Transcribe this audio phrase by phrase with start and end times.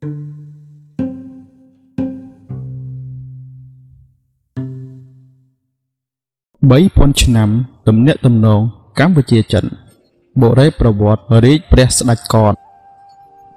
[0.00, 0.06] 3000
[7.22, 7.48] ឆ្នាំ
[7.88, 8.60] ទំនាក់ទំនង
[8.98, 9.64] កម្ពុជាចិន
[10.40, 12.52] បុរេប្រវត្តិរាជព្រះស្ដេចកន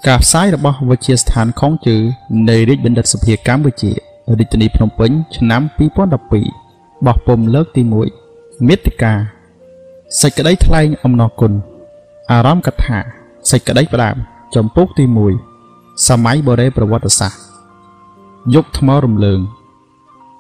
[0.08, 1.98] ការផ្សាយរបស់វិទ្យាស្ថានខុងជឺ
[2.50, 3.92] នៃរាជបណ្ឌិតសភាកម្ពុជា
[4.40, 7.82] រាជធានីភ្នំពេញឆ្នាំ2012បោះពុំលើកទី
[8.26, 9.14] 1មេតិកា
[10.22, 11.54] សេចក្តីថ្លែងអំណរគុណ
[12.32, 12.98] អារម្មណ៍កថា
[13.52, 14.16] សេចក្តីផ្ដាំ
[14.56, 15.53] ចំពុកទី1
[16.08, 17.40] សម័យបូរេប្រវត្តិសាស្ត្រ
[18.56, 19.40] យុគថ្មរំលើង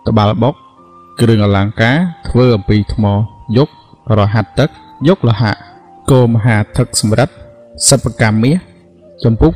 [0.07, 0.55] តបាល់បុក
[1.21, 1.97] គ្រឿងអលង្ការ
[2.27, 3.05] ធ្វើអំពីថ្ម
[3.57, 3.69] យុគ
[4.19, 4.69] រហាត់ទឹក
[5.07, 5.53] យុគលោហៈ
[6.11, 7.33] គោមហាទឹកសម្រិទ្ធ
[7.89, 8.57] សិប្បកម្មមាស
[9.23, 9.51] ចំពុក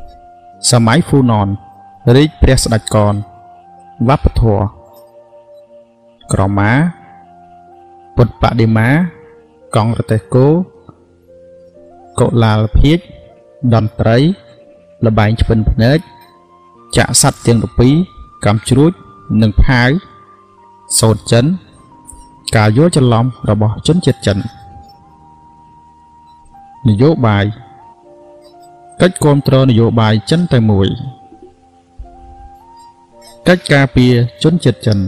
[0.00, 1.48] 2សម័យហ្វូណន
[2.16, 3.14] រាជព្រះស្ដេចកន
[4.08, 4.64] វប្បធម៌
[6.32, 6.72] ក្រមា
[8.16, 8.88] ពុទ្ធបដិមា
[9.76, 10.46] កង់រទេះគោ
[12.20, 12.98] កុលាលភាជ
[13.74, 14.18] តន្ត្រី
[15.06, 15.98] លបែងឆ្ពិនភ្នែក
[16.96, 17.58] ចាក់សัตว์ទាំង
[18.02, 18.92] 12កំជ្រួច
[19.42, 19.90] និងផាវ
[20.98, 21.44] សូត្រចិន
[22.56, 24.38] ការយល់ច្រឡំរបស់ជនជាតិចិន
[26.88, 27.44] នយោបាយ
[29.00, 30.88] កិច្ចគ្រប់គ្រងនយោបាយចិនតែមួយ
[33.48, 34.98] កិច្ចការពារជនជាតិចិន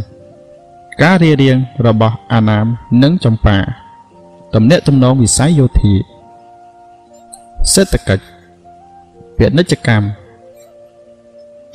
[1.02, 2.66] ការរៀបរៀងរបស់អាណាម
[3.02, 3.58] និងចម្ប៉ា
[4.54, 5.94] ទំនាក់ទំនងវិស័យយោធា
[7.72, 8.35] សេដ្ឋកិច្ច
[9.36, 10.06] ពាណិជ្ជកម្ម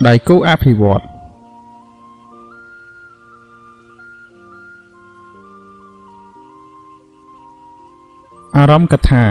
[0.07, 1.03] ដៃគូអភិវឌ្ឍ
[8.57, 9.23] អារម្មណ៍កថា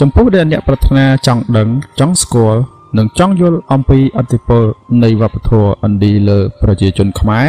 [0.00, 1.68] ចំពោះដែលអ្នកប្រាថ្នាចង់ដឹង
[2.00, 2.60] ចង់ស្គាល់
[2.98, 4.64] និងចង់យល់អំពីអធិពល
[5.02, 7.46] នៃវប្បធម៌ឥណ្ឌាលើប្រជាជនខ្មែរ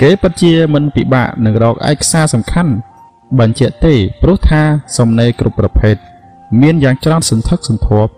[0.00, 2.72] គេពិតជាមិនពិបាកនឹងរកឯកសារសំខាន់
[3.38, 4.62] បញ្ជាក់ទេព្រោះថា
[4.96, 5.96] សំណេរគ្រប់ប្រភេទ
[6.60, 8.12] មានយ៉ាងច្រើនសន្ធឹកសន្ធាប់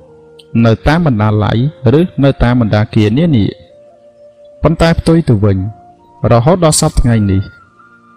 [0.66, 1.58] នៅតាមបណ្ដាល័យ
[1.98, 3.46] ឬនៅតាមបណ្ដាគារនានា
[4.62, 5.58] ប៉ុន្តែផ្ទុយទៅវិញ
[6.32, 7.42] រហូតដល់សពថ្ងៃនេះ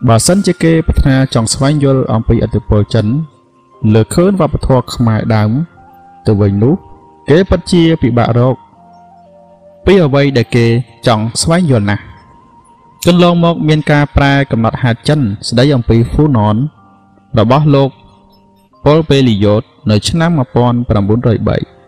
[0.08, 3.06] បើសិនជាគេប្រាថ្នាចង់ស្វែងយល់អំពីឥទ្ធិពលចិន
[3.94, 5.52] លើខឿនវប្បធម៌ខ្មែរដើម
[6.28, 6.74] ទៅវិញនោះ
[7.30, 8.56] គេពិតជាពិបាករក
[9.86, 10.66] ពីអ្វីដែលគេ
[11.08, 12.04] ចង់ស្វែងយល់ណាស់
[13.06, 16.58] កន្លងមកមានការប្រែកំណត់ហេតុចិន ស្ដីអំពីហ្វូណន
[17.40, 17.90] របស់លោក
[18.86, 21.81] ប៉ុលពេលីយ៉ូតនៅឆ្នាំ1903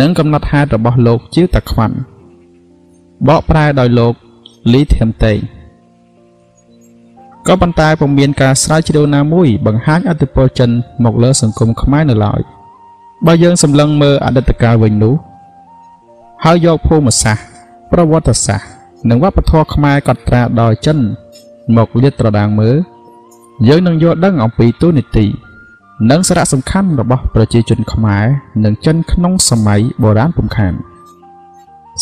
[0.00, 1.96] និងកំណត់ហេតុរបស់លោកជាវតាខ្វាន់
[3.28, 4.14] បកប្រែដោយលោក
[4.72, 5.38] លីធៀមតេង
[7.46, 10.70] ក៏ប៉ុន្តែពុំមានការស្រាវជ្រាវណាមួយបង្ហាញអធិពលចិន
[11.04, 12.40] មកលើសង្គមខ្មែរនៅឡើយ
[13.26, 15.14] បើយើងសម្លឹងមើលអតីតកាលវិញនោះ
[16.44, 17.44] ហើយយកភូមិសាស្ត្រ
[17.92, 18.68] ប្រវត្តិសាស្ត្រ
[19.08, 20.98] និងវប្បធម៌ខ្មែរកត់ត្រាដោយចិន
[21.76, 22.76] មកលាតត្រដាងមើល
[23.68, 25.26] យើងនឹងយល់ដឹងអំពីទូនីតិ
[26.10, 28.24] និងសារៈសំខាន់របស់ប្រជាជនខ្មែរ
[28.64, 30.74] និងចិនក្នុងសម័យបុរាណពំខាន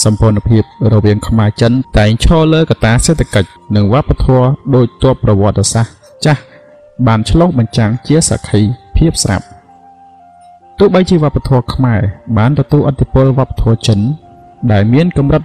[0.04, 0.62] សម្ព័ន្ធភាព
[0.92, 5.92] រវាងខ្មែរចិនតែងឈរលើកត្តាសេដ្ឋកិច្ចនិងវប្បធម៌ដោយទ័ពប្រវត្តិសាស្ត្រ
[6.24, 6.40] ចាស់
[7.06, 8.60] បានឆ្លុះបញ្ចាំងជាសក្ខី
[8.96, 9.44] ភាពស្រាប់
[10.78, 12.00] ទោះបីជាវប្បធម៌ខ្មែរ
[12.36, 14.00] បានទទួលឥទ្ធិពលវប្បធម៌ចិន
[14.72, 15.42] ដែលមានកម្រិត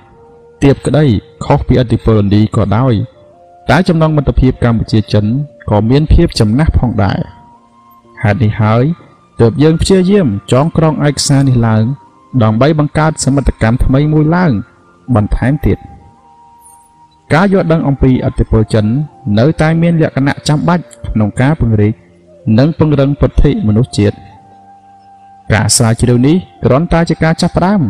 [0.64, 1.06] ទាបក្តី
[1.46, 2.94] ខុសពីឥទ្ធិពលឥណ្ឌាក៏ដោយ
[3.70, 5.26] តែចំណងមិត្តភាពកម្ពុជាចិន
[5.70, 7.35] ក៏មានភាពចំណាស់ផងដែរ
[8.24, 8.84] ហេតុនេះហើយ
[9.40, 11.84] ទើបយើងព្យាយាមចងក្រងឯកសារនេះឡើង
[12.44, 14.52] ដើម្បីបង្កើតសមិទ្ធកម្មថ្មីមួយឡើង
[15.16, 15.78] បន្ថែមទៀត
[17.34, 18.86] ការយល់ដឹងអំពីអធិពលចិន
[19.40, 21.94] នៅតែមានលក្ខណៈចាំបាច់ក្នុងការពង្រីក
[22.60, 24.16] និងពង្រឹងពុទ្ធិមនុស្សជាតិ
[25.54, 27.82] ការស្រាវជ្រាវនេះគ្រាន់តែជាការចាប់ផ្ដើម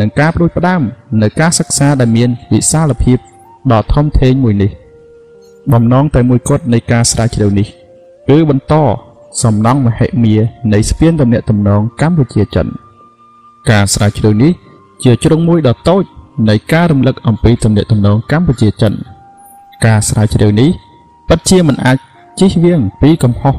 [0.00, 0.82] និងការប្រួយផ្ដើម
[1.22, 3.18] នៅការសិក្សាដែលមានវិសាលភាព
[3.72, 4.70] ដ៏ធំធេងមួយនេះ
[5.72, 7.66] បំណងតែមួយគត់នៃការស្រាវជ្រាវនេះ
[8.28, 8.74] គឺបន្ត
[9.40, 10.36] សំណង់មហិមា
[10.72, 12.66] នៃស្ពានទំនាក់ទំនងកម្ពុជាចិន
[13.70, 14.52] ការស្រាវជ្រាវនេះ
[15.04, 16.02] ជាជ្រុងមួយដ៏តូច
[16.48, 18.92] នៃការរំលឹកអំពីទំនាក់ទំនងកម្ពុជាចិន
[19.86, 20.70] ការស្រាវជ្រាវនេះ
[21.28, 21.96] ពិតជាមិនអាច
[22.40, 23.54] ជិះវៀងពីកំហុស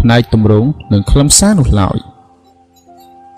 [0.00, 1.98] ផ្នែកទម្រង់និងខ្លឹមសារនោះឡើយ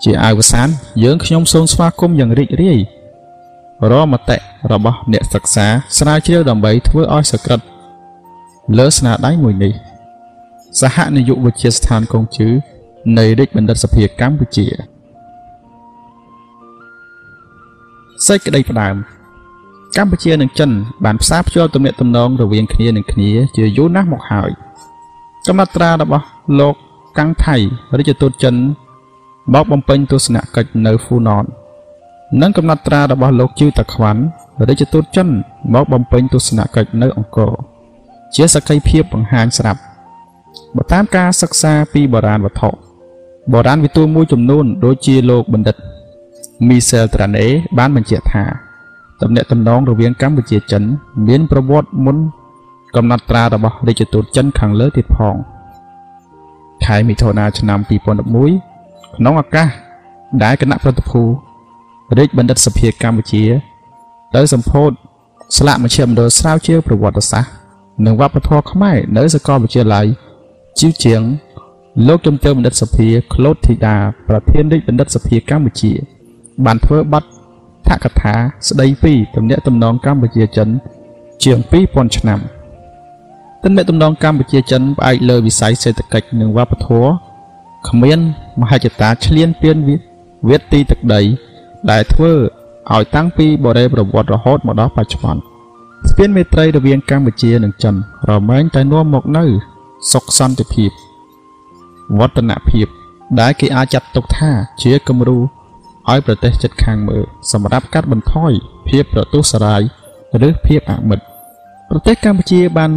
[0.03, 0.67] ជាអវសាន
[1.03, 2.79] យើងខ្ញុំសូមស្វាគមន៍យ៉ាងរីករាយ
[3.91, 4.37] រមតិ
[4.71, 7.65] របស់អ្នកសិក្សាស្រាវជ្រាវដើម្បីធ្វើឲ្យសក្តិ
[8.77, 9.73] លើស្នាដៃមួយនេះ
[10.81, 12.49] សហនាយកវិទ្យាស្ថានកងជឺ
[13.17, 14.67] នៃរាជបណ្ឌិតសភាកម្ពុជា
[18.27, 18.95] សេចក្តីផ្ដើម
[19.97, 20.71] កម្ពុជានិងចិន
[21.05, 24.51] បានផ្សារភ្ជាប់ទំនាក់ទំនងរវាងគ្នានឹងគ្នាជាយូរណាស់មកហើយ
[25.47, 26.25] កំណត់ត្រារបស់
[26.59, 26.75] លោក
[27.17, 27.55] កាំងថៃ
[27.97, 28.55] រាជទូតចិន
[29.53, 31.45] បោកបំពេញទស្សនកិច្ចនៅហ្វូណន
[32.41, 34.21] និងកំណត់ត្រារបស់លោកជីវតាខ្វាន់
[34.67, 35.27] រាជទូតចិន
[35.73, 37.53] មកបំពេញទស្សនកិច្ចនៅអង្គរ
[38.35, 39.81] ជាសក្ខីភាពបង្ហាញស្រាប់
[40.77, 42.69] បើតាមការសិក្សាពីបុរាណវត្ថុ
[43.51, 45.75] បុរាណវិទូមួយចំនួន ដូចជាលោកបណ្ឌិត
[46.67, 47.45] មីសែលត្រាណេ
[47.77, 48.43] បានបញ្ជាក់ថា
[49.21, 50.83] តំណែងតំណងរវាងកម្ពុជាចិន
[51.27, 52.17] មានប្រវត្តិមុន
[52.95, 55.35] កំណត់ត្រារបស់រាជទូតចិនខាងលើទៀតផង
[56.85, 59.67] ខែមិថុនាឆ្នាំ2011ក្នុងឱកាស
[60.43, 61.21] ដែលគណៈប្រតិភូ
[62.17, 63.43] រាជបណ្ឌិតសភាកម្ពុជា
[64.35, 64.91] ទៅសម្ពោធ
[65.57, 67.51] ស្លាកមជ្ឈមណ្ឌលស្រាវជ្រាវប្រវត្តិសាស្ត្រ
[68.05, 70.07] និងវប្បធម៌ខ្មែរនៅសាកលវិទ្យាល័យ
[70.79, 71.21] ជីវជាង
[72.07, 73.95] លោកជំទាវបណ្ឌិតសភាក្លូតធីតា
[74.27, 75.91] ប្រធានរាជបណ្ឌិតសភាកម្ពុជា
[76.65, 77.23] បានធ្វើបទ
[77.87, 78.35] ថកថា
[78.69, 80.67] ស្ដីពីទំនាក់ទំនងកម្ពុជាចិន
[81.43, 81.57] ជាង
[81.87, 82.39] 2000ឆ្នាំ
[83.63, 87.11] ទំនាក់ទំនងកម្ពុជាចិនផ្អែកលើវិស័យសេដ្ឋកិច្ចនិងវប្បធម៌
[87.89, 88.19] គ្មាន
[88.61, 89.75] មហិច្ឆតាឈ្លានពាន
[90.47, 91.21] វៀតទីទឹកដី
[91.91, 92.31] ដែលធ្វើ
[92.93, 95.41] ឲ្យតាំងពីបរិយាប្រវត្តិរហូតមកដល់បច្ចុប្បន្ន
[96.09, 97.95] ស្ពានមេត្រីរវាងកម្ពុជានិងចិន
[98.29, 99.45] រមែងតែនាំមកនៅ
[100.11, 100.91] សុខសន្តិភាព
[102.19, 102.87] វឌ្ឍនភាព
[103.39, 104.51] ដែលគេអាចចាត់ទុកថា
[104.83, 105.39] ជាគំរូ
[106.09, 108.51] ឲ្យប្រទេសជិតខាងមើលសម្រាប់កាត់បន្ថយ
[108.87, 109.81] ភាពប្រទុសរាយ
[110.47, 111.25] ឬភាពអមិត្ត
[111.89, 112.91] ប្រទេសកម្ពុជាបាន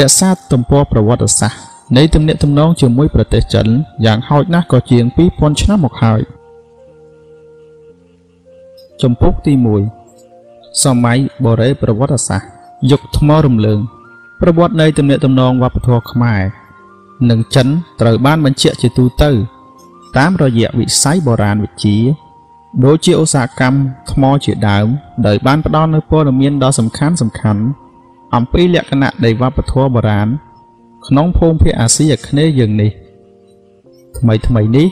[0.00, 1.60] រក្សាទំព័រប្រវត្តិសាស្ត្រ
[1.96, 3.66] នៃទំនាក់ទំនងជាមួយប្រទេសចិន
[4.06, 5.04] យ៉ាងហោចណាស់ក៏ជាង
[5.34, 6.20] 2000ឆ្នាំមកហើយ
[9.02, 9.52] ចំពុកទី
[10.18, 12.48] 1សម័យបូរេប្រវត្តិសាស្ត្រ
[12.90, 13.80] យុគថ្មរំលើង
[14.40, 16.42] ប្រវត្តិនៃទំនាក់ទំនងវប្បធម៌ខ្មែរ
[17.30, 17.68] និងចិន
[18.00, 19.30] ត្រូវបានបញ្ជាក់ជាទូទៅ
[20.16, 21.98] តាមរយៈវិស័យបុរាណវិទ្យា
[22.84, 23.78] ដូចជាឧស្សាហកម្ម
[24.12, 24.86] ថ្មជាដើម
[25.26, 27.62] ដោយបានផ្ដល់នូវព័ត៌មានដ៏សំខាន់សំខាន់
[28.34, 30.28] អំពីលក្ខណៈនៃវប្បធម៌បុរាណ
[31.06, 32.90] ក្នុងភូមិភាគអាស៊ីអាគ្នេយ៍យើងនេះ
[34.18, 34.86] ថ្មីថ្មីនេះ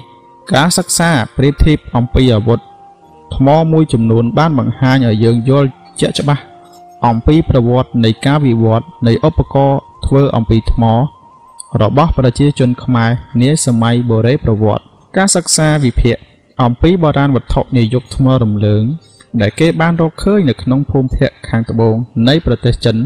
[0.53, 2.61] ការសិក្សាប្រៀបធៀបអំពីអាវុធ
[3.35, 5.69] ថ្មមួយចំនួនបានបង្ហាញឲ្យយើងយល់
[6.01, 6.43] ជាក់ច្បាស់
[7.05, 10.85] អំពីប្រវត្តិនៃការវិវត្តនៃឧបករណ៍ធ្វើអំពីថ្ម
[11.83, 13.11] របស់ប្រជាជនខ្មែរ
[13.41, 14.85] នាសម័យបុរេប្រវត្តិ
[15.17, 16.17] ការសិក្សាវិភាគ
[16.63, 18.85] អំពីបុរាណវត្ថុនៃយុគថ្មរំលើង
[19.41, 21.95] ដែលគេបានរកឃើញនៅក្នុងភូមិភាគខាងត្បូង
[22.29, 22.97] នៃប្រទេសចិន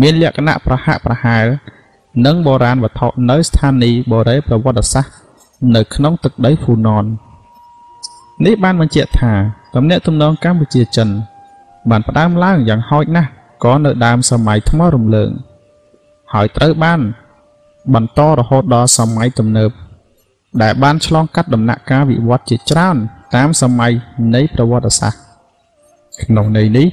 [0.00, 1.46] មានលក្ខណៈប្រហាក់ប្រហែល
[2.26, 5.12] និងបុរាណវត្ថុនៅស្ថានីយ៍បុរេប្រវត្តិសាស្ត្រ
[5.76, 7.04] នៅក្នុងទឹកដីហ្វូណន
[8.46, 9.32] នេះបានបញ្ជាក់ថា
[9.74, 11.08] ទំនាក់ទំនងកម្ពុជាចិន
[11.90, 13.30] បានផ្ដើមឡើងយ៉ាងហោចណាស់
[13.64, 15.30] ក៏នៅដើមសម័យថ្មរំលើង
[16.32, 17.00] ហើយត្រូវបាន
[17.94, 19.70] បន្តរហូតដល់សម័យទំនើប
[20.62, 22.96] ដែលបានឆ្លងកាត់ដំណាក់កាលវិវត្តជាច្រើន
[23.34, 23.92] តាមសម័យ
[24.34, 25.20] នៃប្រវត្តិសាស្ត្រ
[26.22, 26.86] ក្នុងន័យនេះ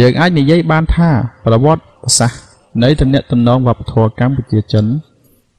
[0.00, 1.10] យើងអាចនិយាយបានថា
[1.46, 2.40] ប្រវត្តិសាស្ត្រ
[2.82, 4.84] នៃទំនាក់ទំនងវប្បធម៌កម្ពុជាចិន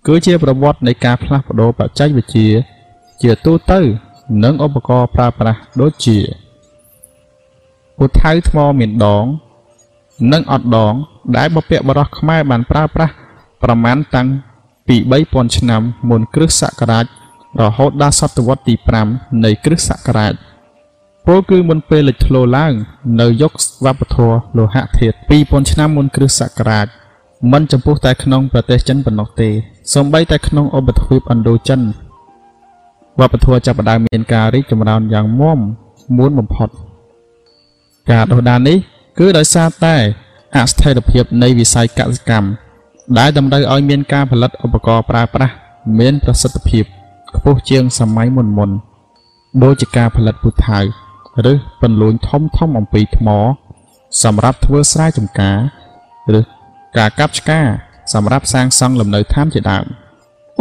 [0.07, 2.49] គឺជាប្រវត្តិនៃការផ្លាស់ប្ដូរបច្ចេកវិទ្យា
[3.23, 3.79] ជាទូទៅ
[4.43, 6.17] និងឧបករណ៍ប្រើប្រាស់ដូចជា
[7.97, 9.25] ពូថៅថ្មមានដង
[10.33, 10.94] និងអត់ដង
[11.38, 13.13] ដែលបព្វបុរសខ្មែរបានប្រើប្រាស់
[13.63, 14.27] ប្រមាណតាំង
[14.88, 14.95] ពី
[15.27, 17.05] 3000ឆ្នាំមុនគ្រិស្តសករាជ
[17.61, 18.75] រហូតដល់សតវត្សទី
[19.09, 20.33] 5នៃគ្រិស្តសករាជ
[21.25, 22.73] ពលគឺមុនពេលលេចធ្លោឡើង
[23.21, 23.51] នៅយុគ
[23.85, 26.88] វប្បធម៌លោហៈធាតុ2000ឆ្នាំមុនគ្រិស្តសករាជ
[27.51, 29.49] មិនចំពោះតែក្នុងប្រទេសចិនប៉ុណ្ណោះទេ
[29.94, 31.81] សូម្បីតែក្នុងឧបទ្វីបឥណ្ឌូចិន
[33.19, 35.59] វប្បធម៌ចាប់ផ្ដើមមានការរីកចម្រើនយ៉ាងមាំ
[36.17, 36.69] មួនបំផុត
[38.12, 38.77] ការដោះដាននេះ
[39.19, 39.95] គឺដោយសារតែ
[40.57, 42.50] អស្ថិរភាពនៃវិស័យកសិកម្ម
[43.19, 45.54] ដែលតម្រូវឲ្យមានការផលិតឧបករណ៍ប្រើប្រាស់
[46.00, 46.86] មានប្រសិទ្ធភាព
[47.36, 48.69] ខ្ពស់ជាងសម័យមុនមុន
[49.63, 50.80] ដូចជាការផលិតពូថៅ
[51.51, 53.30] ឬពន្លួញធំធំអំពីថ្ម
[54.24, 55.57] សម្រាប់ធ្វើស្រែចម្ការ
[56.40, 56.42] ឬ
[56.97, 57.66] ការកាប់ឆ្ការ
[58.14, 59.85] សម្រាប់សាងសង់លំនៅឋានជាដើម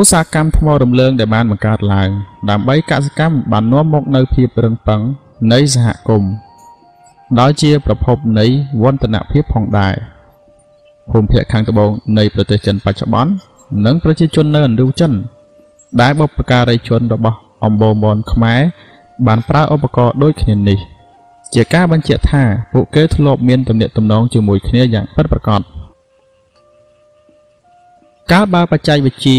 [0.00, 2.10] ឧស្សាហកម្មថ្មរំលើងដែលបានបង្កើតឡើង
[2.50, 5.00] ដើម្បីកសិកម្មបាននាំមកនូវភាពរឹងប៉ឹង
[5.52, 6.45] នៃសហគមន៍
[7.40, 8.46] ដោយជាប្រភពនៃ
[8.82, 9.94] វឌ្ឍនភាពផងដែរ
[11.10, 13.30] ភូមិភាគខាងត្បូងនៃប្រទេសចិនបច្ចុប្បន្ន
[13.86, 15.12] និងប្រជាជននៅឥណ្ឌូចិន
[16.00, 18.60] ដែលបុព្វការីជនរបស់អម្បូរមនខ្មែរ
[19.26, 20.78] បានប្រើឧបករណ៍ដូចគ្នានេះ
[21.54, 22.42] ជាការបញ្ជាក់ថា
[22.72, 25.60] ពួកគេធ្លាប់មានទំនាក់ទំនងជាមួយគ្នាយ៉ាងពិតប្រាកដ
[28.32, 29.38] កាលបើបច្ចេកវិទ្យា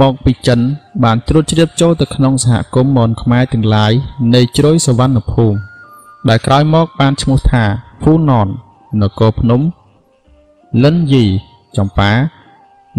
[0.00, 0.60] មកពីចិន
[1.04, 3.92] បានត្រួតជ្រាបចូលទៅក្នុងសហគមន៍មនខ្មែរទាំងឡាយ
[4.34, 5.67] នៃជ្រោយសវណ្ណភូមិ
[6.28, 7.64] ដែលក្រោយមកបានឈ្មោះថា
[8.02, 8.48] ហ្វូណន
[9.02, 9.60] នគរភ្នំ
[10.82, 11.24] លិនយី
[11.76, 12.10] ចម្ប៉ា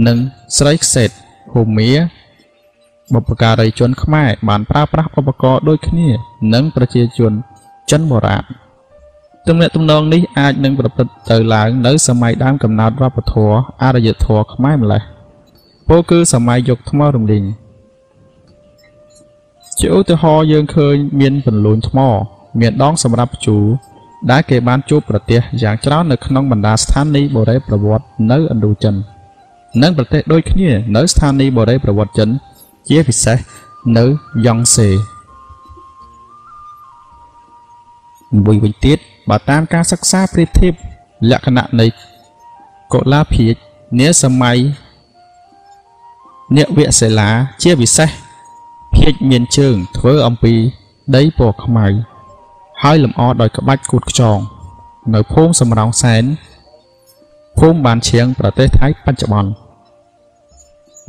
[0.08, 0.18] និង
[0.58, 1.10] ស្រីខ្សេត
[1.52, 1.90] ភូមា
[3.14, 6.08] បុព្វការីជនខ្មែរបានប្រើប្រាស់ឧបករណ៍ដូចគ្នា
[6.54, 7.32] នឹងប្រជាជន
[7.92, 8.44] ចិនបុរាណ
[9.48, 15.02] ទំនាក់ទំនងនេះអាចនឹងប្រព្រឹត្តទៅឡើងនៅសម័យដើមកំណើតវប្បធម៌អរិយធម៌ខ្មែរម្លេះ
[15.88, 17.44] ពោលគឺសម័យយុគថ្មរំលីង
[19.80, 22.00] ជាឧទាហរណ៍យើងឃើញមានពន្លូនថ្ម
[22.60, 23.66] មានដងសម្រាប់ជូរ
[24.32, 28.96] ដែលគេបានជួបប្រទេសយ៉ាងច្រើននៅក្នុងបណ្ដាស្ថានីយ៍បូរេប្រវត្តិនៅឥណ្ឌូចិន
[29.82, 32.30] និងប្រទេសដូចគ្នានៅស្ថានីយ៍បូរេប្រវត្តិចិន
[32.90, 33.38] ជាពិសេស
[33.98, 34.06] នៅ
[34.46, 34.90] យ៉ង់សេ
[38.46, 38.98] មួយវិញទៀត
[39.30, 40.74] បើតាមការសិក្សាប្រៀបធៀប
[41.30, 41.88] លក្ខណៈនៃ
[42.94, 43.56] កុលាភាជ
[44.00, 44.58] នាសម័យ
[46.58, 47.30] អ្នកវិសិលា
[47.64, 48.10] ជាពិសេស
[48.96, 50.54] ភាជមានជើងធ្វើអំពី
[51.16, 52.09] ដីពណ៌ខ្មៅ
[52.84, 54.38] ហើយលម្អដោយក្បាច់គូតខ្យង
[55.14, 56.24] នៅភូមិសំរោងសែន
[57.58, 59.52] ភូមិបានឈៀងប្រទេសថៃបច្ចុប្បន្ន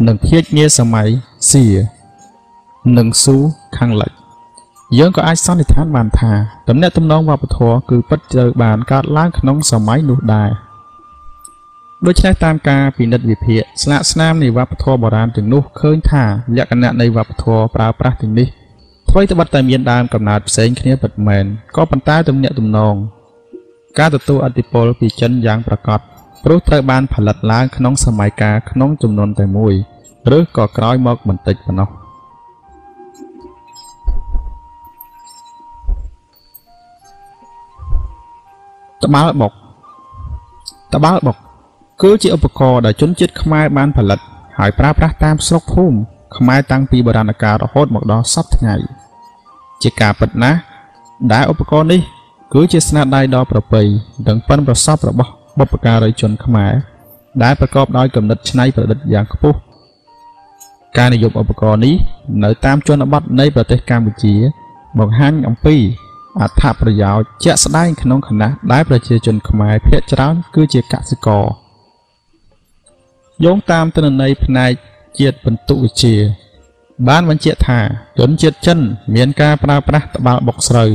[0.06, 1.08] និងភាជនាសម័យ
[1.50, 1.64] សៀ
[2.98, 3.36] និងស៊ូ
[3.76, 4.12] ខាងលិច
[4.98, 6.32] យើងក៏អាចសន្និដ្ឋានបានថា
[6.68, 10.50] ទំនាក់ទំនងវប្បធម៌គឺពិតត្រូវបានកើតឡើងក្នុងសម័យនោះដែរ
[12.06, 16.24] ដូច្នេះតាមការពិនិត្យវិភាគស្លាកស្នាមនៃវប្បធម៌បុរាណទាំងនោះឃើញថា
[16.56, 18.48] លក្ខណៈនៃវប្បធម៌ប្រើប្រាស់ទាំងនេះ
[19.12, 21.44] អ្វីត្បិតតែមានដើមកំណើតផ្សេងគ្នាពិតមែន
[21.76, 22.94] ក៏ប៉ុន្តែទំនាក់ទំនង
[23.98, 26.00] ការទទួលអធិពលពីចិនយ៉ាងប្រកប
[26.44, 29.74] ព្រោះត្រូវបានផលិតឡើងក្នុងសម័យកាលក្នុងចំនួនតែមួយ
[30.36, 31.88] ឬក៏ក្រោយមកបន្តិចប៉ុណ្ណោះ
[39.04, 39.52] ត្បាល់បុក
[40.94, 41.36] ត្បាល់បុក
[42.02, 44.18] គឺជាឧបករណ៍ដែលជនជាតិខ្មែរបានផលិត
[44.58, 45.98] ហើយប្រើប្រាស់តាមស្រុកភូមិ
[46.36, 48.74] ខ្មែរតាំងពីបុរាណកាលរហូតមកដល់សព្វថ្ងៃ
[49.82, 50.58] ជាការពិតណាស់
[51.32, 52.00] ដែលឧបករណ៍នេះ
[52.54, 53.82] គឺជាស្នាដៃដ៏ប្រពៃ
[54.28, 56.72] និងប៉ិនប្រសប់របស់បុព្វការីជនខ្មែរ
[57.42, 59.58] ដែលប្រកបដោយគំនិតច្នៃប្រឌិតយ៉ាងខ្ពស់
[60.98, 61.94] ការនិយមឧបករណ៍នេះ
[62.44, 64.34] នៅតាមជនបទនៃប្រទេសកម្ពុជា
[64.98, 65.76] បង្ហាញអំពី
[66.40, 71.44] អត្ថប្រយោជន៍ជាក់ស្ដែងក្នុងគណៈដែលប្រជាជនខ្មែរភាគច្រើនគឺជាកសិករ
[73.44, 74.72] យោងតាមទិន្នន័យផ្នែក
[75.18, 76.14] ជាតិបន្ទុវិជ្ជា
[77.08, 77.80] បានបញ្ជាក់ថា
[78.18, 78.78] ជនជាតិចិន
[79.14, 80.90] មានការប្រើប្រាស់ត្បាល់បុកស្រូវ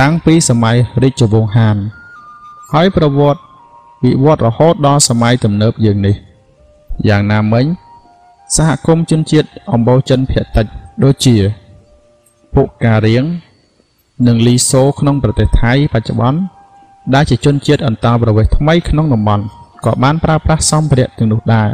[0.00, 1.76] តាំងពីសម័យរាជវង្សហាន
[2.72, 3.42] ហើយប្រវត្តិ
[4.04, 6.16] វិវត្តរហូតដល់សម័យទំនើបយើងនេះ
[7.08, 7.64] យ៉ាងណាមិញ
[8.56, 10.66] សហគមន៍ជនជាតិអំបូរចិនភាគតិច
[11.04, 11.36] ដូចជា
[12.54, 13.24] ពុការៀង
[14.26, 16.40] និងលីសូក្នុងប្រទេសថៃបច្ចុប្បន្ន
[17.14, 19.44] ដែលជាជនជាតិអន្តោប្រវេសន៍ថ្មីក្នុងតំបន់
[19.84, 21.68] ក៏បានប្រើប្រាស់សម្ភារៈទាំងនោះដែរ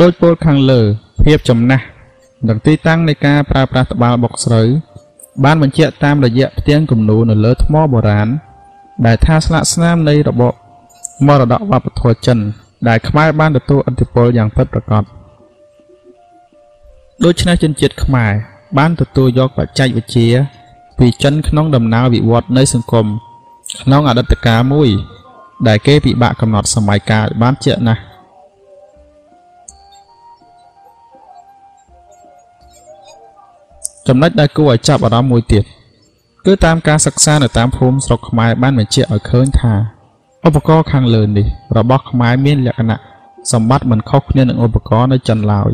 [0.00, 0.80] ដោយពោលខាងលើ
[1.24, 1.84] ភាពចំណាស់
[2.48, 4.68] និងទីតាំងនៃការប្រើប្រាស់ត្បាល់បុកស្រូវ
[5.44, 8.28] បានបញ្ជាក់តាមរយៈផ្ទាំងគំនូរនៅលើថ្មបុរាណ
[9.06, 10.54] ដែលថាស្លាកស្នាមនៃរបប
[11.26, 12.38] មរតកវប្បធម៌ចិន
[12.88, 15.04] ដែលខ្មែរបានទទួលឥទ្ធិពលយ៉ាងពិតប្រាកដ
[17.24, 18.32] ដូច្នេះជនជាតិខ្មែរ
[18.78, 20.28] បានទទួលយកបច្ចេកវិទ្យា
[20.98, 23.06] ពីចិនក្នុងដំណើរវិវត្តនៃសង្គម
[23.82, 24.90] ក្នុងអតីតកាលមួយ
[25.66, 28.02] ដែលគេពិបាកកំណត់សម័យកាលបានជាក់ណាស់
[34.08, 35.64] ចំណុចដែលគួរឲ្យចាប់អារម្មណ៍មួយទៀត
[36.46, 39.74] គឺតាមការសិក្សានៅតាមភូមិស្រុកខ្មែរបានបញ្ជាក់ឲ្យឃើញថា
[40.46, 41.46] ឧបករណ៍ខាងលើនេះ
[41.76, 42.98] របស់ខ្មែរមានលក្ខណៈ
[43.52, 45.70] សម្បត្តិមិនខុសគ្នានឹងឧបករណ៍នៅចិនឡើយ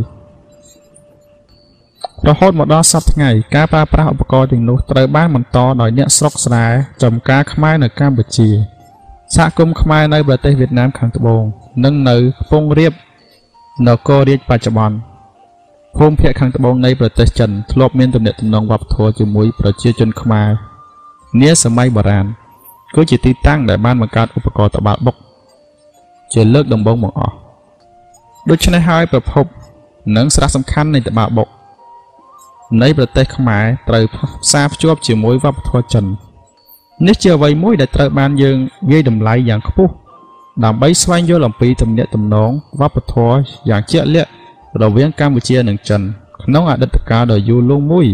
[2.28, 6.64] រហូតមកដល់សប្តាហ៍ថ្ងៃការប្រើប្រាស់ឧបករណ៍ទាំងនោះត្រូវបានបន្តដោយអ្នកស្រុកស្រែ
[7.02, 8.48] ចំការខ្មែរនៅកម្ពុជា
[9.36, 11.42] សហគមន៍ខ្មែរនៅប្រទេសវៀតណាមខាងត្បូង
[11.84, 12.92] និងនៅខ្ពង់រាប
[13.86, 15.09] នគររាជបច្ចុប្បន្ន
[15.96, 20.48] ភូមិភាគខាងត្បូងនៃប្រទេសចិនធ្លាប់មានទំនាក់ទំនងវប្បធម៌ជាមួយប្រជាជនខ្មែរ
[21.40, 22.26] នាសម័យបុរាណ
[22.94, 25.16] គឺជាទីតាំងដែលបានបង្កើតឧបករណ៍ត្បាល់បុក
[26.32, 27.34] ជាលើកដំបូងបង្អស់
[28.50, 29.44] ដូច្នេះហើយប្រភព
[30.16, 31.48] និងសារៈសំខាន់នៃត្បាល់បុក
[32.82, 34.04] នៃប្រទេសខ្មែរត្រូវ
[34.42, 36.04] ផ្សារភ្ជាប់ជាមួយវប្បធម៌ចិន
[37.06, 38.56] នេះជាអ្វីមួយដែលត្រូវបានយើង
[38.90, 39.92] វាយតម្លៃយ៉ាងខ្ពស់
[40.64, 43.34] ដើម្បីស្វែងយល់អំពីទំនាក់ទំនងវប្បធម៌
[43.70, 44.30] យ៉ាងជាក់លាក់
[44.82, 46.00] រវាងកម្ពុជានិងចិន
[46.44, 48.08] ក្នុងអតីតកាលដ៏យូរលង់មួយ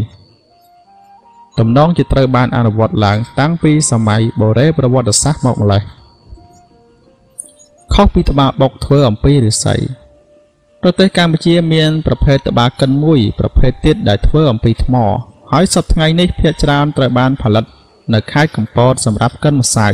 [1.59, 5.83] តំណងជាត្រូវបានអនុវត្តឡើងតាំងពីសម័យបូរេប្រវត្តិសាស្ត្រមកម្ល៉េះ
[7.95, 9.77] ខុសពីត្បាល់បុកធ្វើអំពីឫស្សី
[10.83, 14.95] ប្រទេសកម្ពុជាមានប្រភេទត្បាល់កិនមួយប្រភេទទៀតដែលធ្វើអំពីថ្ម
[15.53, 17.65] ហើយសប្តាហ៍ថ្ងៃនេះភាគច្រើនត្រូវបានផលិត
[18.15, 19.89] នៅខេត្តកំពតសម្រាប់កិនម្សៅ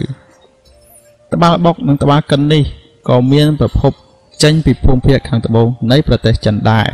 [1.33, 2.63] ត្បាល់បុកនិងត្បាល់កិននេះ
[3.09, 3.93] ក៏មានប្រភព
[4.44, 6.88] ចេញពីភូមិភាគខាងត្បូងនៃប្រទេសចិនដែរ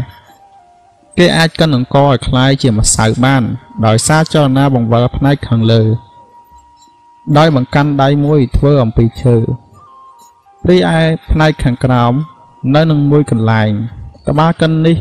[1.17, 3.43] គេអាចកិនអង្ករឲ្យคล้ายជាម្សៅបាន
[3.85, 5.83] ដោយសារចលនាបង្វិលផ្នែកខាងលើ
[7.37, 9.35] ដោយបង្កាន់ដៃមួយធ្វើអំពីឈើ
[10.69, 10.99] រីឯ
[11.31, 12.13] ផ្នែកខាងក្រោម
[12.75, 13.71] នៅនឹងមួយកន្លែង
[14.27, 14.97] ត្បាល់កិននេះ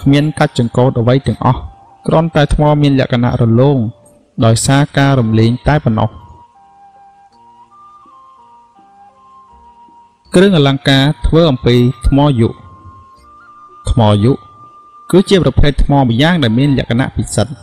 [0.00, 1.60] គ្មានកាច់ចង្កូតអ្វីទាំងអស់
[2.06, 3.78] គ្រាន់តែថ្មមានលក្ខណៈរលោង
[4.44, 6.10] ដោយសារការរំលែងតែប៉ុណ្ណោះ
[10.37, 11.75] គ្រឿងអលង្ការធ្វើអំពី
[12.07, 12.49] ថ្មយុ
[13.89, 14.31] ថ្មយុ
[15.11, 17.53] គឺជាប្រភេទថ្មម្យ៉ាងដែលមានលក្ខណៈពិសិដ្ឋ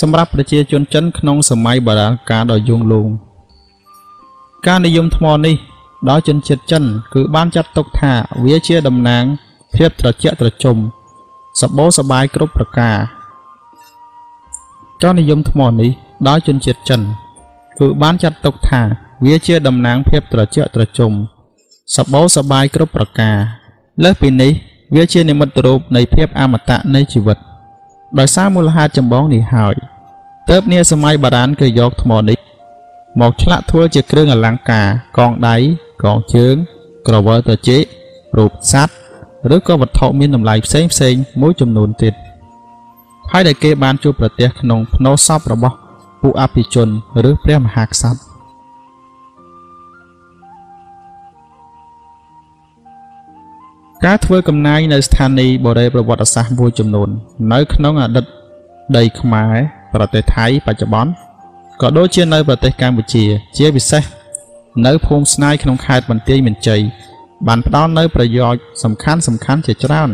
[0.00, 3.10] សម្រាប់ប្រជាជនចិនក្នុងសម័យបុរាណកាលដ៏យូរលង់
[4.66, 5.56] ការនិយមថ្មនេះ
[6.10, 8.12] ដោយជនជាតិចិន គឺបានចាត់ទុកថា
[8.44, 9.24] វាជាតំណាង
[9.74, 10.76] ភាពត្រជាក់ត្រជុំ
[11.60, 12.96] សបោសបាយគ្រប់ប្រការ
[15.02, 15.90] ចរនិយមថ្មនេះ
[16.28, 17.00] ដោយជនជាតិចិន
[17.78, 18.80] គឺបានចាត់ទុកថា
[19.26, 21.14] វាជាតំណាងភាពត្រជាក់ត្រជុំ
[21.96, 23.36] សបោសបាយគ្រប់ប្រការ
[24.02, 24.52] លើសពីនេះ
[24.94, 27.38] វាជានិមិត្តរូបនៃភាពអមតៈនៃជីវិត
[28.18, 29.74] ដោយសារមូលហេតុចម្បងនេះហើយ
[30.48, 32.38] ទើបនាសម័យបារាណគេយកថ្មនេះ
[33.20, 34.86] មកឆ្លាក់ធ្វើជាគ្រឿងអលង្ការ
[35.18, 35.56] កងដៃ
[36.02, 36.54] កងជើង
[37.06, 37.82] ក្រវិលត្រចៀក
[38.38, 38.94] រូបសត្វ
[39.54, 42.14] ឬក៏វត្ថុមានតម្លៃផ្សេងផ្សេងមួយចំនួនទៀត
[43.30, 45.76] ហើយដែលគេបានជួបប្រទះក្នុងភ្នោសពរបស់
[46.22, 46.88] ពួកអភិជន
[47.30, 48.29] ឬព្រះមហាក្សត្រ
[54.06, 57.08] ការធ្វើកំណាយនៅស្ថានីយ៍បរិយាប្រវត្តិសាស្ត្រមួយចំនួន
[57.52, 58.26] នៅក្នុងអតីត
[58.96, 59.54] ដីខ្មែរ
[59.94, 61.10] ប្រទេសថៃបច្ចុប្បន្ន
[61.80, 63.24] ក៏ដូចជានៅប្រទេសកម្ពុជា
[63.58, 64.04] ជាពិសេស
[64.86, 66.80] នៅភូមិស្នាយក្នុងខេត្តបន្ទាយមានជ័យ
[67.46, 70.10] បានផ្ដល់នូវប្រយោជន៍សំខាន់សំខាន់ជាច្រើន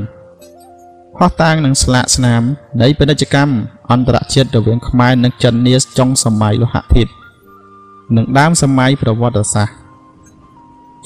[1.17, 2.43] ផុសតាងនឹងស្លាកស្នាម
[2.83, 3.55] នៃពាណិជ្ជកម្ម
[3.91, 7.11] អន្តរជាតិរវាងខ្មែរនិងចិននាចុងសម័យលោហៈធាតុ
[8.17, 9.86] និងដើមសម័យប្រវត្តិសាស្ត្រ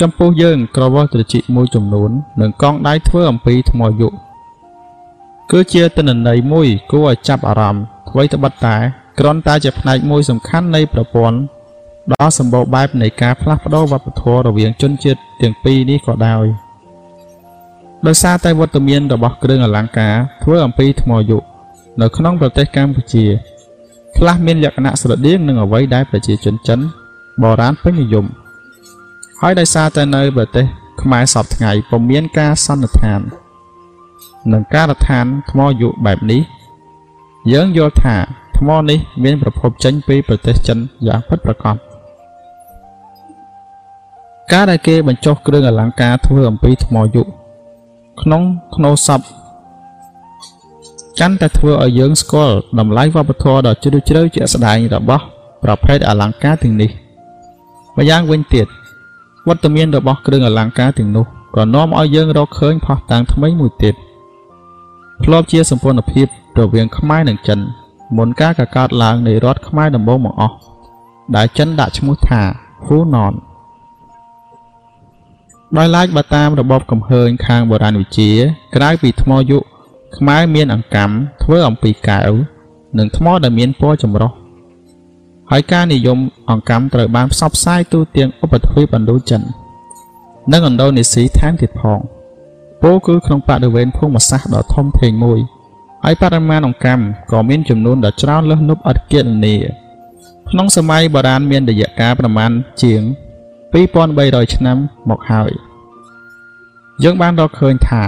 [0.01, 4.09] ចំពោះយើង ក្រវិលត្រចៀកមួយចំនួន និងកងដៃធ្វើអំពីថ្មយុ
[5.51, 8.77] គឺជាទិន្នន័យមួយគួរឲ្យចាប់អារម្មណ៍អ្វីត្បិតតែ
[9.19, 11.39] គ្រាន់តែជាផ្នែកមួយសំខាន់នៃប្រព័ន្ធ
[12.13, 16.45] ដ៏សម្បូរបែបនៃការផ្លាស់ប្ដូរវប្បធម៌រវាងជនជាតិទាំងពីរនេះក៏ដោយ
[18.07, 21.39] ដោយសារតែវត្តមានរបស់គ្រឿងអលង្ការធ្វើអំពីថ្មយុ
[22.01, 23.25] នៅក្នុងប្រទេសកម្ពុជា
[24.17, 26.81] ខ្លះមានលក្ខណៈស្រដៀងនឹងអ្វីដែលប្រជាជនចិន
[27.43, 28.27] បុរាណពេញនិយម
[29.43, 30.67] ហើយដោយសារតែនៅប្រទេស
[31.03, 33.21] ខ្មែរសពថ្ងៃពុំមានការសន្និដ្ឋាន
[34.53, 36.43] និងការដ្ឋានថ្មយុបែបនេះ
[37.53, 38.17] យើងយល់ថា
[38.59, 41.77] ថ្មនេះមានប្រភពចេញពីប្រទេសចិនយ៉ាងពិតប្រាកដ
[44.53, 47.23] ការដែលគេបញ្ចុះគ្រឿងអលង្ការធ្វើអំពីថ្មយុ
[48.23, 48.43] ក្នុង
[48.75, 49.21] ខ្នោសព
[51.21, 55.25] កាន់តែធ្វើឲ្យយើងស្គាល់តម្លៃវប្បធម៌ដ៏ជ្រាលជ្រៅជាក់ស្ដែងរបស់
[55.65, 56.91] ប្រភេទអលង្ការទាំងនេះ
[57.97, 58.67] ម្យ៉ាងវិញទៀត
[59.49, 63.95] វត្តមានរបស់គ្រឿងអលង្ការទាំងនោះក៏នាំឲ្យយើងរកឃើញផុសតាងថ្មីមួយទៀត
[65.25, 66.27] ធ្លាប់ជាសម្ព័ន្ធភាព
[66.59, 67.59] រវាងខ្មែរនិងចិន
[68.17, 70.57] មុនការកកើតឡើងនៃរដ្ឋខ្មែរដំបូងបង្អស់
[71.37, 72.43] ដែលចិនដាក់ឈ្មោះថា
[72.87, 73.35] ហ៊ូណន
[75.77, 78.33] ដោយឡែកបើតាមរបបកំហើញខាងបុរាណវិទ្យា
[78.77, 79.59] ក្រៅពីថ្មយុ
[80.17, 81.11] ខ្មែរមានអង្កាំ
[81.43, 82.33] ធ្វើអំពីកែវ
[82.99, 84.31] និងថ្មដែលមានពណ៌ចម្រុះ
[85.51, 86.19] ហើយការនិយម
[86.51, 89.43] អង្កាំត្រូវបានផ្សព្វផ្សាយទូទាំងឧបទ្វីបឥណ្ឌូចិន
[90.53, 91.99] និងឥណ្ឌូនេស៊ីថែមទៀតផង
[92.83, 95.41] ពោលគឺក្នុងបរិវេណភូមិសាស្ត្រដ៏ធំធេងមួយ
[96.05, 96.99] ហើយបរិមាណអង្កាំ
[97.33, 99.57] ក៏មានចំនួនដ៏ច្រើនលើសលប់អត់គណនា
[100.51, 102.51] ក្នុងសម័យបុរាណមានរយៈកាលប្រមាណ
[102.83, 103.03] ជាង
[103.83, 104.77] 2300ឆ្នាំ
[105.11, 105.51] មកហើយ
[107.05, 108.03] យើងបានរកឃើញថា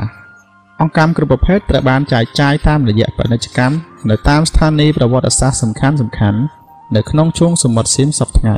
[0.81, 3.77] អង្កាំគ្រប់ប្រភេទត្រូវបានចែកចាយតាមរយៈពាណិជ្ជកម្ម
[4.11, 6.31] នៅតាមស្ថានីយប្រវត្តិសាស្ត្រសំខាន់សំខា
[6.93, 8.57] ន់នៅក្នុងជួងសមុទ្រសៀមសប្តាហ៍ថ្ងៃ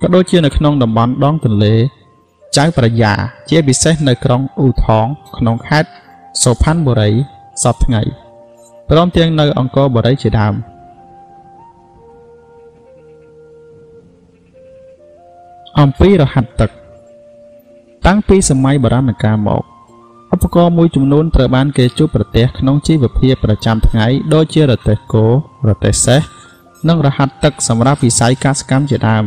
[0.00, 1.74] ក៏ដូចជានៅក្នុងតំបន់ដងទន្លេ
[2.58, 3.12] ចៅប្រយ៉ា
[3.50, 5.06] ជាពិសេសនៅក្រុងអ៊ូថង
[5.36, 5.90] ក្នុងខេត្ត
[6.42, 7.10] សូផាន់បុរី
[7.64, 8.02] សប្តាហ៍ថ្ងៃ
[8.90, 10.54] ព្រមទាំងនៅអង្គរបុរីជាដើម
[15.80, 16.70] អំពីរហាត់ទឹក
[18.06, 19.62] តាំងពីសម័យបុរាណកាលមក
[20.34, 25.26] ឧបករណ៍មួយចំនួនត្រូវបានគេជួបប្រទះក្នុងជីវភាពប្រចាំថ្ងៃដូចជារទេះគោ
[25.68, 26.41] រទេះសេះ
[26.88, 29.24] និងរហាត់ទឹកសម្រាប់វិស័យកសិកម្មជាដើម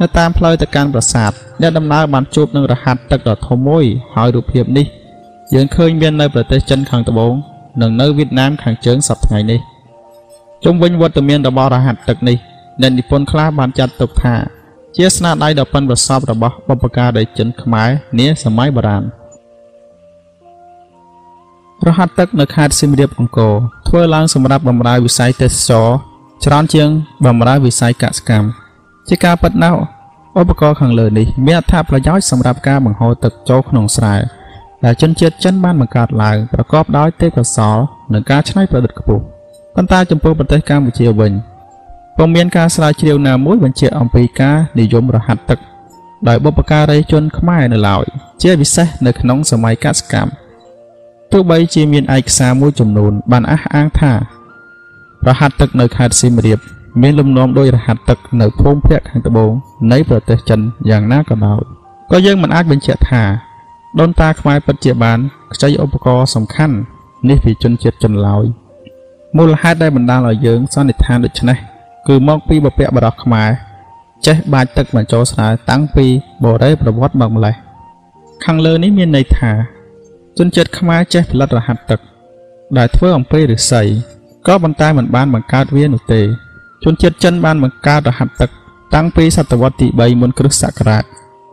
[0.00, 4.86] នៅតាមផ្លូវទៅកាន់ប្រាសាទអ្នកដំណើរបានជួបនឹងរហាត់ទឹកដ៏ធំមួយហើយរូបភាពនេះ
[5.54, 7.32] យើងឃើញមាននៅប្រទេសចិនខាងត្បូង
[7.82, 9.60] និងនៅវៀតណាមខាងជើងសប្តាហ៍ថ្ងៃនេះ
[10.64, 12.36] ជុំវិញវត្តមានរបស់រហាត់ទឹកនេះ
[12.80, 14.34] អ្នកនិពន្ធខ្លះបានចាត់ទុកថា
[14.96, 19.02] ជាស្នាដៃដ៏ប៉ិនប្រសប់របស់បុព្វការីជនខ្មែរនាសម័យបុរាណ
[21.86, 23.54] រហ័សទឹកនៅខេត្តសៀមរាបអង្គរ
[23.88, 25.88] ធ្វើឡើងសម្រាប់បម្រើវិស័យទេសចរ
[26.44, 26.88] ច្រើនជាង
[27.26, 28.48] បម្រើវិស័យកសិកម្ម
[29.08, 29.80] ជាការពិតណាស់
[30.38, 34.14] ឧបករណ៍ខាងលើនេះមានអត្ថប្រយោជន៍សម្រាប់ការបង្ហូរទឹកចូលក្នុងស្រែ
[34.84, 39.22] ដែលជនជាតិចិនបានបង្កើតឡើងប្រកបដោយទេពកោសល្យនិងការច្នៃប្រឌិតខ្ពស់
[39.74, 41.32] ប៉ុន្តែចំពោះប្រទេសកម្ពុជាវិញ
[42.16, 45.58] ពុំមានការស្រាវជ្រាវណាមួយបញ្ជាក់អំពីការនិយមរហ័សទឹក
[46.28, 48.04] ដោយបុព្វការីជនខ្មែរនៅឡើយ
[48.42, 50.30] ជាពិសេសនៅក្នុងសម័យកសិកម្ម
[51.32, 54.12] ទោះបីជាមានឯកសារមួយចំនួនបានអះអាងថា
[55.28, 56.58] រហ័សទឹកនៅខេត្តសៀមរាប
[57.02, 59.50] មានលំនាំដោយរហ័សទឹកនៅភូមិភាគខាងត្បូង
[59.92, 60.60] នៃប្រទេសចិន
[60.90, 61.60] យ៉ាងណាក៏ដោយ
[62.10, 63.22] ក៏យើងមិនអាចបញ្ជាក់ថា
[64.00, 65.18] ដូនតាខ្មែរពិតជាបាន
[65.54, 66.76] ខ្ចីឧបករណ៍សំខាន់
[67.28, 68.44] នេះពីជនជាតិចិនឡើយ
[69.36, 71.58] មូលហេតុដែលបណ្ដាលឲ្យយើងសន្និដ្ឋានដូច្នេះ
[72.08, 73.48] គឺមកពីបព្វបរោះខ្មែរ
[74.26, 76.06] ចេះបាចទឹកបញ្ចូលស្រាតាំងពី
[76.44, 77.54] បូរេប្រវត្តិមកម្លេះ
[78.44, 79.52] ខាងលើនេះមានន័យថា
[80.38, 82.00] ជនជាតិខ្មែរចេះផលិតរហ័សទឹក
[82.78, 83.82] ដែលធ្វើអំពីឫស្សី
[84.48, 86.22] ក៏ប៉ុន្តែមិនបានបង្កើតវានោះទេ
[86.84, 88.50] ជនជាតិចិនបានបង្កើតរហ័សទឹក
[88.94, 91.04] តាំងពីសតវត្សទី3មុនគ្រិស្តសករាជ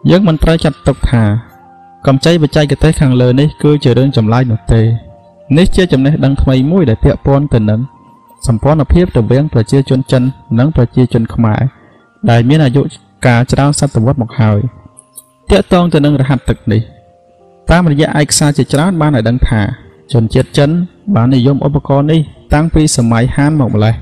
[0.10, 1.24] យើងមិនត្រូវចាត់ទុកថា
[2.08, 4.82] កម្ចីបច្ចេកទេសខាងលើនេះគឺជារឿងចម្លែកនោះទេ
[5.58, 7.82] នេះជាចំណេះដឹងថ្មីមួយដែលពាក់ព័ន្ធទៅនឹង
[8.48, 10.24] សម្ព័ន្ធភាពរវាងប្រជាជនចិន
[10.60, 11.62] និងប្រជាជនខ្មែរ
[12.30, 12.82] ដែលមានអាយុ
[13.26, 14.60] កាលច្រើនសតវត្សមកហើយ
[15.50, 16.82] តាក់ទងទៅនឹងរហ័សទឹកនេះ
[17.70, 19.62] តាមរយៈឯកសារជាច្រើនបានឲ្យដឹងថា
[20.14, 20.70] ជនជាតិចិន
[21.16, 22.22] បាននិយមឧបករណ៍នេះ
[22.54, 23.96] តាំងពីសម័យហានមកម្លេះ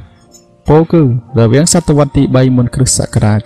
[0.67, 1.01] ពោលគឺ
[1.39, 3.41] រវាងសតវត្សទី3មុនគ្រិស្តសករាជ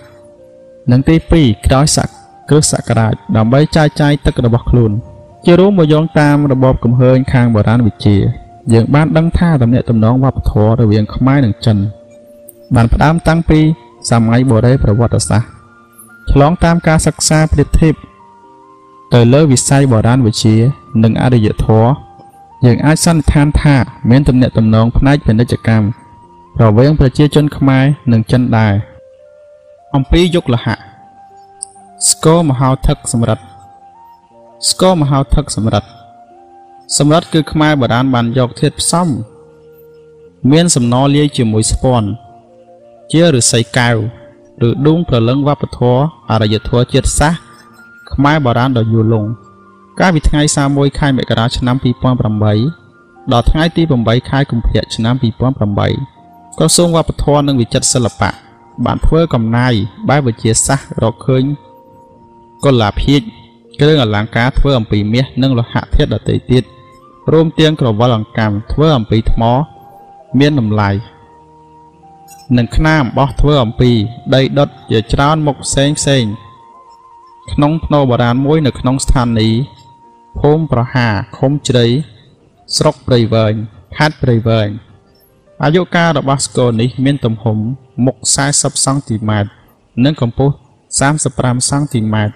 [0.91, 2.07] និងទី2ក្រោយសក
[2.49, 4.91] គ្រិស្តសករាជដើម្បីចាយចាយទឹករបស់ខ្លួន
[5.45, 8.17] ជារួមមកយោងតាមរបបកំហើញខាងបុរាណវិទ្យា
[8.73, 11.77] យើងបានដឹងថាតំណែងតំណងវប្បធម៌រវាងខ្មែរនិងចិន
[12.75, 13.59] បានផ្ដើមតាំងពី
[14.11, 15.49] សម័យបុរេប្រវត្តិសាស្ត្រ
[16.31, 17.95] ឆ្លងតាមការសិក្សាប្រៀបធៀប
[19.13, 20.57] ទៅលើវិស័យបុរាណវិទ្យា
[21.03, 22.06] និងអរិយធម៌
[22.65, 23.75] យើងអាចសន្និដ្ឋានថា
[24.09, 25.87] មានទំនាក់ទំនងផ្នែកពាណិជ្ជកម្ម
[26.61, 28.73] រវាងប្រជាជនខ្មែរនិងចិនដែរ
[29.95, 30.75] អំពីយុគលហៈ
[32.09, 33.39] ស្គរមហោថឹកសម្រិត
[34.69, 35.83] ស្គរមហោថឹកសម្រិត
[36.97, 39.07] សម្រិតគឺខ្មែរបុរាណបានយកធាតុផ្សំ
[40.51, 42.07] មានសំណលាយជាមួយស្ពាន់
[43.11, 43.95] ជាឫស្សីកែវ
[44.67, 47.39] ឬដួងប្រលឹងវប្បធម៌អរិយធម៌ជាតិសាសន៍
[48.11, 49.29] ខ្មែរបុរាណដ៏យូរលង់
[50.01, 51.75] កាលពីថ្ងៃ31ខែមករាឆ្នាំ
[52.53, 58.29] 2008ដល់ថ្ងៃទី8ខែកុម្ភៈឆ្នាំ2008ក្រសួងវប្បធម៌និងវិចិត្រសិល្បៈ
[58.85, 59.73] បានធ្វើកំណាយ
[60.09, 61.43] បែបវិទ្យាសាស្ត្ររកឃើញ
[62.65, 63.21] កុលាភាជ
[63.79, 66.63] គ្រឿងអលង្ការធ្វើអំពីមាសនិងលោហៈធាតុដទៃទៀត
[67.31, 69.43] រួមទាំងក្រវិលអង្កាំធ្វើអំពីថ្ម
[70.39, 70.89] មានតម្លៃ
[72.57, 73.91] និងខ្នាអំបោះធ្វើអំពី
[74.35, 76.23] ដីដុតជាច្រើនមុខផ្សេងផ្សេង
[77.51, 79.76] ក្នុងភ្នោបុរាណមួយនៅក្នុងស្ថានីយ៍
[80.39, 81.85] ភូមិប្រហាឃុំជ្រៃ
[82.77, 83.53] ស្រុកព្រៃវែង
[83.97, 84.69] ខេត្តព្រៃវែង
[85.63, 87.57] អាយុកាលរបស់ស្គរនេះមានទំហំ
[88.05, 88.15] មុខ
[88.51, 89.49] 40សង់ទីម៉ែត្រ
[90.05, 90.53] និងកម្ពស់
[91.11, 92.35] 35សង់ទីម៉ែត្រ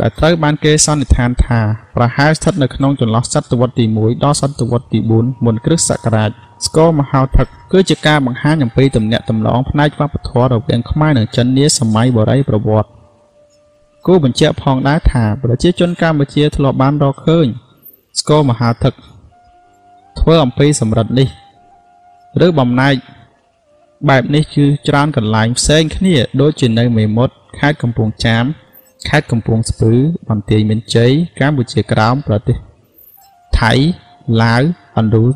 [0.00, 1.60] ដែលត្រូវបានគេសន្និដ្ឋានថា
[1.96, 6.30] ប្រហែលស្ថិតនៅក្នុងចន្លោះសតវត្សទី1ដល់សតវត្សទី4មុនគ្រិស្តសករាជ
[6.66, 12.95] ស្គរមហោថឹកគឺជាការបង្ហាញអំពីទំនាក់ទំនងផ្នែកវប្បធម៌រវាងខ្មែរនិងចិននាសម័យបុរាណប្រវត្តិ
[14.06, 17.46] គួរបញ្ជាក់ផងដែរថាប្រជាជនកម្ពុជាធ្លាប់បានរកឃើញ
[18.20, 18.94] ស្គរមហាថឹក
[20.18, 21.28] ធ្វើអំពីសម្រិតនេះ
[22.46, 22.94] ឬបំណែក
[24.08, 28.44] បែបនេះគឺច្រើនកន្លែងផ្សេងគ្នា ដូចជានៅមេមត់ខេត្តកំពង់ចាម
[29.08, 29.92] ខេត្តកំពង់ស្ពឺ
[30.28, 32.56] បន្ទាយមានជ័យកម្ពុជាក្រោមប្រទេស
[33.60, 33.72] ថៃ
[34.42, 34.62] ឡាវ
[34.98, 35.30] ឥណ្ឌូឥ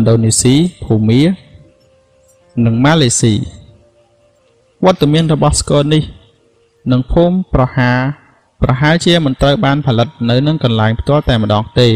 [0.00, 1.22] ណ្ឌូនេស៊ីភូមា
[2.64, 3.34] និងម៉ាឡេស៊ី
[4.84, 6.02] វត្តមានរបស់ស្គរនេះ
[6.90, 7.90] និងភូមិប្រហា
[8.62, 11.88] ប្រហែលជាមិនត្រូវបានផលិតនៅនឹងកន្លែងផ្ទាល់តែម្ដងទេ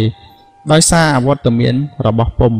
[0.72, 1.74] ដោយសារអវត្តមាន
[2.06, 2.52] របស់ពុំ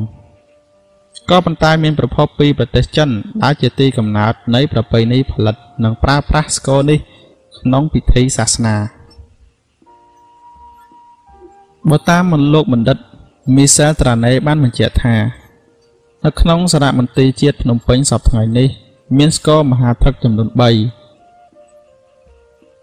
[1.31, 3.09] ក៏ប៉ុន្តែមានប្រភពពីប្រទេសចិន
[3.43, 6.99] ដែលជាទីកំណើតនៃប្រពៃណីផលិតនិងប្រើប្រាស់ស្គរនេះ
[7.61, 8.77] ក្នុងពិធីសាសនា
[11.91, 12.99] បើតាមមន្លោកបណ្ឌិត
[13.57, 15.17] មីសាត្រាណេបានបញ្ជាក់ថា
[16.25, 18.69] នៅក្នុងសារមន្ទីរជាតិភ្នំពេញសប្តាហ៍ថ្ងៃនេះ
[19.19, 21.02] មានស្គរមហាព្រឹកចំនួន3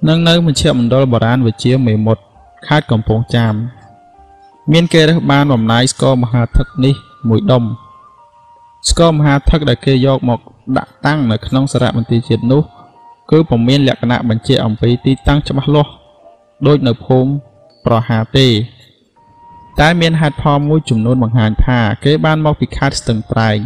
[0.07, 2.21] និងនៅមជ្ឈមណ្ឌលបុរាណវិជាមេមត់
[2.67, 3.53] ខេត្តកំពង់ចាម
[4.71, 6.95] មានគេរើសបានបំណាយស្គរមហាថឹកនេះ
[7.29, 7.63] មួយដុំ
[8.89, 10.39] ស្គរមហាថឹកដែលគេយកមក
[10.77, 12.61] ដាក់តាំងនៅក្នុងសារមន្ទីរជាតិនោះ
[13.31, 15.91] គឺពុំមានលក្ខណៈបញ្ជាក់អំពីទីតាំងច្បាស់លាស់
[16.67, 17.29] ដូចនៅភូមិ
[17.85, 18.47] ប្រហាទេ
[19.79, 23.57] តែមានហេតុផលមួយចំនួនបង្ហាញថាគេបានមកពីខេត្តស្ទឹងត្រែង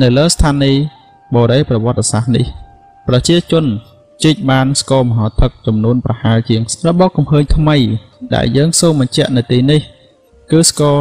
[0.00, 0.82] នៅលើស្ថានីយ៍
[1.34, 2.46] បូរីប្រវត្តិសាស្ត្រនេះ
[3.08, 3.64] ប្រជាជន
[4.24, 7.76] ជីកបានស្គរមហោថឹកចំនួនប្រហែលជាងរបស់កំហើញថ្មី
[8.34, 9.80] ដែលយើងសូមបញ្ជាក់នៅទីនេះ
[10.50, 10.96] គឺស្គរ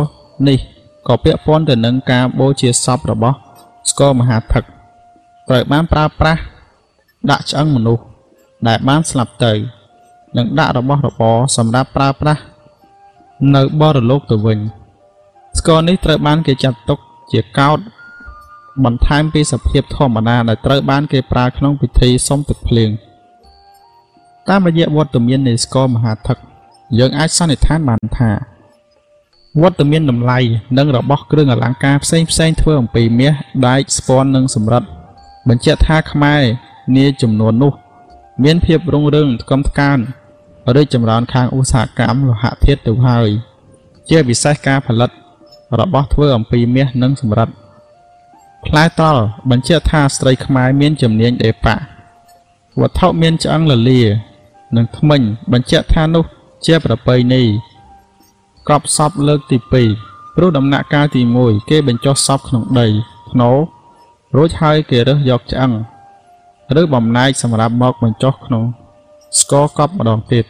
[0.48, 0.58] នេះ
[1.08, 3.36] ក៏ពាក់ព័ន្ធទៅនឹងការបូជាសពរបស់
[3.90, 4.64] ស្គរមហាថឹក
[5.48, 6.42] ត្រូវបានប្រើប្រាស់
[7.32, 8.04] ដាក់ឆ្អឹងមនុស្ស
[8.68, 9.54] ដែលបានស្លាប់ទៅ
[10.38, 12.42] និងដាក់របស់របរសម្រាប់ប្រើប្រាស់
[13.56, 14.60] នៅបរលោកទៅវិញ
[15.60, 17.00] ស្គរនេះត្រូវបានគេចាត់ទុក
[17.32, 17.80] ជាកោត
[18.86, 22.92] បន្ថែមពីសភាពធម្មតាដែលត្រូវបានគេប្រើក្នុងពិធីសុំទឹកភ្លៀង
[24.47, 26.38] តាមរយៈវត្តមាននៃស្គរមហាថឹក
[26.99, 28.32] យើងអាចសន្និដ្ឋានបានថា
[29.62, 30.39] វត្តមានតម្លៃ
[30.78, 33.34] និងរបស់គ្រឿងអលង្ការផ្សេងផ្សេងធ្វើអំពីមាស
[33.67, 34.84] ដែកស្ពាន់និងសម្រិត
[35.49, 36.41] បញ្ជាក់ថាខ្មែរ
[36.97, 37.73] នាចំនួននោះ
[38.43, 39.97] មានភាពរុងរឿងថ្កុំថ្កើង
[40.75, 43.30] រីកចម្រើនខាងឧស្សាហកម្មលោហៈធាតុទៅហើយ
[44.10, 45.10] ជាពិសេសការផលិត
[45.80, 47.49] របស់ធ្វើអំពីមាសនិងសម្រិត
[48.65, 51.75] ផ្លែត្រល់បញ្ជាក់ថាស្ត្រីខ្មែរមានជំនាញដេប៉ា
[52.82, 54.02] វត្ថុមានឆ្អឹងលលា
[54.76, 56.26] និងថ្មិញបញ្ជាក់ថានោះ
[56.66, 57.42] ជាប្រពៃណី
[58.70, 62.88] កប់សពលើកទី2ព្រោះដំណាក់កាលទី1គេបញ្ចុះសពក្នុងដី
[63.32, 63.50] ភ្នោ
[64.36, 65.72] រួចហើយគេរើសយកឆ្អឹង
[66.82, 68.64] ឬបំណែកសម្រាប់មកបញ្ចុះក្នុង
[69.40, 70.46] ស្ករកប់ម្ដងទៀត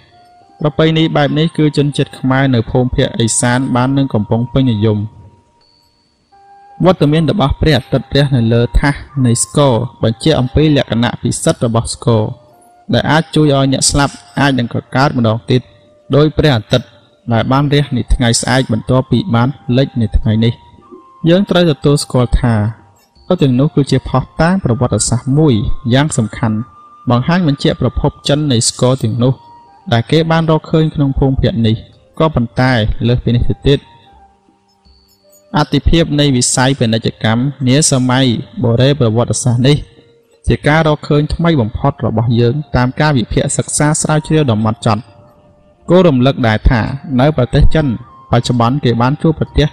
[0.59, 4.99] ប្រពៃណីបែបនេះគឺជនជាតិខ្មែរនៅភូមិភាគឦសានបាននឹងកំពុងពេញនិយម
[6.85, 12.23] វត្តមានរបស់ព្រះអាទិត្យរះនៅលើថាសនៃស្គរបញ្ជាក់អំពីលក្ខណៈពិសិដ្ឋរបស់ស្គរ
[12.93, 15.61] ដែលអាចជួយឲ្យអ្នកស្លាប់អាចនឹងកកើតម្ដងទៀត
[16.15, 16.87] ដោយព្រះអាទិត្យ
[17.33, 20.53] ដែលបានរះនៅថ្ងៃស្អែកបន្ទាប់ពីបានលិចនៅថ្ងៃនេះ
[21.29, 22.53] យើងត្រូវទទួលស្គាល់ថា
[23.27, 25.53] ក៏ទាំងនោះគឺជាផុសតាងប្រវត្តិសាស្ត្រមួយ
[25.93, 26.57] យ៉ាងសំខាន់
[27.09, 29.33] បង្ហាញបញ្ជាក់ប្រភពចិននៃស្គរទាំងនោះ
[29.93, 31.75] ដែលគេបានរកឃើញក្នុងភូមិភាគនេះ
[32.19, 32.71] ក៏ប៉ុន្តែ
[33.07, 33.79] លើសពីនេះទៅទៀត
[35.57, 38.25] អតិភិបនៃវិស័យពាណិជ្ជកម្មនាសម័យ
[38.63, 39.77] បូរេប្រវត្តិសាស្ត្រនេះ
[40.49, 45.01] ជាការរកឃើញថ្មីបំផុតរបស់យើងតាមការវិភាគសិក្សាស្រាវជ្រាវដ៏ហ្មត់ចត់
[45.89, 46.81] គោររំលឹកដែរថា
[47.19, 47.87] នៅប្រទេសចិន
[48.31, 49.67] បច្ចុប្បន្នគេបានជួបប្រទះ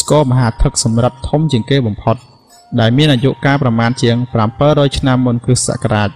[0.00, 2.16] ស្គរមហាថឹកសម្រាប់ធំជាងគេបំផុត
[2.80, 4.16] ដែលមានអាយុកាលប្រមាណជាង
[4.56, 6.10] 700ឆ្នាំមុនគ្រិស្តសករាជ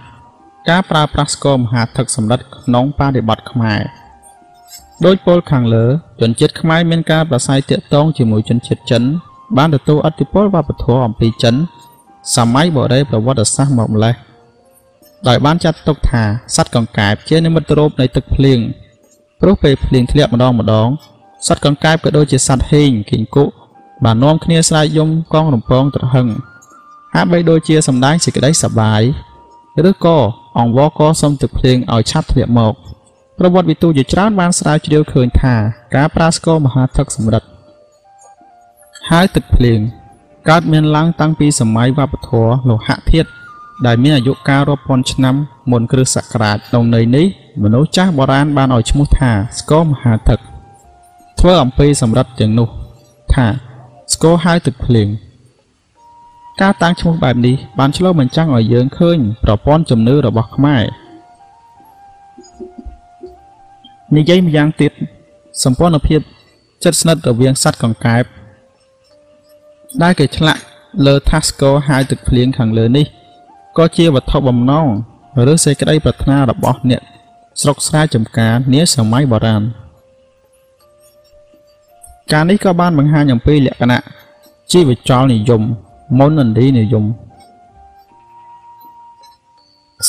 [0.69, 3.81] ការប្រើប្រាស់ស្គរមហាថឹកសម្រិតក្នុងបរិបទខ្មែរ
[5.05, 5.85] ដោយពលខាងលើ
[6.21, 9.03] ជនជាតិខ្មែរមានការប្រស័យតាក់ទងជាមួយជនជាតិចិន
[9.57, 11.55] បានទទួលឥទ្ធិពលវប្បធម៌អំពីចិន
[12.35, 14.15] សម័យបូរេប្រវត្តិសាស្ត្រមកម្លេះ
[15.27, 16.23] ដោយបានចាត់ទុកថា
[16.55, 18.59] សត្វកង្កែបជានិមិត្តរូបនៃទឹកភ្លៀង
[19.41, 20.87] ព្រោះពេលភ្លៀងធ្លាក់ម្ដងម្ដង
[21.47, 23.53] សត្វកង្កែបក៏ដូចជាសត្វហេងគីងគក់
[24.03, 26.27] បាននាំគ្នាស្រែកយំកងរំពងត្រហឹង
[27.13, 29.01] ហាក់បីដូចជាសម្ដែងសេចក្តីសប្បាយ
[29.89, 30.17] ឬក៏
[30.59, 32.73] អង្វរកសុំទឹកភ្លៀងឲ្យឆាប់ធ្លាក់មក
[33.37, 35.55] ប្រវត្តិវិទូជាច្រើនបានស្រាវជ្រាវឃើញថា
[35.95, 37.43] ការប្រើស្គរមហាទឹកសម្រិត
[39.09, 39.79] ហើយទឹកភ្លៀង
[40.49, 43.29] កើតមានឡើងតាំងពីសម័យវប្បធម៌លោហៈធាតុ
[43.85, 45.35] ដែលមានអាយុកាលរាប់ពាន់ឆ្នាំ
[45.71, 47.25] មុនគ្រិស្តសករាជក្នុងន័យនេះ
[47.63, 50.39] មនុស្សចាស់បុរាណបានឲ្យឈ្មោះថាស្គរមហាទឹក
[51.39, 52.69] ធ្វើអំពីសម្រិតទាំងនោះ
[53.33, 53.47] ថា
[54.13, 55.07] ស្គរហើយទឹកភ្លៀង
[56.61, 60.83] ការតាំងឈ្មោះបែបនេះបានឆ្លុះបញ្ចាំងឲ្យយើងឃើញប្រព័ន្ធជំនឿរបស់ខ្មែរ
[64.17, 64.91] និយាយម្យ៉ាងទៀត
[65.63, 66.21] សម្ព័ន្ធភាព
[66.83, 68.23] ចិត្តស្និទ្ធរវាងសត្វកង្កែប
[70.03, 70.61] ដែលគេឆ្លាក់
[71.05, 73.05] លើថាសស្គរហើយទឹកភ្លៀងខាងលើនេះ
[73.77, 74.87] ក៏ជាវត្ថុបំណង
[75.51, 77.01] ឬសេចក្តីប្រាថ្នារបស់អ្នក
[77.61, 79.63] ស្រុកស្រែចំការនាសម័យបុរាណ
[82.31, 84.01] ការនេះក៏បានបង្ហាញអំពីលក្ខណៈ
[84.71, 85.61] ជីវចលនិយម
[86.19, 87.05] មុនឥណ្ឌានិយម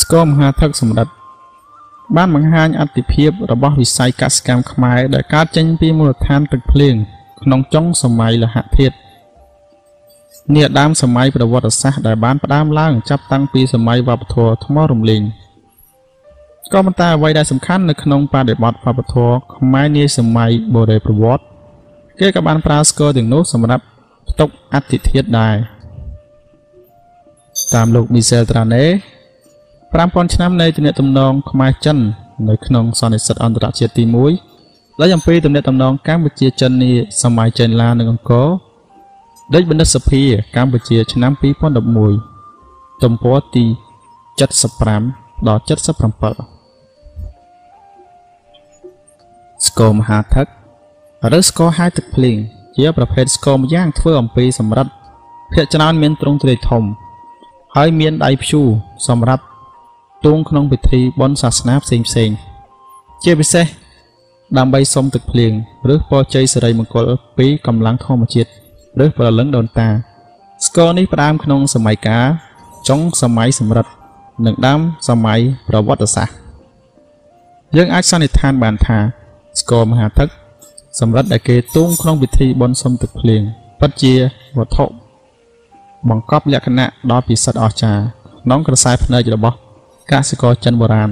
[0.01, 1.12] ស្គរមហាថឹកសម្រិទ្ធ
[2.16, 6.95] បានបង្ហាញអតិភិបរបស់វិស័យកសិកម្មខ្មែរដែលកើតចេញពីមូលដ្ឋានទឹកភ្លៀង
[7.42, 8.97] ក្នុងចុងសម័យលហធាតុ
[10.50, 15.22] នេះដើមសម័យប្រវត្តិសាស្ត្រដែលបានផ្ដើមឡើងចាប់តាំងពីសម័យវប្បធម៌ថ្មរំលែង
[16.72, 21.44] ក៏ប៉ុន្តែអ្វីដែលសំខាន់នៅក្នុងបរិបទវប្បធម៌ខ្មែរនាសម័យបូរេប្រវត្តិ
[22.20, 23.85] គេក៏បានប្រើស្គរទាំងនោះសម្រាប់
[24.28, 25.55] ផ្ទុកអតិធាតុដែរ
[27.74, 28.85] តាមលោក Michel Trane
[29.92, 31.98] 5000ឆ្នាំនៃទំនាក់ទំនងខ្មែរចិន
[32.48, 38.48] នៅក្នុងសន្និសីទអន្តរជាតិទី1លើអំពីទំនាក់ទំនងកម្ពុជាចិននាសម័យចេនឡានិងអង្គរ
[39.55, 40.22] ដេចបណ្ឌិតសភា
[40.57, 41.33] កម្ពុជាឆ្នាំ
[42.18, 43.64] 2011ទំព័រទី
[44.57, 45.70] 75ដល់77
[49.66, 50.46] ស្គរមហាថឹក
[51.38, 52.37] ឬស្គរហាយទឹកភ្លៀង
[52.76, 54.87] ជាប្រភេទស្គរម្យ៉ាងធ្វើអំពីសម្រិត
[55.52, 56.83] ភាគច្រើនមានទ្រង់ទ្រាយធំ
[57.76, 58.61] ហើយមានដៃព្យូ
[59.09, 59.44] សម្រាប់
[60.24, 62.31] ទូងក្នុងពិធីបុណ្យសាសនាផ្សេងផ្សេង
[63.24, 63.66] ជាពិសេស
[64.59, 65.52] ដើម្បីសុំទឹកភ្លៀង
[65.94, 67.07] ឬពរជ័យសិរីមង្គល
[67.38, 68.62] ពីកម្លាំងធម្មជាតិ
[69.05, 69.88] ឬប្រលឹងដូនតា
[70.66, 72.26] ស្គរនេះផ្ដើមក្នុងសម័យកាល
[72.88, 73.92] ចុងសម័យសម្រិទ្ធ
[74.46, 76.35] និងដើមសម័យប្រវត្តិសាស្ត្រ
[77.76, 78.98] យើងអាចសន្និដ្ឋានបានថា
[79.61, 80.28] ស្គរមហាទឹក
[81.00, 83.42] សម្រិទ្ធដែលគេទូងក្នុងពិធីបុណ្យសុំទឹកភ្លៀង
[83.81, 84.14] ពិតជា
[84.59, 84.85] វត្ថុ
[86.09, 88.02] បង្កប់លក្ខណៈដ៏ពិសិដ្ឋអស្ចារ្យ
[88.44, 89.57] ក្នុងក្រសែភ្នែករបស់
[90.11, 91.11] កសិករចិនបុរាណ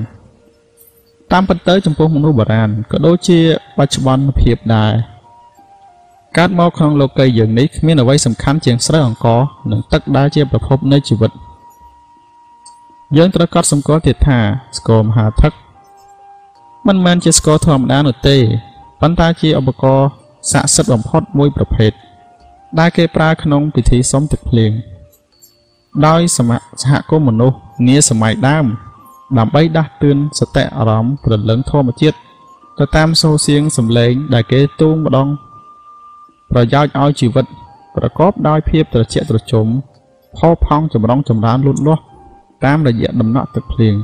[1.33, 3.39] តាមពិតទៅចំពោះមនុស្សបុរាណក៏ដូចជា
[3.79, 4.93] បច្ចុប្បន្នភាពដែរ
[6.39, 9.41] កើតមកក្នុងលោកីយយើងនេះគ្មានអ្វីសំខាន់ជាងស្រូវអង្ករ
[9.71, 11.31] និងទឹកដែលជាប្រភពនៃជីវិត
[13.17, 14.39] យើងត្រូវកត់សម្គាល់ទៀតថា
[14.79, 15.53] ស្គរមហាថឹក
[16.87, 18.37] មិនមែនជាស្គរធម្មតានោះទេ
[19.01, 20.09] ប៉ុន្តែជាឧបករណ៍
[20.53, 21.93] ស័ក្តិសិទ្ធិបំផុតមួយប្រភេទ
[22.79, 24.73] ដែលគេប្រើក្នុងពិធីសុំទឹកភ្លៀង
[26.07, 26.51] ដោយសម
[26.83, 28.67] សហគមន៍មនុស្សនាសម័យដើម
[29.39, 32.17] ដើម្បីដាស់តឿនសតិអារម្មណ៍ព្រលឹងធម្មជាតិ
[32.79, 35.29] ទៅតាមសូរសៀងសំឡេងដែលគេទូងម្ដង
[36.51, 37.47] ប្រយោជន៍ឲ្យជីវិត
[37.97, 39.67] ប្រកបដោយភាពត្រជាក់ត្រជុំ
[40.37, 42.03] ផោផង់ចម្រុងចម្រើនលូតលាស់
[42.65, 43.95] តាមរយៈដំណក់ទឹកភ្លៀង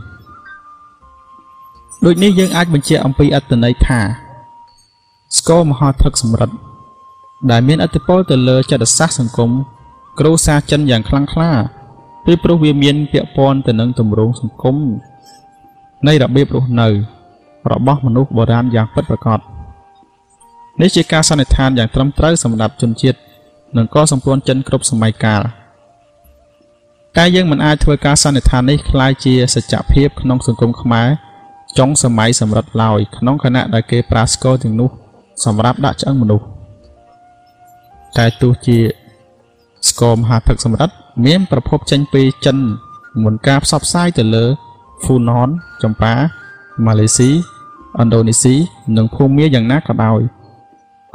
[2.05, 4.01] ដូចនេះយើងអាចបញ្ជាក់អំពីអត្តន័យថា
[5.39, 6.57] ស្គរមហាថឹកសម្រិទ្ធ
[7.51, 9.51] ដែលមានឥទ្ធិពលទៅលើចិត្តសាស្ត្រសង្គម
[10.19, 11.51] គ្រួសារចិនយ៉ាងខ្លាំងក្លា
[12.25, 14.77] ពីព្រោះវាមានពាក់ព័ន្ធទៅនឹងទម្រង់សង្គម
[16.07, 16.89] នៃរបៀបរស់នៅ
[17.73, 19.41] របស់មនុស្សបុរាណយ៉ាងពិតប្រាកដ
[20.82, 23.20] នេះជាការសន្និដ្ឋានយ៉ាងត្រឹមត្រូវសម្រាប់ជនជាតិ
[23.78, 25.42] និងក៏សម្ព័ន្ធចិនគ្រប់សម័យកាល
[27.18, 31.08] តែយើងមិនអាចធ្វើការសន្និដ្ឋាននេះคล้ายជាសច្ចភាពក្នុងសង្គមខ្មែរ
[31.78, 34.90] ចុងសម័យសម្រិតឡើយក្នុងខណៈដែលគេប្រាស្គរទាំងនោះ
[35.46, 36.46] សម្រាប់ដាក់ឆ្អឹងមនុស្ស
[38.18, 38.78] តែទោះជា
[39.90, 40.90] ស្គរមហាទឹកសម្រិត
[41.26, 42.58] មានប្រភពចេញពីចិន
[43.24, 44.46] មុនការផ្សព្វផ្សាយទៅលើ
[45.04, 45.50] ហ្វូណន
[45.84, 46.14] ចម្ប៉ា
[46.86, 48.56] ម៉ាឡេស៊ីឥណ្ឌូនេស៊ី
[48.98, 50.22] និងភូមាយ៉ាងណាក៏ដោយ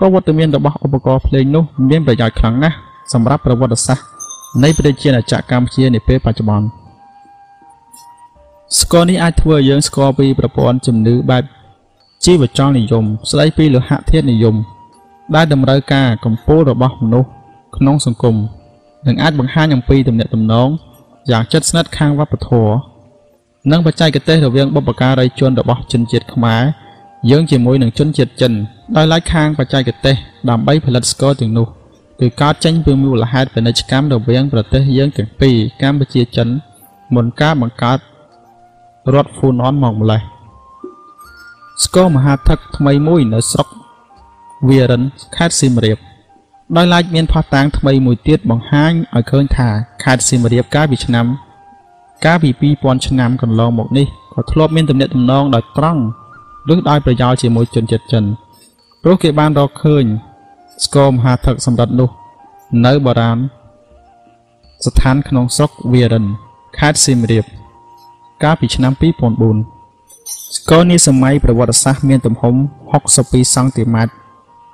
[0.01, 2.75] ក៏វត្តមានរបស់ឧបករណ៍ភ្លេងនោះមានប្រយោជន៍ខ្លាំងណាស់
[3.13, 4.05] សម្រាប់ប្រវត្តិសាស្ត្រ
[4.63, 6.67] នៃប្រជាណាចក្រកម្ពុជានាពេលបច្ចុប្បន្ន
[8.79, 11.43] ស្គាល់នេះអាចធ្វើឲ្យយើងស្គាល់ពីប្រព័ន្ធជំនឿបែប
[12.25, 14.55] ជីវចលនិយម ស្ដីពីលោហៈធាតុនិយម
[15.35, 17.29] ដែលតម្រូវការកម្ពូលរបស់មនុស្ស
[17.77, 18.35] ក្នុងសង្គម
[19.07, 20.69] និងអាចបង្ហាញអំពីទំនាក់ទំនង
[21.31, 22.75] យ៉ាងជិតស្និទ្ធខាងវប្បធម៌
[23.71, 26.63] និងបច្ចេកទេសរវាងបុព្វការីជនរបស់ជនជាតិខ្មែរ
[27.29, 28.53] យើងជាមួយនឹងជនជាតិចិន
[28.95, 30.15] ដោយឡែកខាងបច្ចេកទេស
[30.49, 31.67] ដើម្បីផលិតស្ករទាំងនោះ
[32.19, 36.47] គឺកើតចេញពីមូលហេតុពាណិជ្ជកម្មរវាងប្រទេសយើងទាំងពីរកម្ពុជាចិន
[37.15, 37.99] មុនការបង្កើត
[39.13, 40.21] រដ្ឋហ្វូណនមកម្លេះ
[41.83, 43.67] ស្គរមហាថឹកថ្មីមួយនៅស្រុក
[44.69, 45.03] វារិន
[45.35, 45.97] ខេត្តសៀមរាប
[46.77, 49.69] ដោយឡែកមានផុសតាងថ្មីមួយទៀតបង្ហាញឲ្យឃើញថា
[50.03, 51.25] ខេត្តសៀមរាបកាលពីឆ្នាំ
[52.25, 52.49] កាលពី
[52.83, 56.01] 2000ឆ្នាំកន្លងមកនេះក៏ធ្លាប់មានទំនាក់ទំនងដោយត្រង់
[56.73, 58.23] ឬដោយប្រយោលជាមួយជនជាតិចិន
[59.03, 60.05] ព្រោះគេបានរកឃើញ
[60.85, 62.09] ស្គរមហាថឹកសម្រាប់នោះ
[62.85, 63.37] នៅបរាន
[64.85, 66.25] ស្ថានក្នុងស្រុកវារិន
[66.77, 67.45] ខេត្តសៀមរាប
[68.43, 68.93] កាលពីឆ្នាំ
[69.79, 72.55] 2004ស្គរនេះសម័យប្រវត្តិសាស្ត្រមានទំហំ
[73.03, 74.13] 62សង់ទីម៉ែត្រ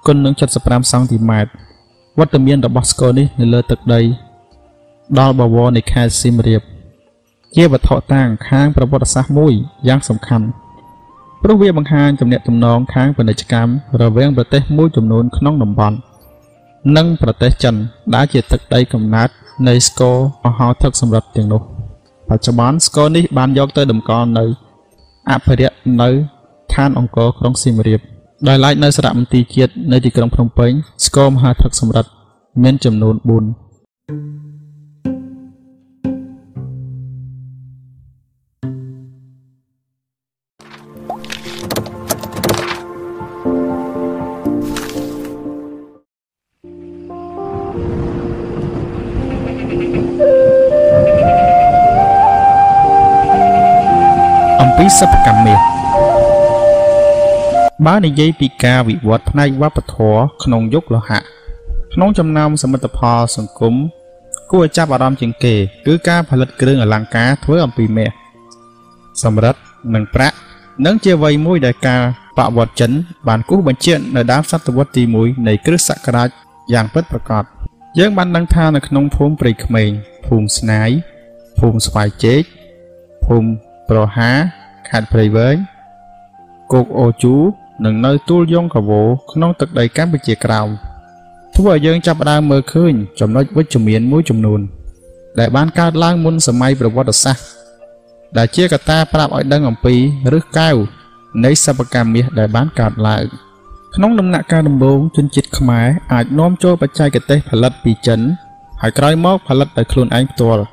[0.05, 1.51] គុណនឹង75សង់ទីម៉ែត្រ
[2.19, 4.01] វត្តមានរបស់ស្គរនេះនៅលើទឹកដី
[5.19, 6.61] ដល់បវរនៃខេត្តសៀមរាប
[7.55, 9.53] ជាវត្ថុតាងខាងប្រវត្តិសាស្ត្រមួយ
[9.87, 10.47] យ៉ាងសំខាន់
[11.43, 13.71] ព្រោះវាបង្ហាញទំនាក់ទំនងខាងពាណិជ្ជកម្ម
[14.01, 15.97] រវាងប្រទេសមួយចំនួនក្នុងតំបន់
[16.97, 17.75] និងប្រទេសចិន
[18.15, 19.29] ដែលជាទឹកដីកំណើត
[19.67, 21.61] នៃស្គរមហោទឹកសម្រាប់ទាំងនោះ
[22.29, 24.45] បច្ចុប្បន្នស្គរនេះបានយកទៅតម្កល់នៅ
[25.31, 26.09] អភិរក្សនៅ
[26.73, 27.99] ឋានអង្គរក្រុងសៀមរាប
[28.47, 30.71] ដោយឡែកនៅសារមន្ទីរជាតិនៅទីក្រុងភ្នំពេញ
[31.05, 32.09] ស្គរមហាទឹកសម្រាប់
[32.63, 33.15] មានចំនួន
[33.61, 34.46] 4
[54.99, 55.59] សិប្បកម្មមាស
[57.85, 61.19] បើនិយាយពីការវិវត្តផ្នែកវប្បធម៌ក្នុងយុគលោហៈ
[61.93, 63.75] ក្នុងចំណោមសមិទ្ធផលសង្គម
[64.51, 68.11] គួរឲ្យចាប់អារម្មណ៍ជាងគេ គឺការផលិតគ្រឿងអលង្ការធ្វើអំពីមាស
[69.23, 69.55] សម្រិត
[69.95, 70.35] និងប្រាក់
[70.85, 72.01] និងជាអ្វីមួយដែលការ
[72.37, 72.91] បវត្តចិន
[73.27, 76.29] បានគូសបញ្ជាក់នៅដើមសតវត្សទី1នៃគ្រិស្តសករាជ
[76.73, 77.43] យ៉ាងពិតប្រាកដ
[77.99, 79.89] យើងបានដឹងថានៅក្នុងភូមិព្រៃក្មេង
[80.25, 80.89] ភូមិស្នាយ
[81.59, 82.43] ភូមិស្វាយជែក
[83.25, 83.49] ភូមិ
[83.89, 84.31] ប្រហា
[84.89, 85.55] ខេត្តព្រៃវែង
[86.73, 87.35] គោកអូជូ
[87.85, 90.69] និងនៅទួលយងកវោក្នុងទឹកដីកម្ពុជាក្រោម
[91.55, 94.61] ធ្វើឲ្យយើងចាប់ផ្ដើមមើលឃើញចំណុចវិជ្ជមានមួយចំនួន
[95.39, 97.45] ដែលបានកើតឡើងមុនសម័យប្រវត្តិសាស្ត្រ
[98.37, 99.95] ដែលជាកត្តាប្រាប់ឲ្យដឹងអំពី
[100.33, 100.75] ឫសកែវ
[101.45, 103.23] នៃសិប្បកម្មមាសដែលបានកើតឡើង
[103.95, 108.19] ក្នុងដំណាក់កាលដំបូងជនជាតិខ្មែរអាចនាំចូលបច្ចេកទេសផលិតពីចិន
[108.81, 110.63] ហើយក្រោយមកផលិតដោយខ្លួនឯងផ្ទាល់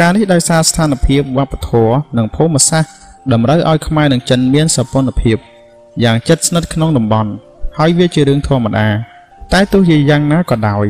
[0.00, 2.90] ការនេះដោយសារស្ថានភាពវប្បធម៌និងភូមិសាស្ត្រ
[3.32, 5.36] តម្រូវឲ្យខ្មែរនិងចិនមានសព្វនភាព
[6.04, 7.30] យ៉ាងជិតស្និទ្ធក្នុងតំបន់
[7.78, 8.88] ហើយវាជារឿងធម្មតា
[9.52, 10.86] តែទោះជាយ៉ាងណាក៏ដោយ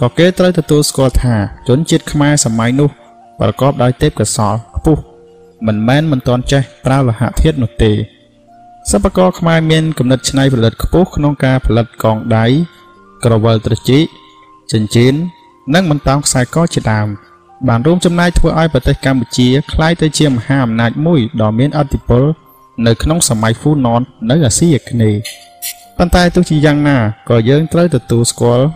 [0.00, 1.34] ក៏គេត្រូវទទួលស្គាល់ថា
[1.68, 2.88] ជនជាតិខ្មែរសម័យនោះ
[3.40, 5.02] ប្រកបដោយទេពកោសល្យខ្ពស់
[5.66, 7.92] មិនមែនមិនទាន់ចេះប្រើលោហៈធាតុនោះទេ
[8.90, 12.46] សិប្បករខ្មែរមានគំនិតច្នៃប្រឌិតខ្ពស់ក្នុងការផលិតកងដៃ
[13.24, 14.04] ក្រវិលត្រចៀក
[14.72, 15.14] ចិញ្ចៀន
[15.74, 17.08] និងបន្តោងខ្សែកជាដើម
[17.68, 22.24] បានរួមចំណែកធ្វើឲ្យប្រទេសកម្ពុជាក្លាយទៅជាមហាអំណាចមួយដ៏មានឥទ្ធិពល
[22.86, 24.00] នៅក្នុងសម័យហ្វូណន
[24.30, 25.20] នៅអាស៊ីអាគ្នេយ៍
[25.98, 26.96] ប៉ុន្តែទោះជាយ៉ាងណា
[27.30, 28.66] ក៏យើងត្រូវទទួលស្គាល់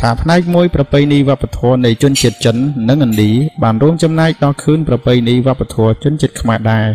[0.00, 2.56] ថាផ្នែកមួយប្រពៃណីវប្បធម៌នៃជនជាតិចិន
[2.88, 3.30] និងឥណ្ឌា
[3.62, 6.86] បានរួមចំណែកដល់ខឿនប្រពៃណីវប្បធម៌ជនជាតិខ្មែរដែរ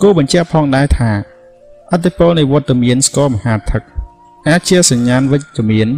[0.00, 1.10] គួរបញ្ជាក់ផងដែរថា
[1.92, 3.82] អតិពលនៃវត្តមានស្គរមហាថឹក
[4.48, 5.88] អាចជាសញ្ញាណវិជ្ជមាន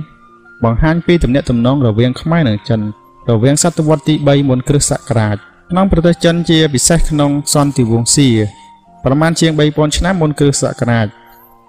[0.64, 2.80] បង្ហាញពីទំនាក់ទំនងរវាងខ្មែរនិងចិន
[3.28, 5.36] រវាងសតវត្សទី3មុនគ្រិស្តសករាជ
[5.70, 8.28] ក្នុងប្រទេសចិនជាពិសេសក្នុងសន្តិវង្សសៀ
[9.04, 11.06] ប្រមាណជាង3000ឆ្នាំមុនគ្រិស្តសករាជ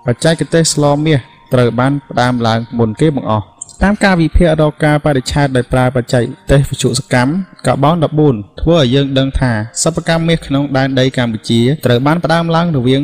[0.06, 1.20] បច្ចេកទេសស្លមាស
[1.54, 3.46] ត្រូវបានផ្ដើមឡើងមុនគេបង្អស់
[3.84, 7.32] តាមការវិភាគរកការបរិច្ឆេទដោយប្រើបច្ចេកទេសវិទ្យុសកម្ម
[7.68, 7.96] កាបូន
[8.28, 9.52] 14ធ្វើឲ្យយើងដឹងថា
[9.84, 13.02] សិប្បកម្មមាសក្នុងដែនដីកម្ពុជាត្រូវបានផ្ដើមឡើងរវាង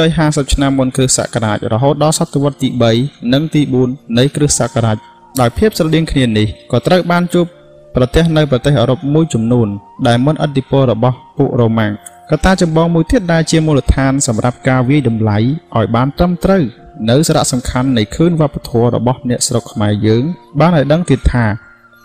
[0.00, 2.68] 250ឆ្នាំមុនគ្រិស្តសករាជរហូតដល់សតវត្សទី
[3.00, 4.96] 3និងទី4នៃគ្រិស្តសករាជ
[5.40, 7.46] ដោយភាពស្រដៀងគ្នានេះក៏ត្រូវបានជួប
[7.94, 9.68] ប្រទេសនៅប្រទេសអឺរ៉ុបមួយចំនួន
[10.06, 11.92] ដែលមិនឥទ្ធិពលរបស់ពួករ៉ូម៉ាំង
[12.30, 16.62] កត្តាចម្បងមួយទៀតដែលជាមូលដ្ឋានសម្រាប់ការវាយតម្លៃឲ្យបានត្រឹមត្រូវ
[17.10, 20.22] នៅសារៈសំខាន់នៃខឿនវប្បធម៌របស់អ្នកស្រុកខ្មែរយើង
[20.60, 21.44] បានឲ្យដឹងទៀតថា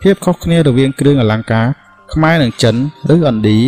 [0.02, 1.68] ភាពខុសគ្នារវាងគ្រឿងអលង្ការ
[2.14, 2.76] ខ្មែរនិងចិន
[3.14, 3.60] ឬឥណ្ឌា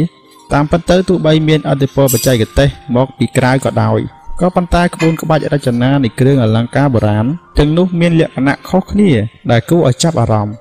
[0.53, 3.99] តាមពិតទៅទោះបីមានអធិពលបច្ចេកទេសមកពីក្រៅក៏ដោយ
[4.39, 7.26] ក៏ប៉ុន្តែក្បួនក្បាច់រចនានៃគ្រឿងអលង្ការបុរាណ
[7.57, 9.11] ទាំងនោះមានលក្ខណៈខុសគ្នា
[9.51, 10.55] ដែលគួរឲ្យចាប់អារម្មណ៍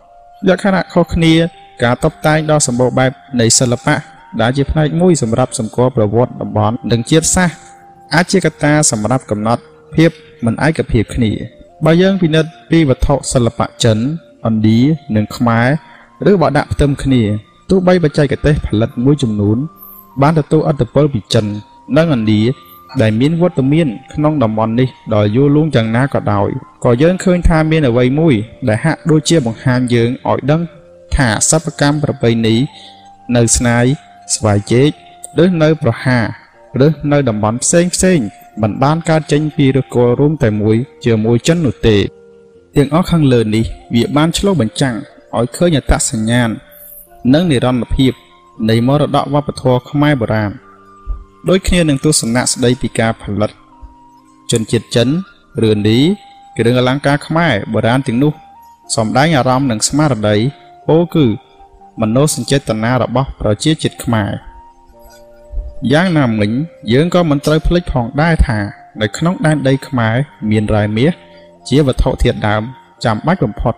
[0.49, 1.35] លក្ខណៈខុសគ្នា
[1.83, 3.11] ការតុបតែងដ៏សម្បូរបែប
[3.41, 3.95] នៃសិល្បៈ
[4.41, 7.57] ដែលជាផ្នែកមួយសម្រាប់សម្គាល់ប្រវត្តិតំបន់និងជាតិសាសន៍
[8.15, 9.63] អាចជាកត្តាសម្រាប់កំណត់
[9.95, 10.11] ភាព
[10.45, 11.33] មិនឯកភាពគ្នា
[11.85, 14.79] បើយើងពិនិត្យពីវត្ថុសិល្បៈចិនឥណ្ឌា
[15.17, 15.69] និងខ្មែរ
[16.31, 17.23] ឬបើដាក់ផ្ទឹមគ្នា
[17.71, 19.59] ទោះបីបច្ចេកទេសផលិតមួយចំនួន
[20.23, 21.45] បានទទួលឥទ្ធិពលពីចិន
[21.97, 22.43] និងឥណ្ឌា
[23.03, 26.49] ដែលមានវត្តមានក្នុងតំបន់នេះដល់យូរលង់យ៉ាងណាក៏ដោយ
[26.85, 28.35] ក៏យើងឃើញថាមានអ្វីមួយ
[28.69, 30.61] ដែលហាក់ដូចជាបង្ហាញយើងឲ្យដឹង
[31.17, 32.57] ថាសិប្បកម្មប្រពៃណី
[33.37, 33.85] នៅស្នាយ
[34.35, 34.91] ស្វាយជែក
[35.43, 36.19] ឬនៅប្រហា
[36.87, 38.19] ឬនៅតំបន់ផ្សេងផ្សេង
[38.63, 41.97] មិនបានកើតចេញពីឫសគល់រួមតែមួយជាមួយចិននោះទេ
[42.77, 43.65] ទាំងអស់ខាងលើនេះ
[43.95, 44.97] វាបានឆ្លុះបញ្ចាំង
[45.37, 46.51] ឲ្យឃើញអត្តសញ្ញាណ
[47.35, 48.13] និងនិរន្តរភាព
[48.71, 50.51] នៃមរតកវប្បធម៌ខ្មែរបុរាណ
[51.49, 53.51] ដូចគ្នានឹងទស្សនៈស្ដីពីការផលិត
[54.51, 55.09] ជនជាតិចិន
[55.69, 55.99] ឬនី
[56.57, 58.33] គ្រឿងអលង្ការខ្មែរបុរាណទាំងនោះ
[58.97, 60.37] សំដែងអារម្មណ៍និងស្មារតី
[60.89, 61.27] ពោលគឺ
[62.01, 64.31] មនោសញ្ចេតនារបស់ប្រជាជាតិខ្មែរ
[65.93, 66.51] យ៉ាងណាមិញ
[66.93, 68.59] យើងក៏មិនត្រូវភ្លេចផងដែរថា
[69.01, 70.15] នៅក្នុងដែនដីខ្មែរ
[70.51, 71.13] មានរ៉ែមាស
[71.69, 72.63] ជាវត្ថុធាតុដើម
[73.05, 73.75] ចាំបាច់បំផុត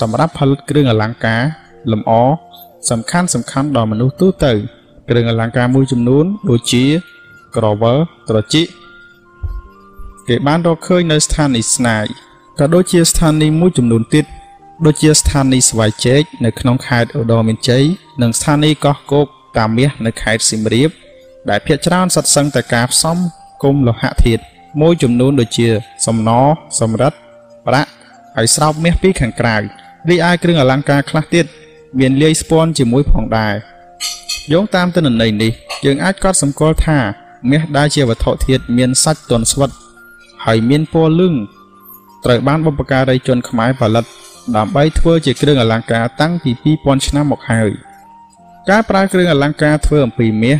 [0.00, 1.42] សម្រាប់ផលិតគ្រឿងអលង្ការ
[1.92, 2.12] លម្អ
[2.90, 4.52] សំខាន់សំខាន់ដល់មនុស្សទូទៅ
[5.10, 6.84] គ្រឿងអលង្ការមួយចំនួនដូចជា
[7.56, 7.98] ក្រវិល
[8.28, 8.66] ត្រចៀក
[10.28, 12.04] គេបានរកឃើញនៅស្ថានីយ៍ស្នាយ
[12.58, 14.24] ក៏ដូចជាស្ថានីយ៍មួយចំនួនទៀត
[14.86, 17.84] ដូចជាស្ថានីយ៍ស្វាយជែកនៅក្នុងខេត្តឧត្តរមានជ័យ
[18.22, 19.26] និងស្ថានីយ៍កោះគោក
[19.58, 20.90] តាមាសនៅខេត្តសៀមរាប
[21.50, 23.16] ដែលភាគច្រើនសុទ្ធសឹងតែការផ្សំ
[23.62, 24.42] គុំលោហៈធាតុ
[24.80, 25.68] មួយចំនួនដូចជា
[26.06, 26.30] សំណ
[26.80, 27.18] សំរិទ្ធ
[27.66, 27.90] ប្រាក់
[28.36, 29.56] ហើយស្រោបមាសពីខាងក្រៅ
[30.08, 31.46] រីឯគ្រឿងអលង្ការខ្លះទៀត
[31.98, 33.54] មានលាយស្ពាន់ជាមួយផងដែរ
[34.52, 35.52] យោងតាមទិន្នន័យនេះ
[35.84, 36.98] យើងអាចកត់សម្គាល់ថា
[37.50, 39.70] មាសដែលជាវត្ថុធាតុមានសាច់ទន់ស្វិត
[40.44, 41.34] ហើយមានពណ៌លឿង
[42.24, 44.04] ត្រូវបានបុព្វការីជនខ្មែរផលិត
[44.56, 47.70] ដើម្បីធ្វើជាគ្រឿងអលង្ការតាំងពី2000ឆ្នាំមកហើយ
[48.70, 50.58] ការប្រើគ្រឿងអលង្ការធ្វើអំពីមាស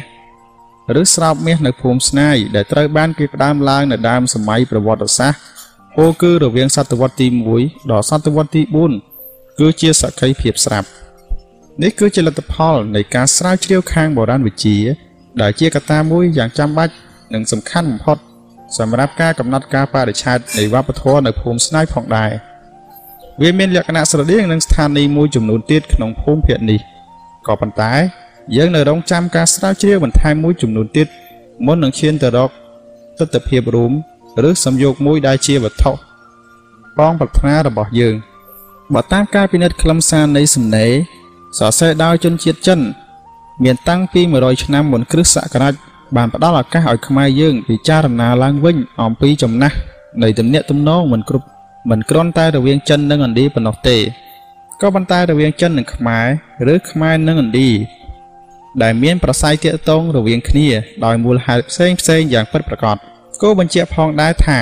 [1.01, 5.41] ឬស្រោបមាសនៅភូមិស្នាយដែលត្រូវបានគេផ្ដើមឡើងនៅដើមសម័យប្រវត្តិសាស្ត្រ
[5.97, 7.26] ពោលគឺរវាងសតវត្សទី
[7.59, 8.62] 1ដល់សតវត្សទី
[9.11, 10.89] 4គឺជាសក្ខីភាពស្រាប់
[11.83, 14.79] នេះគឺជាលទ្ធផលនៃការស្រាវជ្រាវខាងបុរាណវិទ្យា
[15.41, 16.93] ដែលជាកត្តាមួយយ៉ាងចាំបាច់
[17.35, 18.18] និងសំខាន់បំផុត
[18.79, 22.31] សម្រាប់ការកំណត់ការបរិច្ឆេទនៃវប្បធម៌នៅភូមិស្នាយផងដែរ
[23.41, 26.81] វាមានលក្ខណៈស្រដៀងនឹងស្ថានីយ៍មួយចំនួនទៀតក្នុងភូមិភាគនេះ
[27.47, 27.93] ក៏ប៉ុន្តែ
[28.57, 31.09] យើងនៅរងចាំការស្រាវជ្រាវបន្ថែមមួយចំនួនទៀត
[31.66, 32.51] មុននឹងឈានទៅរក
[33.18, 33.93] ទស្សនភាពរួម
[34.49, 35.93] ឬសំយោគមួយដែលជាវត្ថុ
[36.99, 38.14] បងប្រាថ្នារបស់យើង
[38.95, 40.93] បើតាមការពិនិត្យខ្លឹមសារនៃសំណេរ
[41.57, 42.80] សរសេរដោយជនជាតិចិន
[43.64, 45.74] មានតាំងពី100ឆ្នាំមុនគ្រិស្តសករាជ
[46.16, 49.76] បានផ្ដល់ឱកាសឲ្យខ្មែរយើងពិចារណាឡើងវិញអំពីចំណាស់
[50.22, 51.46] នៃទំនាក់ទំនងមិនគ្រប់
[51.90, 53.96] មិនគ្រាន់តែរវាងចិននិងឥណ្ឌាប៉ុណ្ណោះទេ
[54.80, 56.18] ក៏ប៉ុន្តែរវាងចិននិងខ្មែ
[56.66, 57.70] រឬខ្មែរនិងឥណ្ឌា
[58.82, 60.68] ដែលមានប្រស័យទាក់ទងរវាងគ្នា
[61.05, 62.96] ដោយមូលហេតុផ្សេងផ្សេងយ៉ាងពិតប្រាកដ
[63.42, 64.59] គោបញ្ជាក់ផងដែរថា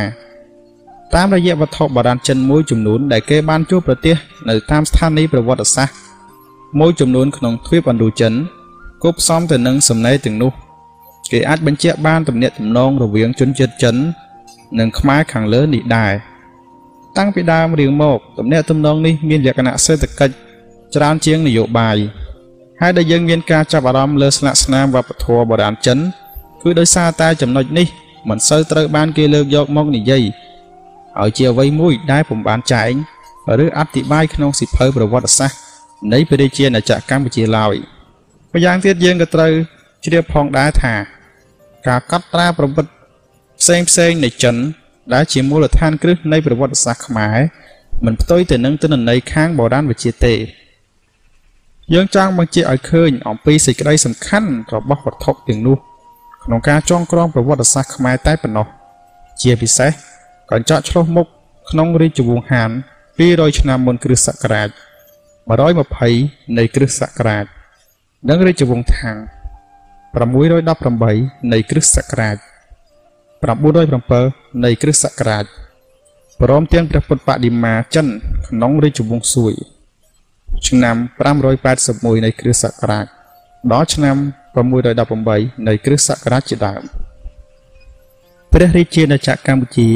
[1.15, 4.15] តាមរយៈវត្ថុបុរាណចិនមួយចំនួនដែលគេបានជួបប្រទះ
[4.49, 6.06] នៅតាមស្ថានីយ៍ប្រវត្តិសាស្ត្រ
[6.81, 8.33] មួយចំនួនក្នុងទ្វីបឥណ្ឌូចិន
[9.03, 10.53] គប់ផ្សំទៅនឹងសំណេរទាំងនោះ
[11.33, 13.97] គេអាចបញ្ជាក់បានទំនាក់ទំនងរវាងជនជាតិចិន
[14.79, 16.13] និងខ្មែរខាងលើនេះដែរ
[17.17, 20.35] តាំងពីដើមរៀងមកទំនាក់ទំនងនេះមានលក្ខណៈសេដ្ឋកិច្ច
[20.95, 21.97] ច្រើនជាងនយោបាយ
[22.81, 25.99] ហើយដែលយើងមានការចាប់អារម្មណ៍លើស្នាក់ស្នាមវប្បធម៌បុរាណចិន
[26.63, 27.87] គឺដោយសារតែចំណុចនេះ
[28.29, 30.23] មិនសូវត្រូវបានគេលើកយកមកនិយាយ
[31.21, 32.93] ឲ្យជាអ្វីមួយដែលពុំបានចែង
[33.65, 35.66] ឬអធិប្បាយក្នុងសិភៅប្រវត្តិសាស្ត្រ
[36.13, 37.75] នៃព្រះរាជាណាចក្រកម្ពុជាឡើយ
[38.53, 39.53] ម្យ៉ាងទៀតយើងក៏ត្រូវ
[40.05, 40.95] ជ្រាបផងដែរថា
[41.89, 42.91] ការកត់ត្រាប្រវត្តិ
[43.61, 44.57] ផ្សេងផ្សេងនៃចិន
[45.15, 47.37] ដែលជាមូលដ្ឋានគ្រឹះនៃប្រវត្តិសាស្ត្រខ្មែរ
[48.05, 50.35] មិនផ្ទុយទៅនឹងទិន្នន័យខាងបុរាណវិទ្យាទេ
[51.95, 55.77] យើងចង់បញ្ជាក់ឲ្យឃើញអំពីសេចក្តីសំខាន់របស់វត្ថុទាំងនោះ
[56.45, 58.67] ក្នុងការចងក្រងប្រវត្តិសាស្ត្រខ្មែរតែប៉ុណ្ណោះ
[59.43, 59.91] ជាពិសេស
[60.51, 61.27] កញ្ចក់ឆ្លុះមុខ
[61.71, 62.71] ក្នុងរាជវង្សហាន
[63.15, 64.69] 200ឆ្នាំមុនគ្រិស្តសករាជ
[65.47, 67.47] 120នៃគ្រិស្តសករាជ
[68.29, 69.17] និងរាជវង្សថាំង
[70.15, 72.37] 618នៃគ្រិស្តសករាជ
[73.47, 75.45] 907នៃគ្រិស្តសករាជ
[76.41, 78.07] ព្រមទាំងព្រះពុទ្ធបដិមាចិន
[78.49, 79.55] ក្នុងរាជវង្សសួយ
[80.69, 80.97] ឆ្នាំ
[81.61, 83.07] 581នៃគ្រិស្តសករាជ
[83.73, 84.17] ដល់ឆ្នាំ
[84.97, 86.83] 618នៃគ្រិស្តសករាជជាដើម
[88.53, 89.89] ព្រះរាជាណាចក្រកម្ពុជា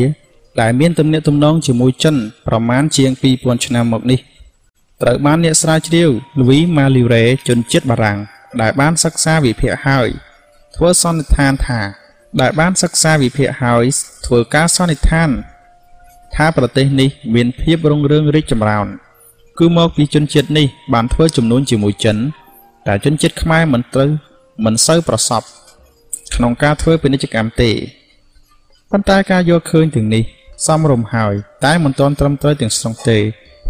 [0.60, 2.16] ដែលមានទំនាក់ទំនងជាមួយចិន
[2.48, 4.20] ប្រមាណជាង2000ឆ្នាំមកនេះ
[5.02, 8.18] ត្រូវបានអ្នកស្រាវជ្រាវលូវីម៉ាលីរ៉េជនជាតិបារាំង
[8.60, 10.08] ដែលបានសិក្សាវិភាគហើយ
[10.76, 11.80] ធ្វើសន្និដ្ឋានថា
[12.40, 13.84] ដែលបានសិក្សាវិភាគហើយ
[14.26, 15.30] ធ្វើការសន្និដ្ឋាន
[16.34, 18.86] ថាប្រទេសនេះមានភាពរុងរឿងរីកចម្រើន
[19.58, 22.16] គឺមកពីជនជាតិនេះ បានធ្វើចំនួនជាមួយចិន
[22.86, 24.10] តែជនជាតិខ្មែរមិនត្រូវ
[24.64, 25.42] មិនសូវប្រសព
[26.34, 27.70] ក្នុងការធ្វើពាណិជ្ជកម្មទេ
[28.90, 30.22] ប៉ុន្តែការយល់ឃើញទាំងនេះ
[30.66, 31.34] សមរម្យហើយ
[31.64, 33.18] តែមិនទាន់ត្រឹមត្រូវទាំងស្រុងទេ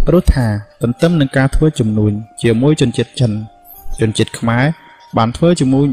[0.06, 0.46] ព្រោះថា
[0.82, 3.32] ទន្ទឹមនឹងការធ្វើចំនួនជាមួយជនជាតិចិន
[4.00, 4.64] ជនជាតិខ្មែរ
[5.16, 5.86] បានធ្វើជាមួយ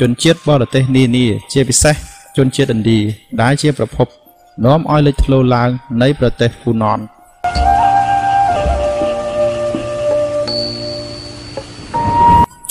[0.00, 1.96] ជនជាតិបរទេសនានាជាពិសេស
[2.36, 3.00] ជនជាតិឥណ្ឌា
[3.42, 4.06] ដែលជាប្រភព
[4.64, 5.70] នាំឲ្យលេចធ្លោឡើង
[6.02, 7.00] នៃប្រទេសហ្វូណន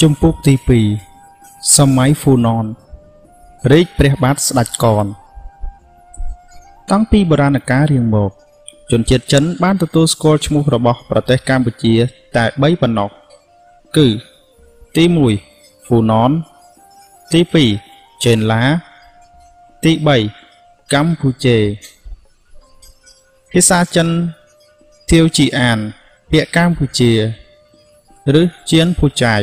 [0.01, 0.53] ជំពូកទី
[1.13, 2.65] 2សម័យហ្វូណន
[3.71, 5.05] រាជព្រះបាទស្ដេចកន
[6.91, 8.31] តាំងពីបុរាណកាលរៀងមក
[8.91, 11.93] ជនជាតិចិនបានទទួលស្គាល់ឈ្មោះរបស់ប្រទេសកម្ពុជា
[12.35, 13.09] តែ3ប៉ុណ្ណោះ
[13.97, 14.07] គឺ
[14.95, 16.31] ទី1ហ្វូណន
[17.33, 17.41] ទី
[17.83, 18.63] 2ចេនឡា
[19.83, 19.91] ទី
[20.43, 21.57] 3កម្ពុជា
[23.51, 24.07] ភាសាចិន
[25.11, 25.77] ទាវជីអាន
[26.31, 27.11] ពាក្យកម្ពុជា
[28.39, 29.35] ឬជៀនភូចៃ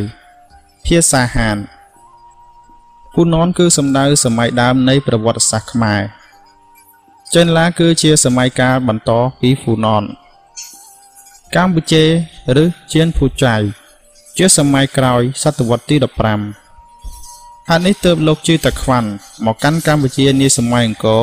[0.84, 1.56] ភាសាហាន
[3.12, 6.23] ហ្វូណនគឺសំដៅសម័យដើមនៃប្រវត្តិសាស្ត្រខ្មែរ
[7.32, 9.10] ចេនឡាគឺជាសម័យកាលបន្ត
[9.40, 10.04] ពីហ្វូណន
[11.54, 12.04] កម្ពុជា
[12.62, 13.54] ឬជៀនភូចៃ
[14.36, 15.96] ជាសម័យក្រោយសតវត្សទី
[16.62, 19.08] 15ហេតុនេះទើបលោកជឿតាខ្វាន់
[19.44, 21.22] មកកាន់កម្ពុជានាសម័យអង្គរ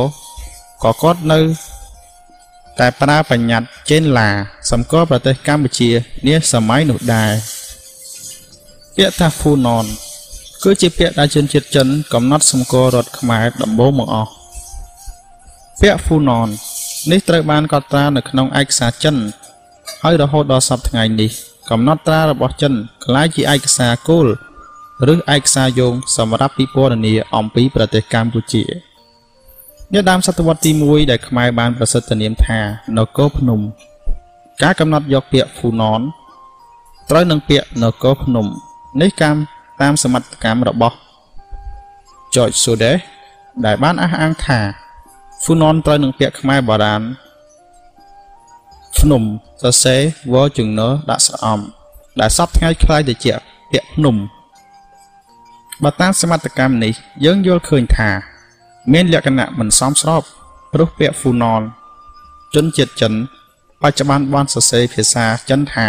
[0.83, 1.39] ក៏គាត់នៅ
[2.79, 4.29] តែប្រើបញ្ញត្តិចេនឡា
[4.71, 5.89] សម្គាល់ប្រទេសកម្ពុជា
[6.27, 7.31] នាសម័យនោះដែរ
[8.97, 9.85] ពាក្យថាហ្វូណន
[10.63, 14.31] គឺជាពាក្យដែលជនជាតិចិនកំណត់សម្គាល់រដ្ឋខ្មែរដំបូងមកអស់
[15.81, 16.49] ពាក្យហ្វូណន
[17.11, 19.15] នេះត្រូវបានកត់ត្រានៅក្នុងឯកសារចិន
[20.03, 21.31] ហើយរហូតដល់សប្តាហ៍ថ្ងៃនេះ
[21.69, 22.73] កំណត់ត្រារបស់ចិន
[23.05, 24.27] ក្លាយជាឯកសារគោល
[25.11, 28.63] ឬឯកសារយោងសម្រាប់ពិពណ៌នាអំពីប្រទេសកម្ពុជា
[29.93, 32.59] នាដើមសតវត្សទី1ដែលខ្មែរបានប្រសិទ្ធនាមថា
[32.97, 33.59] នគរភ្នំ
[34.63, 36.01] ការកំណត់យកពាក្យហ្វូណន
[37.09, 38.45] ត្រូវនឹងពាក្យនគរភ្នំ
[39.01, 39.39] នេះកម្ម
[39.81, 40.95] តាមសមត្ថកម្មរបស់
[42.33, 42.97] George Sodes
[43.65, 44.59] ដែលបានអះអាងថា
[45.42, 47.02] ហ្វូណនត្រូវនឹងពាក្យខ្មែរបុរាណ
[48.98, 49.22] ភ្នំ
[49.62, 50.00] សរសេរ
[50.32, 51.60] វជង្នដាក់ស្រអំ
[52.20, 53.34] ដែលសពថ្ងៃคล้ายទៅជា
[53.72, 54.16] ពាក្យភ្នំ
[55.82, 56.92] បើតាមសមត្ថកម្មនេះ
[57.24, 58.10] យើងយល់ឃើញថា
[58.92, 60.22] មានលក្ខណៈមិនសមស្រប
[60.72, 61.62] ព្រោះពាក្យហ្វូណន
[62.54, 63.12] ជនជាតិចិន
[63.82, 65.88] បច្ចុប្បន្នបានសរសេរភាសាចិនថា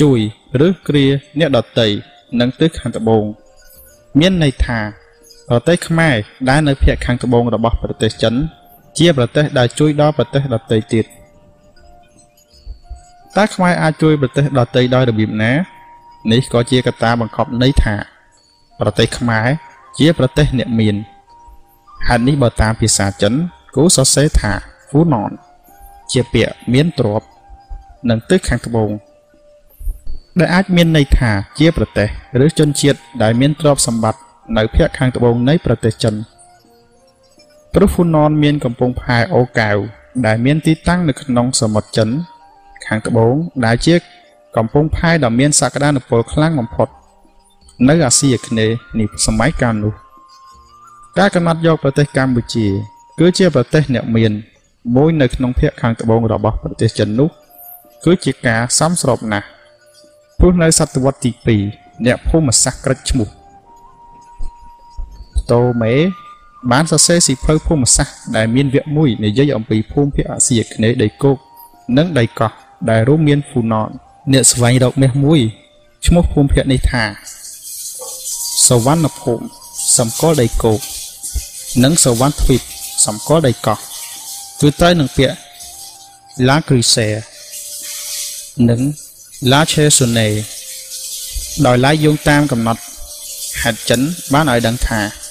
[0.00, 0.18] ជួយ
[0.66, 1.06] ឬគ្រា
[1.38, 1.88] អ្នកដតី
[2.40, 3.24] និងទិសខាងត្បូង
[4.18, 4.78] មានន័យថា
[5.55, 6.15] ប្រទេសខ្មែរ
[6.49, 8.33] ដែលនៅភាគខាងត្បូងរបស់ប្រទេសចិន
[8.99, 11.05] ជាប្រទេសដែលជួយដល់ប្រទេសដទៃទៀត
[13.37, 15.51] តើខ្មែរអាចជួយប្រទេសដទៃដោយរបៀបណា
[16.31, 17.95] នេះក៏ជាកត្តាបង្កប់ន័យថា
[18.79, 19.47] ប្រទេសខ្មែរ
[19.99, 20.95] ជាប្រទេសអ្នកមាន
[22.07, 23.33] ហេតុនេះបើតាមភាសាចិន
[23.75, 24.53] គូសរសេរថា
[24.89, 25.31] ហ្វូណន
[26.11, 27.27] ជាពាក្យមានទ្រព្យ
[28.09, 28.91] និងទិសខាងត្បូង
[30.39, 32.07] ដែលអាចមានន័យថាជាប្រទេស
[32.45, 34.21] ឬជនជាតិដែលមានទ្រព្យសម្បត្តិ
[34.57, 36.15] នៅភាគខាងត្បូងនៃប្រទេសចិន
[37.73, 39.71] ព្រោះហ្វូណនមានកំពង់ផែអូកៅ
[40.25, 42.09] ដែលមានទីតាំងនៅក្នុងសមុទ្រចិន
[42.85, 43.33] ខាងត្បូង
[43.65, 43.95] ដែលជា
[44.57, 46.87] កំពង់ផែដ៏មានសក្តានុពលខ្លាំងបំផុត
[47.89, 49.93] នៅអាស៊ីអាគ្នេយ៍នេះសម័យកាលនោះ
[51.17, 52.67] ការកំណត់យកប្រទេសកម្ពុជា
[53.19, 54.31] គឺជាប្រទេសអ្នកមាន
[54.95, 57.29] មួយនៅក្នុងភាគខាងត្បូងរបស់ប្រទេសចិននោះ
[58.05, 59.47] គឺជាការសមស្របណាស់
[60.39, 61.31] ព្រោះនៅសតវត្សទី
[61.67, 63.27] 2អ្នកភូមិសាស្ត្រក្រិចឈ្មោះ
[65.51, 65.93] តូមេ
[66.71, 71.37] បានសរសេរសិភៅភូមិសាស្ត្រដែលមានវគ្គមួយនិយាយអំពីភូមិភាគអាស៊ីអាគ្នេយ៍ដីគោក
[71.97, 72.51] និងដីកោះ
[72.89, 73.89] ដែលរួមមានហ្វូណន
[74.33, 75.39] អ្នកស្វែងរកមាសមួយ
[76.05, 77.03] ឈ្មោះភូមិភាគនេះថា
[78.67, 79.45] សវណ្ណភូមិ
[79.97, 80.79] សម្គាល់ដីគោក
[81.83, 82.61] និងសវណ្ណទ្វីប
[83.05, 83.77] សម្គាល់ដីកោះ
[84.59, 85.35] គឺត្រូវនឹងពាក្យ
[86.47, 87.07] La Crise
[88.69, 88.81] និង
[89.51, 90.27] La Chesone
[91.65, 92.81] ដោយឡែកយោងតាមកំណត់
[93.61, 94.01] ហេតុចិន
[94.33, 95.22] បានឲ្យដឹងថា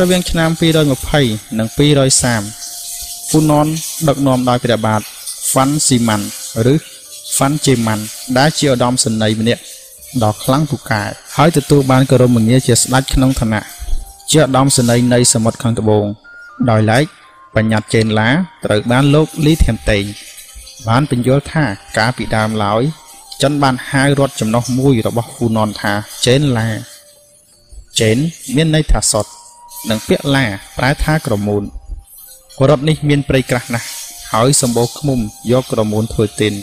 [0.00, 0.50] រវាងឆ្នាំ
[1.00, 1.78] 220និង230
[3.28, 3.66] ហ្ហ៊ូណន
[4.08, 5.00] ដឹកនាំដោយព្រះបាទ
[5.50, 6.26] ហ្វាន់ស៊ីម៉ាន់
[6.72, 6.74] ឬ
[7.34, 8.04] ហ្វាន់ជេម៉ាន់
[8.38, 9.62] ដែលជាឧត្តមសេនីយ៍ម្នាក់
[10.24, 11.02] ដ៏ខ្លាំងពូកែ
[11.36, 13.62] ហើយទទួលបានគោរមងារជាស្ដេចក្នុងឋានៈ
[14.30, 16.04] ជាឧត្តមសេនីយ៍នៃសមុទ្រខាងត្បូង
[16.70, 17.04] ដោយឡែក
[17.56, 18.30] បញ្ញត្តិចេនឡា
[18.64, 20.04] ត្រូវបានលោកលីធៀមតេង
[20.88, 21.64] បានបញ្យល់ថា
[21.98, 22.82] កាលពីដើមឡើយ
[23.42, 25.92] ចិនបានហៅរត់ចំណុះមួយរបស់ហ៊ូណនថា
[26.26, 26.68] ចេនឡា
[28.00, 28.16] ចេន
[28.56, 29.26] មានន័យថាសុត
[29.90, 30.44] និងពាក្យឡា
[30.78, 31.62] ប្រែថាក្រមូន
[32.68, 33.86] រដ្ឋនេះមានព្រៃក្រាស់ណាស់
[34.32, 35.18] ហើយសម្បូរឃ្មុំ
[35.52, 36.54] យកក្រមូនធ្វើទីន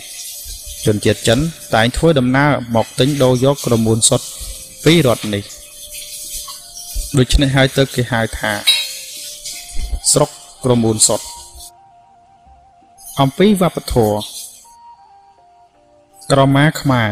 [0.85, 1.39] ជនជាតិចិន
[1.75, 4.21] តែងធ្វើដំណើរមកទិញដូរយកក្រមូនសុត
[4.85, 5.43] ពីរដ្ឋនេះ
[7.17, 8.51] ដូច្នេះហើយទៅគេហៅថា
[10.11, 10.29] ស្រុក
[10.63, 11.21] ក្រមូនសុត
[13.21, 14.15] អំពីវប្បធម៌
[16.31, 17.09] ក្រមាខ្មែរ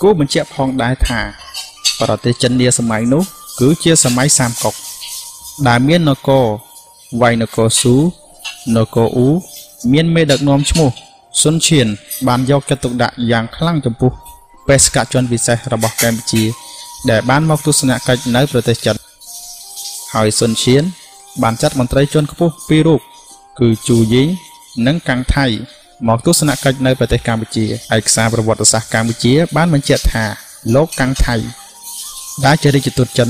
[0.00, 1.20] គួរបញ្ជាក់ផងដែរថា
[2.00, 3.22] ប្រទេសចិននាសម័យនោះ
[3.60, 4.74] គឺជាសម័យសាមកុក
[5.68, 6.44] ដែលមាននគរ
[7.22, 7.96] វៃនគរស៊ូ
[8.76, 9.30] នគរអ៊ូ
[9.92, 10.90] មានមេដឹកនាំឈ្មោះ
[11.42, 11.86] សុនឈៀន
[12.28, 14.12] បានយកចិត្តទុកដាក់យ៉ាងខ្លាំងចំពោះ
[14.68, 16.42] បេសកជនពិសេសរបស់កម្ពុជា
[17.10, 18.96] ដែលបានមកទស្សនកិច្ចនៅប្រទេសចិន
[20.14, 20.82] ហើយសុនឈៀន
[21.42, 23.00] បានចាត់មន្ត្រីជាន់ខ្ពស់ពីររូប
[23.60, 24.28] គឺជូយីង
[24.86, 25.46] និងកាំងថៃ
[26.08, 27.64] មកទស្សនកិច្ចនៅប្រទេសកម្ពុជា
[27.96, 30.24] ឯកសារប្រវត្តិសាស្ត្រកម្ពុជា បានបញ្ជាក់ថា
[30.74, 31.36] លោកកាំងថៃ
[32.42, 33.28] ដែលជារាជទូតចិន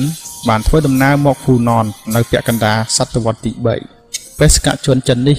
[0.48, 5.36] បានធ្វើដំណើរមកហ្វូណននៅពាក់កណ្ដាលសតវត្សទី3បេសកជនចិននេះ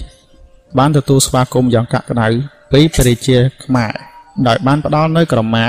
[0.78, 2.28] បានទទួលស្វាគមន៍យ៉ាងកក់ក្ដៅ
[2.72, 3.92] ពីព្រះជាខ្មែរ
[4.48, 5.66] ដោយបានផ្ដល់នៅក្រមា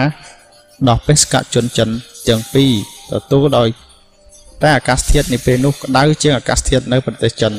[0.88, 1.88] ដល់បេសកជនចិន
[2.28, 2.72] ទាំងពីរ
[3.12, 3.68] ទទួលដោយ
[4.62, 7.53] តែអាកាសធាតុនាពេលនោះក្តៅជាងអាកាសធាតុនៅប្រទេសចិន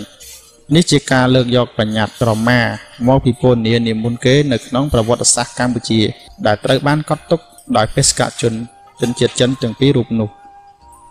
[0.75, 2.59] នេះជាការលើកយកបញ្ញត្តិក្រមា
[3.07, 6.01] មកពីពនានាមុនគេនៅក្នុងប្រវត្តិសាស្ត្រកម្ពុជា
[6.45, 7.39] ដែលត្រូវបានកត់ទុក
[7.77, 8.53] ដោយបេសកជន
[9.01, 10.29] ជនជាតិចិនទាំងពីររូបនោះ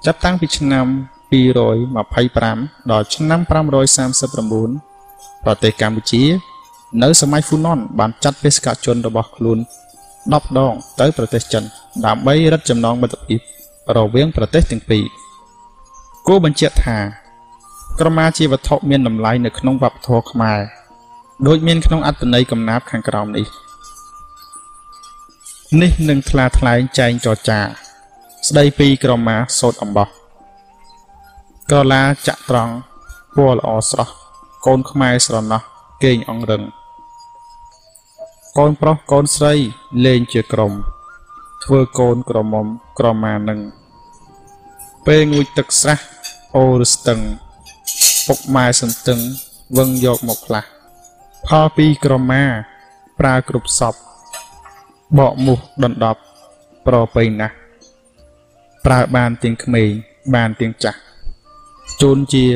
[0.07, 0.87] ចាប់តាំងពីឆ្នាំ
[1.33, 3.41] 225ដល់ឆ្នាំ
[4.03, 6.23] 539ប្រទេសកម្ពុជា
[7.03, 9.59] នៅសម័យហ្វូណនបានចាត់បេសកជនរបស់ខ្លួន
[10.05, 11.65] 10ដងទៅប្រទេសចិន
[12.07, 13.41] ដើម្បីរឹតចំណងមិត្តភាព
[13.97, 15.05] រវាងប្រទេសទាំងពីរ
[16.27, 16.99] គួរបញ្ជាក់ថា
[18.01, 20.61] ក្រមាជាវត្ថុមានតម្លៃនៅក្នុងវប្បធម៌ខ្មែរ
[21.47, 23.47] ដូចមានក្នុងអត្តន័យកំណាព្យខាងក្រោមនេះ
[25.75, 27.61] នេះនឹងថ្លាថ្លែងចែងចរចា
[28.49, 30.09] ស្ដីពីក្រមាសូត្រអំបោះ
[31.71, 32.75] ក្រឡាចាក់ត្រង់
[33.37, 34.13] ពណ៌ល្អស្រស់
[34.67, 35.63] កូនខ្មែរស្រណោះ
[36.03, 36.63] គេងអង្រឹង
[38.59, 39.55] កូនប្រុសកូនស្រី
[40.07, 40.73] លេងជាក្រុម
[41.65, 42.67] ធ្វើកូនក្រមុំ
[42.99, 43.61] ក្រមានឹង
[45.07, 45.99] ពេលងូចទឹកស្រះ
[46.57, 47.21] អូរស្ទឹង
[48.27, 49.19] ពុកម៉ែសន្ទឹង
[49.77, 50.69] វឹងយកមកផ្លាស់
[51.47, 52.43] ផលពីក្រមា
[53.19, 53.95] ប្រើគ្រប់សព
[55.19, 56.21] បកមុះដណ្ដប់
[56.87, 57.55] ប្រពៃណាស់
[58.87, 59.89] ប្រើបានទាំងក្មេង
[60.35, 60.99] បានទាំងចាស់
[62.01, 62.47] ជូនជា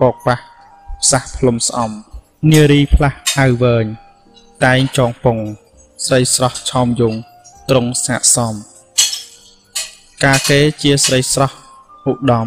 [0.00, 0.38] បកប៉ះ
[1.02, 1.90] ផ្សះផ្លុំស្អំ
[2.52, 3.84] នារីផ្លាស់ហៅវែង
[4.64, 5.38] តែងចងពង
[6.06, 7.14] ស្រីស្រស់ឆោមយង
[7.70, 8.54] ត្រង់ស័កសម
[10.24, 11.56] ការគេជាស្រីស្រស់
[12.10, 12.46] ឧត្តម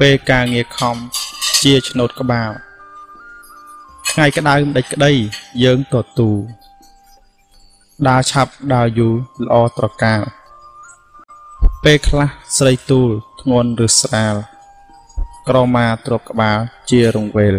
[0.00, 0.96] ពេលការងារខំ
[1.62, 2.50] ជាឆ្នោតក្បាល
[4.10, 5.12] ថ្ងៃក្តៅមិនដេចក្តី
[5.64, 6.30] យើងទទូ
[8.08, 10.22] ដើរឆាប់ដើរយូរល្អត្រកាល
[11.84, 13.08] ពេលខ្លះស្រីទូល
[13.40, 14.34] ធ្ងន់ឬស្រាល
[15.48, 16.58] ក្រមាទ្របក្បាល
[16.90, 17.56] ជារង្វេល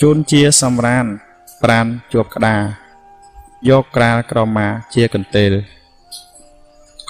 [0.00, 1.04] ជូនជាសម្រាន
[1.62, 2.62] ប្រានជាប់ក្តារ
[3.68, 5.52] យកក្រាលក្រមាជាកន្ទេល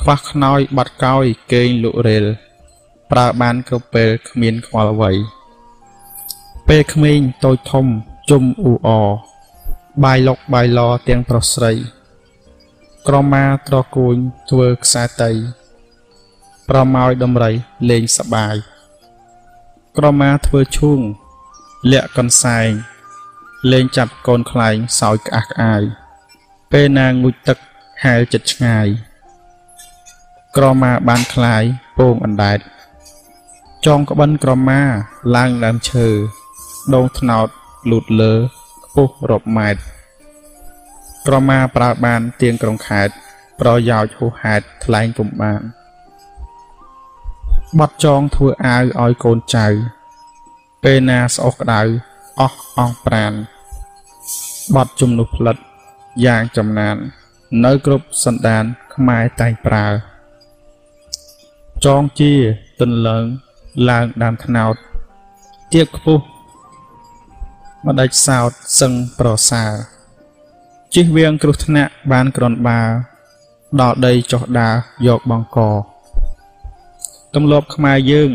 [0.01, 2.25] ខ្វះខ្នើយបាត់កោយគេងលក់រេល
[3.11, 5.13] ប្រើបានគ្រប់ពេលគ្មានខ្វល់អ្វី
[6.69, 7.87] ពេលក្មេងតូចធំ
[8.31, 8.89] ជុំអ៊ូអ
[10.03, 11.73] បាយលុកបាយលទាំងប្រុសស្រី
[13.09, 14.15] ក្រមាត្រកួយ
[14.51, 15.31] ធ្វើខ្សែតៃ
[16.69, 17.53] ប្រម៉ោយដំរី
[17.91, 18.57] លេងសបាយ
[19.99, 21.01] ក្រមាធ្វើឈូង
[21.93, 22.69] លាក់កន្សែង
[23.73, 25.83] លេងចាប់កូនខ្លែងសោយក្អាស់ក្អាយ
[26.73, 27.59] ពេលណាងុជទឹក
[28.05, 28.87] ហែលចិត្តឆ្ងាយ
[30.57, 31.63] ក្រមាបានខ្លាយ
[31.99, 32.59] ពងអណ្ដែត
[33.87, 34.81] ចងក្បិនក្រមា
[35.37, 36.09] ឡើងដើមឈើ
[36.95, 37.49] ដងថ្នោត
[37.91, 38.35] លូតលើ
[38.95, 39.81] ពស់រាប់ម៉ែត្រ
[41.27, 43.09] ក្រមាប្រើបានទៀងក្រុងខេត
[43.61, 45.61] ប្រយោជន៍ហួសហេតុថ្លែងពុំបាន
[47.79, 49.67] បាត់ចងធ្វើអាវឲ្យកូនចៅ
[50.85, 51.81] ពេលណាស្អុះក្តៅ
[52.41, 53.33] អស់អងប្រាន
[54.75, 55.57] បាត់ជំនួសផ្លិត
[56.27, 56.97] យ៉ាងចំណាន
[57.65, 58.65] នៅគ្រប់សន្តាន
[58.95, 59.87] ខ្មែរតែងប្រើ
[61.85, 62.33] ចងជា
[62.81, 63.25] ទន្លើង
[63.91, 64.75] ឡើងដើមថ្នោត
[65.73, 66.25] ទៀបខ្ពស់
[67.89, 69.73] ម្ដេចសោតសឹងប្រសើរ
[70.95, 72.81] ជិះវៀងគ្រោះថ្នាក់បានក្រនបា
[73.81, 74.71] ដល់ដីចុះដា
[75.07, 75.59] យកបង្ក
[77.35, 78.31] ទម្លាប់ខ្មែរយើង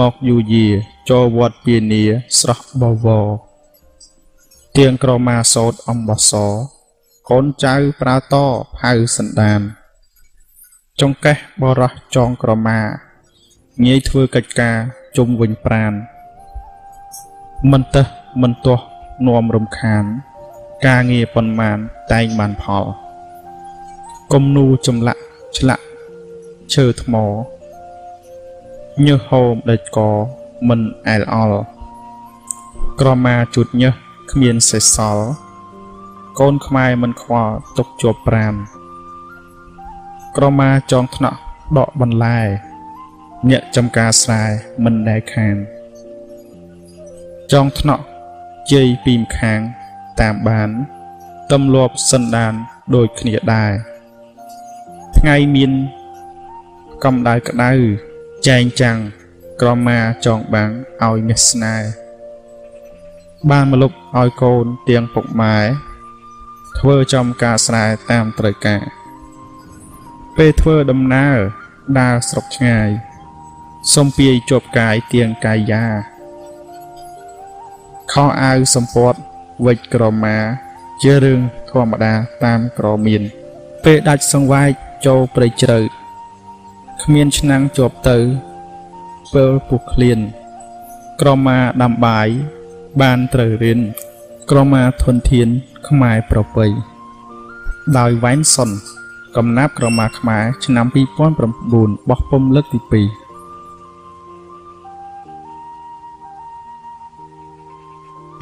[0.00, 0.68] មកយូរយា
[1.10, 2.04] ចូលវត្តពានា
[2.38, 3.28] ស្រស់បវរ
[4.76, 6.32] ទៀងក្រមាសោតអំបស
[7.30, 8.36] កូនចៅប្រើត
[8.80, 9.60] ផៅសន្តាន
[11.00, 12.80] ចង្កេះបរោះចងក្រមា
[13.84, 14.76] ងាយធ្វើកិច្ចការ
[15.16, 15.92] ជុំវិញប្រាន
[17.72, 18.06] មិនទើស
[18.42, 18.91] មិនទាស់
[19.26, 20.04] នាំរំខាន
[20.86, 21.78] ការងារប៉ុន្មាន
[22.12, 22.84] តែងបានផល
[24.32, 25.22] គំនូចម្លាក់
[25.56, 25.84] ឆ្លាក់
[26.74, 27.14] ឈើថ្ម
[29.04, 29.98] ញើសហោមដេចក
[30.68, 31.62] មិនអែលអល់
[33.00, 33.94] ក្រមាជូតញើស
[34.30, 35.26] គ្មានសេសសល់
[36.38, 38.54] កូនខ្មែរមិនខ្វល់ទុកជាប់ប្រាន
[40.36, 41.38] ក្រមាចងថ្នាក់
[41.78, 42.38] ដកបន្លែ
[43.50, 44.42] អ្នកចំការស្រែ
[44.84, 45.56] មិនដែលខាន
[47.52, 48.04] ចងថ្នាក់
[48.70, 49.60] ជ័យពីម្ខាង
[50.20, 50.70] តាមបាន
[51.52, 52.52] ទំលាប់សន្តាន
[52.94, 53.72] ដូចគ្នាដែរ
[55.18, 55.72] ថ្ងៃមាន
[57.04, 57.72] កំដៅក្ដៅ
[58.48, 58.98] ចែងចាំង
[59.60, 60.70] ក្រមាចងបាំង
[61.02, 61.90] ឲ្យមាសស្នេហ៍
[63.50, 65.58] បានមកលុបឲ្យកូនទៀងពុកម៉ែ
[66.78, 68.84] ធ្វើចំការស្រែតាមត្រូវការ
[70.36, 71.38] ពេលធ្វើដំណើរ
[72.00, 72.88] ដើរស្រុកឆ្ងាយ
[73.94, 75.86] សំពីយជាប់កាយទៀងកាយយ៉ា
[78.12, 79.18] ខោអាវសំពត់
[79.66, 80.36] វិចក្រមា
[81.02, 81.40] ជារឿង
[81.70, 82.12] ធម្មតា
[82.44, 83.22] តាមក្រមាន
[83.84, 84.68] ពេលដាច់សង្វាយ
[85.06, 85.78] ចូលព្រៃជ្រៅ
[87.02, 88.18] គ្មានឆ្នាំងជាប់ទៅ
[89.34, 90.18] ពេលពុះឃ្លាន
[91.20, 92.28] ក្រមាដាំបាយ
[93.00, 93.80] បានត្រូវរៀន
[94.50, 95.48] ក្រមាធនធាន
[95.88, 96.66] ខ្មែរប្រពៃ
[97.98, 98.70] ដោយវ៉ែនសុន
[99.36, 100.86] កំណាប់ក្រមាខ្មែរឆ្នាំ
[101.48, 103.21] 2009បោះពុំលើកទី2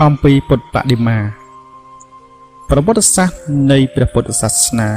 [0.07, 1.19] អំពីពុទ្ធបដិមា
[2.71, 3.39] ប្រវត្តិសាស្ត្រ
[3.73, 4.91] នៃព្រះពុទ្ធសាសនា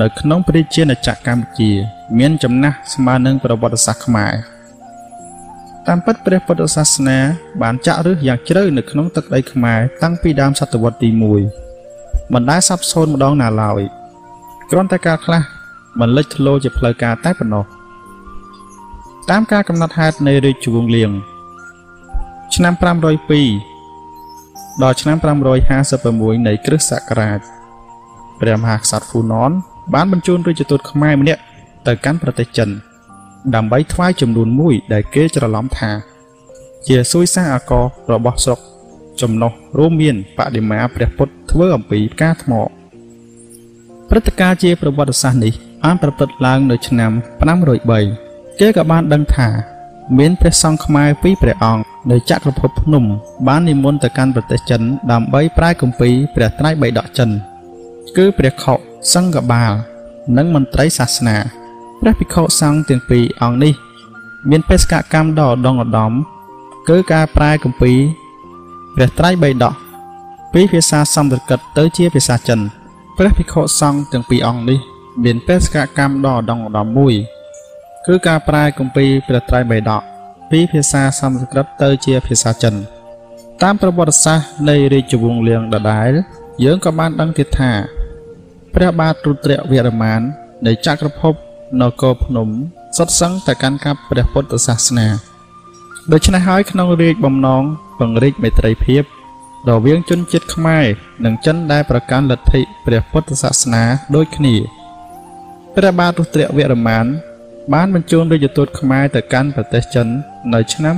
[0.00, 1.70] នៅក្នុងព្រះជាណាចក្រកម្ពុជា
[2.18, 4.32] មានចំណាស់ស្មើនឹងប្រវត្តិសាស្ត្រខ្មែរ
[5.86, 7.18] តាមពិតព្រះពុទ្ធសាសនា
[7.62, 11.08] បានចាក់ឫសយ៉ាងជ្រៅនៅក្នុងទឹកដីខ្មែរតាំងពីដើមសតវត្សទី
[11.70, 13.80] 1មិនដែលសាបសូន្យម្ដងណាឡើយ
[14.70, 15.42] គ្រាន់តែការខ្លះ
[16.00, 17.64] មិនលេចធ្លោជាផ្លូវការតែប៉ុណ្ណោះ
[19.30, 21.10] តាមការកំណត់ហេតុនៃរាជវង្សលៀង
[22.54, 23.75] ឆ្នាំ502
[24.82, 25.16] ដល់ឆ្នាំ
[25.82, 27.40] 556នៃគ្រិស្តសករាជ
[28.40, 29.52] ព្រះមហាក្សត្រហ្វូណន
[29.94, 31.42] បានបញ្ជូនរាជទូតខ្មែរម្នាក់
[31.86, 32.68] ទៅកាន់ប្រទេសចិន
[33.54, 35.90] ដើម្បីថ្វាយចំនួនមួយដែលគេច្រឡំថា
[36.88, 37.72] ជាសួយសាអាក
[38.12, 38.60] របស់ស្រុក
[39.20, 42.52] ចំណុះរួមមានបដិមាព្រះពុទ្ធធ្វើអំពីផ្កាថ្ម
[44.08, 45.54] ព្រឹត្តិការណ៍ជាប្រវត្តិសាស្ត្រនេះ
[45.84, 47.12] បានប្រព្រឹត្តឡើងនៅឆ្នាំ
[47.86, 49.48] 503គេក៏បានដឹងថា
[50.18, 53.04] មានព្រះសង្ឃខ្មែរពីរព្រះអង្គ នៅចក្រភពភ្នំ
[53.46, 54.82] បាននិមន្តទៅកាន់ប្រទេសចិន
[55.12, 57.30] ដើម្បីប្រាយគម្ពីរព្រះត្រៃបិដកចិន
[58.16, 58.74] គឺព្រះខុ
[59.12, 59.72] សង្ឃបាល
[60.36, 61.36] និងមន្ត្រីសាសនា
[62.00, 63.74] ព្រះភិក្ខុសង្ឃទាំងពីរអង្គនេះ
[64.50, 66.12] មានបេសកកម្មដ៏ឧត្តមឧត្តម
[66.88, 67.98] គឺការប្រែគម្ពីរ
[68.94, 69.74] ព្រះត្រៃបិដក
[70.52, 72.60] ពីភាសាសំស្ក្រឹតទៅជាភាសាចិន
[73.18, 74.78] ព្រះភិក្ខុសង្ឃទាំងពីរអង្គនេះ
[75.24, 77.14] មានបេសកកម្មដ៏ឧត្តមឧត្តមមួយ
[78.06, 80.02] គឺការប្រែគម្ពីរព្រះត្រៃបិដក
[80.50, 82.74] ពីភាសាសំស្ក្រឹតទៅជាភាសាចិន
[83.62, 86.12] តាមប្រវត្តិសាស្ត្រនៃរាជវង្សលៀងដដែល
[86.64, 87.72] យើងក៏បានដឹងទៀតថា
[88.74, 90.20] ព្រះបាទរុទ្រវីរមាន
[90.66, 91.34] នៃចក្រភព
[91.80, 92.48] នគរភ្នំ
[92.96, 95.08] សុទ្ធសឹងតែកាន់កាប់ព្រះពុទ្ធសាសនា
[96.12, 97.62] ដូច្នេះហើយក្នុងរាជបំណង
[97.98, 99.02] ពង្រីកមេត្រីភាព
[99.68, 100.84] រវាងជនជាតិខ្មែរ
[101.24, 103.84] និងចិនដែលប្រកាន់លទ្ធិព្រះពុទ្ធសាសនា
[104.16, 104.54] ដូចគ្នា
[105.76, 107.06] ព្រះបាទរុទ្រវរមាន
[107.74, 110.06] បានបញ្ជូនរាជទូតខ្មែរទៅកាន់ប្រទេសចិន
[110.54, 110.94] នៅឆ្នាំ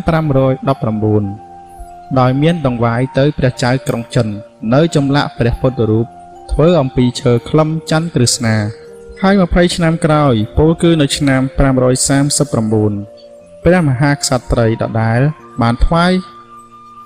[1.48, 4.26] 519ដោយមានដង្វាយទៅព្រះចៅក្រុងចិន
[4.74, 6.06] នៅចម្លាក់ព្រះពុទ្ធរូប
[6.52, 8.56] ធ្វើអំពីឈើខ្លឹមច័ន្ទក្រឹស្នា
[9.22, 11.52] ហើយ20ឆ្នាំក្រោយពលគឺនៅឆ្នាំ539
[13.64, 15.20] ព្រះមហាក្សត្រីដដែល
[15.62, 16.12] បានថ្វាយ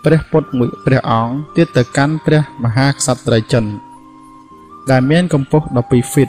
[0.04, 3.64] ព្រះពុទ្ធមួយព្រះអង្គទៀតទៅកាន់ព្រះមហាក្សត្រីចិន
[4.90, 5.74] ដែលមានកម្ពស់12
[6.10, 6.28] ហ្វីត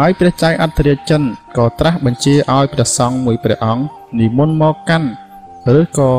[0.00, 1.22] ហើយព្រះចៅអធិរាជចិន
[1.56, 3.84] ក៏ត្រាស់បញ្ជាឲ្យព្រះសង្ឃមួយព្រះអង្គ
[4.18, 5.08] និមន្តមកកាន់
[5.78, 6.12] ឬក៏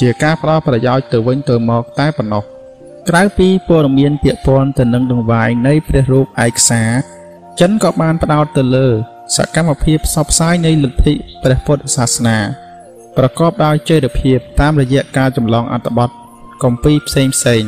[0.00, 2.42] ជាការផ្ដល់ប្រយោជន៍ទៅវិញទៅមកតែប៉ុណ្ណោះ
[3.08, 6.90] ក្រៅពីព័ត៌មានពាក្យព័ន្ធទៅនឹងដង្វាយនៃព្រះរូបឯកសារ
[7.60, 8.88] ចិនក៏បានផ្ដោតទៅលើ
[9.36, 12.38] សកម្មភាពផ្សព្វផ្សាយនៃលទ្ធិព្រះពុទ្ធសាសនា
[13.16, 16.10] ប្រកបដោយចីរភាពតាមរយៈការចម្លងអត្ថបទ
[16.62, 17.62] កំពីផ្សេងផ្សេង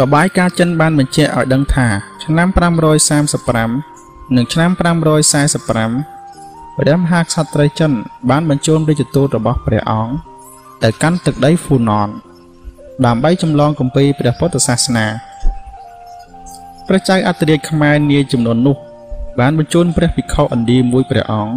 [0.00, 1.88] របាយការណ៍ចិនបានបញ្ជាក់ឲ្យដឹងថា
[2.24, 3.97] ឆ្នាំ535
[4.36, 4.80] និងឆ្នាំ545
[5.70, 7.92] ព្រះមហាក្សត្រីចិន
[8.30, 10.12] បានបញ្ជូនរាជទូតរបស់ព្រះអង្គ
[10.82, 12.08] ទៅកាន់ទឹកដីហ្វូណន
[13.06, 15.06] ដើម្បីចម្លងគម្ពីរព្រះពុទ្ធសាសនា
[16.86, 18.76] ព្រះចៅអធិរាជខ្មែរនាចំនួននោះ
[19.40, 21.54] បានបញ្ជូនព្រះភិក្ខុឥណ្ឌាមួយព្រះអង្គ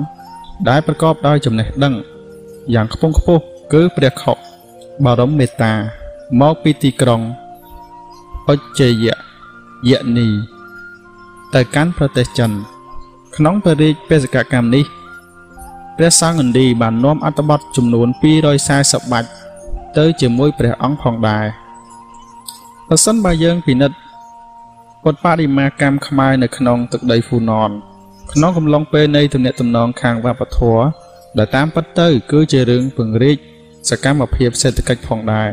[0.69, 1.93] ដែលប្រកបដោយចំណេះដឹង
[2.74, 3.43] យ៉ាងខ្ពង់ខ្ពស់
[3.74, 4.34] គឺព្រះខុ
[5.05, 5.74] បរមមេត្តា
[6.41, 7.22] មកពីទីក្រុង
[8.49, 9.15] អុជយៈ
[9.89, 10.28] យៈនី
[11.56, 12.52] ទៅកាន់ប្រទេសចិន
[13.36, 14.86] ក្នុងព្រះរាជបេសកកម្មនេះ
[15.97, 18.08] ព្រះសង្ឃឥណ្ឌីបាននាំអត្ថបទចំនួន
[18.60, 19.30] 240បាច់
[19.97, 21.45] ទៅជាមួយព្រះអង្គផងដែរ
[22.88, 23.97] បើសិនបើយើងពិនិត្យ
[25.04, 27.72] ពុទ្ធបដិមាកម្មខ្មែរនៅក្នុងទឹកដីហ្វូណន
[28.34, 30.84] ក្នុងកំឡុងពេលនៃទំនាក់ទំនងខាងវប្បធម៌
[31.38, 33.38] ដែលតាមពិតទៅ គឺជារឿងពង្រីក
[33.89, 35.49] សកម្មភាពសេដ្ឋកិច្ចផងដែរ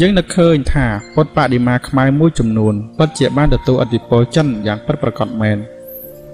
[0.00, 5.56] យើងនឹកឃើញថាពុទ្ធបដិមាខ្មែរមួយចំនួនពិតជាបានទទួលឥទ្ធិពលចិនយ៉ាងពិតប្រាកដមែន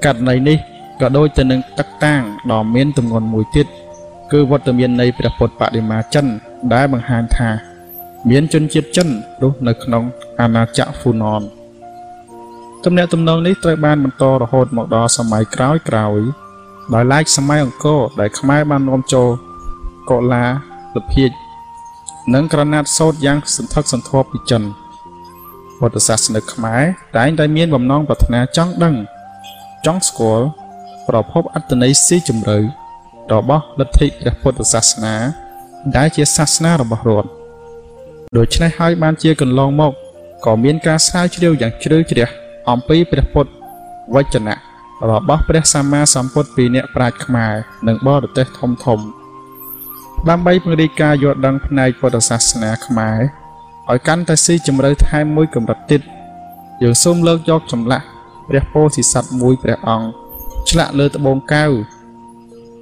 [0.05, 0.57] ករណីនេះ
[1.01, 3.67] ក៏ដូចទៅនឹងទឹកតាំងដ៏មានទម្ងន់មួយទៀត
[4.33, 6.27] គឺវត្តមាននៃព្រះពុទ្ធបដិមាចិន
[6.73, 7.51] ដែលបង្ហាញថា
[8.31, 9.09] មានជនជាតិចិន
[9.43, 10.05] រស់នៅក្នុង
[10.41, 11.43] អាណាចក្រហ្វូណន
[12.85, 16.21] ទំនាក់ទំនងនេះត្រូវបានបន្តរហូតមកដល់សម័យក្រោយក្រោយ
[16.95, 19.29] ដោយឡែកសម័យអង្គរដែលខ្មែរបាននាំចូល
[20.11, 20.45] កុលា
[20.97, 21.31] លភិជ
[22.35, 24.63] និងក្រណាត់សូត្រយ៉ាងសន្ធឹកសន្ធាប់ពីចិន
[25.79, 26.83] ពុទ្ធសាសនិកខ្មែរ
[27.17, 28.95] តែងតែមានបំណងប្រាថ្នាចង់ដឹង
[29.87, 30.47] ចង់ស្គាល់
[31.09, 32.59] ប្រភពអត្តន័យស៊ីជម្រៅ
[33.33, 35.15] របស់លទ្ធិព្រះពុទ្ធសាសនា
[35.97, 37.31] ដែលជាសាសនារបស់រដ្ឋ
[38.37, 39.93] ដូច្នេះហើយបានជាកន្លងមក
[40.47, 42.29] ក៏មានការស្រាវជ្រាវយ៉ាងជ្រៅជ្រះ
[42.71, 43.51] អំពីព្រះពុទ្ធ
[44.15, 44.55] វចនៈ
[45.11, 47.53] របស់ព្រះសម្មាសម្ពុទ្ធពីអ្នកប្រាជ្ញខ្មែរ
[47.89, 49.01] និងបរទេសធំធំ
[50.29, 53.21] ដើម្បីពង្រីកការយល់ដឹងផ្នែកពុទ្ធសាសនាខ្មែរ
[53.91, 56.03] ឲ្យកាន់តែស៊ីជម្រៅថែមមួយកម្រិតទៀត
[56.83, 58.07] យើងសូមលើកយកចម្លាក់
[58.49, 60.09] ព្រះពោធិសត្វមួយព្រះអង្គ
[60.71, 61.71] ឆ្លាក់លើត្បូងកែវ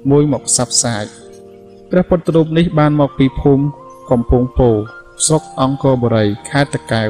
[0.09, 1.03] មួយមកផ្សព្វផ្សាយ
[1.89, 3.63] ព្រះពុទ្ធរូបនេះបានមកពីភូមិ
[4.09, 4.69] កំពង់ពោ
[5.25, 7.09] ស្រុកអង្គរបូរីខេត្តតាកែវ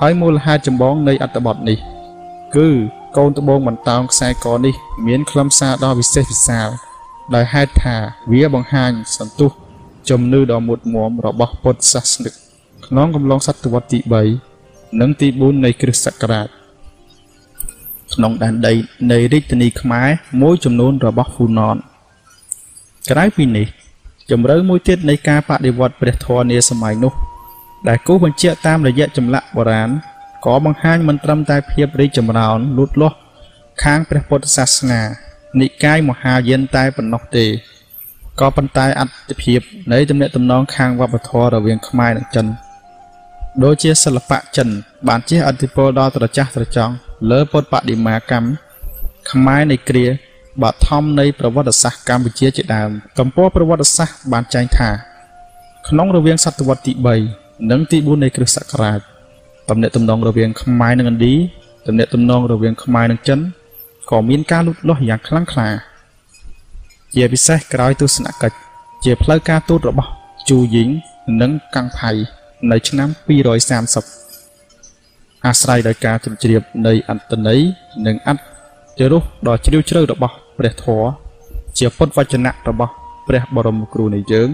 [0.00, 1.78] ហើយមូលហេតុចម្បងនៃអត្ថបទនេះ
[2.56, 2.68] គឺ
[3.16, 4.74] កូនត្បូងបន្តោងខ្សែកនេះ
[5.06, 6.68] មានខ្លឹមសារដ៏វិសេសវិសាល
[7.34, 7.96] ដោយហេតុថា
[8.32, 9.50] វាបង្ហាញសន្ទុះ
[10.10, 12.34] ជំនឿដ៏មុតមមរបស់ពុទ្ធសាសនិក
[12.86, 13.98] ក្នុងកំឡុងសតវត្សទី
[14.48, 16.48] 3និងទី4នៃគ្រិស្តសករាជ
[18.14, 18.74] ក្នុងដែនដី
[19.12, 20.08] នៃរាជធានីខ្មែរ
[20.42, 21.76] មួយចំនួនរបស់ហ្វូណន
[23.10, 23.66] ក្រៅពីនេះ
[24.30, 27.12] ជំរឿមួយទៀតនៃការបដិវត្តព្រះធម៌នាសម័យនោះ
[27.88, 29.90] ដែលគូបញ្ជាក់តាមរយៈចម្លាក់បុរាណ
[30.44, 33.16] ក៏បង្ហាញមិនត្រឹមតែភាពរីកចម្រើនលូតលាស់
[33.82, 35.02] ខាងព្រះពុទ្ធសាសនា
[35.60, 37.46] និកាយមហាយានតែប៉ុណ្ណោះទេ
[38.40, 39.60] ក៏ប៉ុន្តែអត្ថភាព
[39.92, 42.46] នៃទំនាក់ទំនងខាងវប្បធម៌រវាងខ្មែរនិងចិន
[43.64, 44.68] ដូចជាសិល្បៈចិន
[45.08, 46.92] បានជះឥទ្ធិពលដល់ត្រចះត្រចង់
[47.30, 48.48] លើពុទ្ធបដិមាកម្ម
[49.30, 50.06] ខ្មែរនៃគ្រា
[50.62, 54.90] បឋមនៃប្រវត្តិសាស្ត្រកម្ពុជាជាដើមកម្ពុជាប្រវត្តិសាស្ត្របានចែងថា
[55.88, 56.92] ក្នុងរវាងសតវត្សទី
[57.32, 59.00] 3និងទី4នៃគ្រិស្តសករាជ
[59.68, 61.34] ទំនាក់ទំនងរវាងខ្មែរនិងឥណ្ឌា
[61.86, 63.40] ទំនាក់ទំនងរវាងខ្មែរនិងចិន
[64.10, 65.68] ក៏មានការលូតលាស់យ៉ាងខ្លាំងក្លា
[67.14, 68.56] ជាពិសេសក្រោយទស្សនកិច្ច
[69.04, 70.10] ជាផ្លូវការទូតរបស់
[70.48, 70.88] ជូយីង
[71.40, 72.10] និងកាំងផៃ
[72.70, 73.08] នៅឆ្នាំ
[74.26, 77.60] 230អាស្រ័យដោយការជ្រាបជ្រាបនៃអន្តន័យ
[78.06, 78.42] និងអត្ថ
[78.98, 81.08] ជារសដ៏ជ្រាលជ្រៅរបស់ព្រះធម៌
[81.78, 82.92] ជាពុទ្ធវចនៈរបស់
[83.28, 84.48] ព្រះបរមគ្រូនៃយើង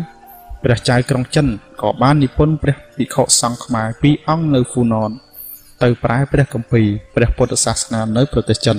[0.62, 1.46] ព្រះចៅក្រុងចិន
[1.82, 5.10] ក៏បាននិពន្ធព្រះភិក្ខុសង្ឃខ្មែរពីរអង្គនៅហ្វូណន
[5.82, 8.78] ទៅប្រែព្រះគម្ពីរព្រះពុទ្ធសាសនានៅប្រទេសចិន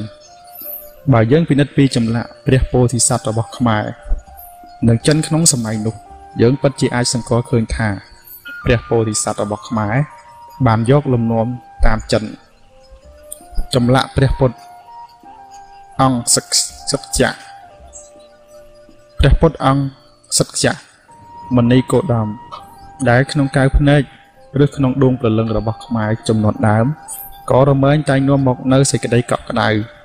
[1.14, 3.84] បើយើងពិនិត្យពីចម្លាក់ព្រះពោធិសត្វរបស់ខ្មែរ
[4.88, 5.96] និងចិនក្នុងសម័យនោះ
[6.42, 7.90] យើងពិតជាអាចសង្កល់ឃើញថា
[8.66, 9.96] ព្រះពោធិសត្វរបស់ខ្មែរ
[10.68, 11.48] បានយកលំនាំ
[11.86, 12.24] តាមចិន
[13.74, 14.58] ចម្លាក់ព្រះពុទ្ធ
[16.02, 16.42] អង្គសិ
[17.00, 17.32] ទ្ធៈ
[19.20, 19.84] ព្រះពុទ្ធអង្គ
[20.38, 20.74] សិទ្ធៈ
[21.56, 22.28] មនីគោដម
[23.10, 24.02] ដែលក្នុងកៅភ្នែក
[24.64, 26.86] ឬក្នុងដួងព្រលឹងរបស់ខ្មែរចំនួនដើម
[27.52, 29.97] ក៏រមែងតែងនាំមកនៅសេចក្តីកក់ក្ដៅ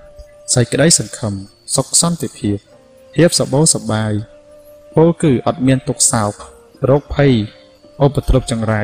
[0.51, 1.34] សេចក្តីសង្ឃឹម
[1.74, 2.57] សុខសន្តិភាព
[3.14, 4.12] ភាពសបោសបាយ
[4.95, 6.32] ពលគឺអត់មានទុកសោក
[6.88, 7.32] រោគភ័យ
[8.05, 8.82] ឧបទ្រពចង្រៃ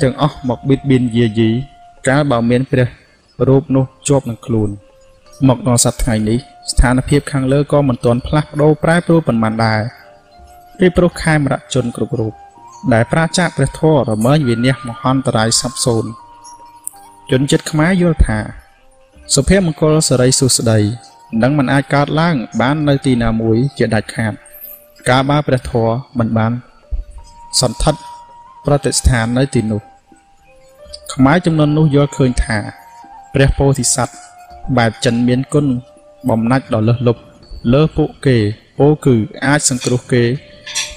[0.00, 1.50] ទាំងអស់មកបៀតបៀនយាយី
[2.08, 2.88] កាលបើមានព្រះ
[3.48, 4.70] រូបនោះជាប់នឹងខ្លួន
[5.48, 6.38] មកដល់សប្តាហ៍ថ្ងៃនេះ
[6.70, 9.80] ស្ថានភាពខាងលើក៏មិនទាន់ផ្លាស់ប្ដូរប្រែប្រួលប៉ុន្មានដែរ
[10.78, 12.32] ពីព្រោះខេមរជនគ្រប់រូប
[12.92, 16.10] ដែលប្រាចាកព្រះធម៌រមែងវិនិច្ឆ័យមហន្តរាយសាប់សូន្យ
[17.30, 18.38] ជនចិត្តខ្មែរយល់ថា
[19.34, 20.78] សុភមង្គលសរីសុស្ដី
[21.42, 24.32] នឹងមិនអាចកើតឡើង បាននៅទីណាមួយជាដាច់ខាត
[25.08, 26.52] ការបើព្រះធម៌មិនបាន
[27.60, 28.00] សន្ធិដ្ឋ
[28.66, 29.80] ប្រតិស្ថាននៅទីនោះ
[31.12, 32.58] ខ្មែរចំនួននោះយល់ឃើញថា
[33.34, 34.14] ព្រះពោធិសត្វ
[34.76, 35.66] បែបចិនមានគុណ
[36.28, 37.20] បំណាច់ដ៏លើសលប់
[37.72, 38.36] លើពួកគេ
[38.78, 39.14] ពោគឺ
[39.46, 40.22] អាចសង្គ្រោះគេ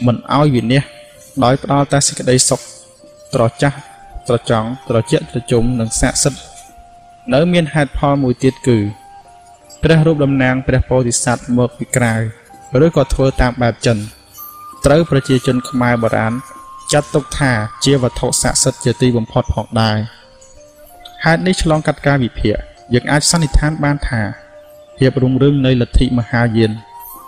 [0.05, 2.59] មិនឲ្យវិនិច្ឆ័យដោយផ្ដល់តែសេចក្តីសុខ
[3.33, 3.71] ត្រចះ
[4.27, 6.52] ត្រចង់ត្រជាក់ត្រជុំនិងស័ក្តិសិទ្ធិ
[7.31, 8.79] នៅមានហេតុផលមួយទៀតគឺ
[9.83, 12.13] ព្រះរូបតំណាងព្រះពោធិសត្វមកពីក្រៅ
[12.85, 13.97] ឬក៏ធ្វើតាមបែបចិន
[14.85, 16.33] ត្រូវប្រជាជនខ្មែរបុរាណ
[16.93, 17.51] ចាត់ទុកថា
[17.85, 19.97] ជាវត្ថុស័ក្តិសិទ្ធិជាទីបំផុតផងដែរ
[21.23, 22.55] ហេតុនេះឆ្លងកាត់ការវិភាគ
[22.93, 24.21] យើងអាចសន្និដ្ឋានបានថា
[24.97, 26.71] ភាពរុងរឿងនៃលទ្ធិមហាយាន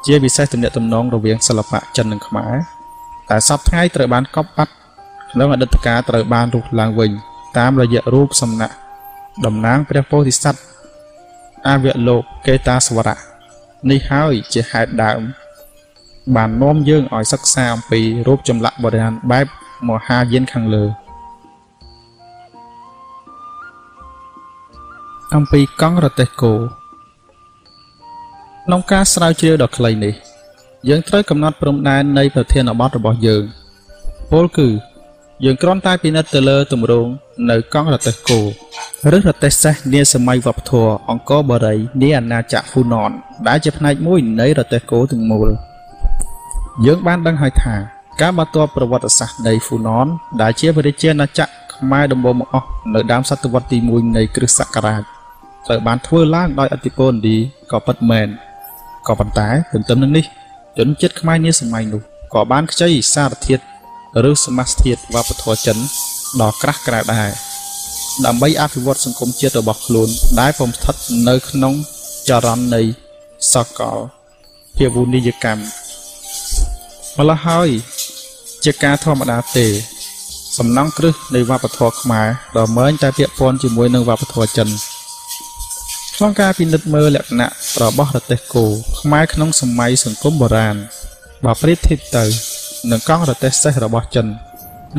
[0.06, 2.56] ជាពិសេសទំនាក់ទំនងរវាងសិល្បៈចិននិងខ្មែរ
[3.30, 4.74] តែសពថ្ងៃត្រូវបានកប់បាត់
[5.32, 7.12] ក្នុងអតីតកាលត្រូវបានរុះឡើងវិញ
[7.58, 8.76] តាមរយៈរូបសំណាក់
[9.44, 10.62] តំណាងព្រះពោធិសត្វ
[11.68, 13.18] អវលោកកេតាសវរៈ
[13.90, 15.22] នេះហើយជាហេតុដើម
[16.36, 19.48] បាននាំយើងឲ្យសិក្សាអំពីរូបចម្លាក់បុរាណបែប
[19.90, 20.86] មហាយានខាងលើ
[25.36, 26.54] អំពីកង់រទេះគោ
[28.66, 30.14] ក្នុងការស្រាវជ្រាវដ៏ខ្លីនេះ
[30.90, 33.44] យើងត្រូវកំណត់ព្រំដែននៃប្រធានបទរបស់យើង
[34.32, 34.68] ពលគឺ
[35.44, 37.10] យើងគ្រាន់តែពិនិត្យទៅលើទម្រង់
[37.50, 38.40] នៅកង់រទេះគោ
[39.14, 43.12] ឬរទេះសេះនាសម័យវប្បធម៌អង្គរបូរីនាអាណាចក្រហ៊ូណន
[43.48, 45.48] ដែលជាផ្នែកមួយនៃរទេះគោទាំងមូល
[46.86, 47.76] យើងបានដឹងហើយថា
[48.22, 50.08] ការបន្ទាប់ប្រវត្តិសាស្ត្រនៃហ្វូណន
[50.42, 55.02] ដែលជាព្រះរាជាណាចក្រខ្មែរដំបូងបង្អស់នៅដើមសតវត្សទី1នៃគ្រិស្តសករាជ
[55.68, 57.38] ត្រូវបានធ្វើឡើងដោយអធិពលឥណ្ឌា
[57.72, 58.28] ក៏ពិតមែន
[59.08, 60.26] ក៏ប៉ុន្តែទន្ទឹមនឹងនេះ
[60.78, 62.02] ជនជាតិខ្មែរនាសម័យនោះ
[62.34, 63.64] ក៏បានខ្ចីសារធាតុ
[64.30, 65.78] ឬសមាសធាតុវប្បធម៌ចិន
[66.42, 67.32] ដ៏ក្រាស់ក្រែលដែរ
[68.26, 70.10] ដើម្បីអភិវឌ្ឍសង្គមជាតិរបស់ខ្លួន
[70.40, 70.96] ដែលពំស្ថិត
[71.30, 71.74] នៅក្នុង
[72.30, 72.82] ចរន្តនៃ
[73.54, 73.98] សកល
[74.76, 75.62] ភាវូនីយកម្ម
[77.18, 77.70] ម្ល៉េះហើយ
[78.64, 79.68] ជាការធម្មតាទេ
[80.58, 84.68] សំណង់គ្រឹះនៃវប្បធម៌ខ្មែរដ៏មែនតែពាក់ព័ន្ធជាមួយនឹងវប្បធម៌ចិន
[86.16, 87.50] ក្នុងការពិនិត្យមើលលក្ខណៈ
[87.84, 88.66] របស់រទេះគោ
[89.00, 90.76] ខ្មែរក្នុងសម័យសង្គមបុរាណ
[91.46, 92.26] បើប្រៀបធៀបទៅ
[92.92, 94.28] នឹងកង់រទេះសេះរបស់ចិន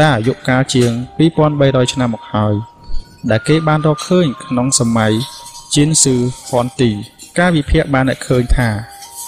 [0.00, 0.90] ដែលអាយុកាលជាង
[1.42, 2.54] 2300ឆ្នាំមកហើយ
[3.30, 5.12] ដែលគេបានរកឃើញក្នុងសម័យ
[5.74, 6.16] ជីនស៊ឺ
[6.48, 6.90] ហ្វនទី
[7.38, 8.68] ការវិភាគបានឃើញថា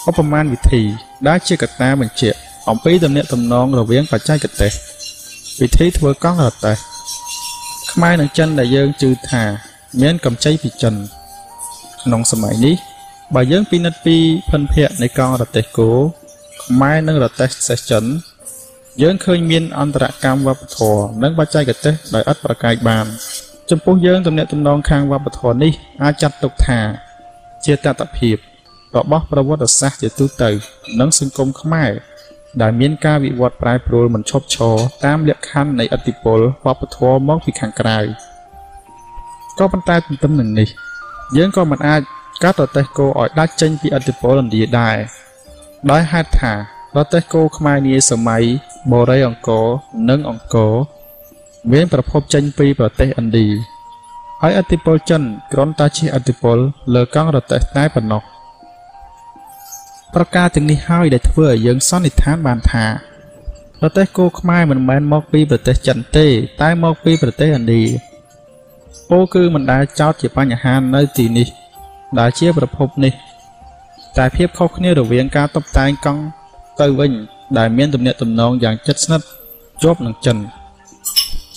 [0.09, 0.83] ឧបមាវិធី
[1.27, 2.37] ដែលជាកត្តាបញ្ជាក់
[2.69, 4.71] អំពីទំនាក់ទំនងរវាងបច្ចេកទេស
[5.61, 6.77] វិធីធ្វើកង់រទេះ
[7.91, 9.43] ខ្មែរនិងចិនដែលយើងជឿថា
[10.01, 10.95] មានកម្ចីពីចិន
[12.03, 12.75] ក្នុងសម័យនេះ
[13.35, 14.17] បើយើងពិនិត្យពី
[14.49, 15.91] ភិនភ័ក្រនៃកង់រទេះគោ
[16.63, 18.03] ខ្មែរនិងរទេះសេះចិន
[19.01, 23.05] យើងឃើញមានអន្តរកម្មវប្បធម៌និងបច្ចេកទេសដោយឥតប្រកែកបាន
[23.69, 25.71] ចំពោះយើងទំនាក់ទំនងខាងវប្បធម៌នេះ
[26.03, 26.79] អាចចាត់ទុកថា
[27.65, 28.37] ជាតថភាព
[28.97, 30.49] របស់ប្រវត្តិសាស្ត្រជាទូទៅ
[30.99, 31.91] និងសង្គមខ្មែរ
[32.61, 34.75] ដែលមានការវិវត្តប្រែប្រួលមិនឈប់ឈរ
[35.05, 37.99] តាមលក្ខខណ្ឌនៃឥទ្ធិពលវប្បធម៌មកពីខាងក្រៅ
[39.59, 40.67] ក៏ប៉ុន្តែទន្ទឹមនឹងនេះ
[41.37, 42.01] យើងក៏មិនអាច
[42.43, 44.97] កាត់រទេះគោឲ្យដាច់ចេញពីឥទ្ធិពលឥណ្ឌាដែរ
[45.91, 46.53] ដោយហេតុថា
[46.97, 48.43] រទេះគោខ្មែរនាសម័យ
[48.91, 49.67] បូរីអង្គរ
[50.09, 50.73] និងអង្គរ
[51.71, 53.47] មានប្រភពចេញពីប្រទេសឥណ្ឌា
[54.41, 55.21] ហើយឥទ្ធិពលចិន
[55.51, 56.57] គ្រាន់តែជាឥទ្ធិពល
[56.93, 58.21] លើកង់រទេះតែប៉ុណ្ណោះ
[60.13, 62.85] ប្រការទាំងនេះហើយដែលធ្វើឲ្យយើងសន្និដ្ឋានបានថា
[63.79, 66.27] ប្រទេសគោខ្មែរមិនមែនមកពីប្រទេសចិនទេ
[66.61, 67.83] តែមកពីប្រទេសឥណ្ឌា
[69.09, 71.47] ពោគឺមិនដែលចោតជាបញ្ហានៅទីនេះ
[72.19, 73.13] ដែលជាប្រភពនេះ
[74.17, 76.23] តែភាពខុសគ្នារវាងការតុបតែងកង់
[76.81, 77.11] ទៅវិញ
[77.57, 79.25] ដែលមានទំនាក់ទំនងយ៉ាងជិតស្និទ្ធ
[79.83, 80.37] ជាប់នឹងចិន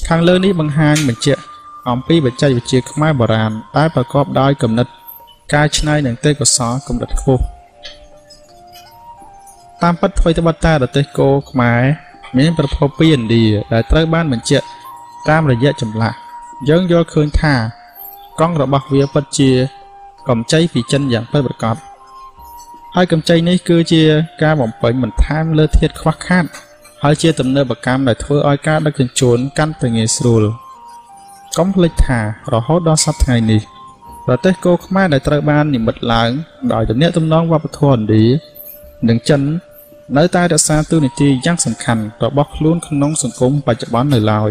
[0.09, 1.43] ខាងលើនេះបង្ហាញបញ្ជាក់
[1.91, 4.87] អំពីបច្ចេកវិទ្យាខ្មែរបុរាណដែលប្រកបដោយគំនិត
[5.55, 7.43] ការច្នៃនិងទេពកោសល្យកម្រិតខ្ពស់
[9.83, 11.81] តាមពិតថ្មីត្បិតតែរទេសគោខ្មែរ
[12.39, 14.67] មានប្រភពពីឥណ្ឌាដែលត្រូវបានបញ្ជាក់
[15.29, 16.17] តាមរយៈចម្លាស់
[16.69, 17.55] យើងយល់ឃើញថា
[18.41, 19.51] កង់របស់វាពិតជា
[20.29, 21.92] កម្ចីពីចិនយ៉ាងពិតប្រាកដ
[22.97, 24.03] ហើយកម្ចីនេះគឺជា
[24.43, 26.45] ការបំពេញបន្ថែមលើធាតុខ្វះខាត
[27.03, 30.43] ហើយជាទំនើបកម្មដែលធ្វើឲ្យការដឹកជញ្ជូនកាន់តែងាយស្រួល
[31.59, 32.21] កុំភ្លេចថា
[32.53, 33.61] រហូតដល់សប្តាហ៍នេះ
[34.27, 36.31] ប្រទេសគោខ្មែរដែលត្រូវបាននិម្មិតឡើង
[36.73, 38.25] ដោយទំនាក់ទំនងវប្បធម៌ឥណ្ឌា
[39.09, 39.41] និងចិន
[40.17, 44.51] នៅតែរក្សាតួនាទីយ៉ាងសំខាន់របស់ខ្លួនក្នុងសង្គមបច្ចុប្បន្ននៅឡើយ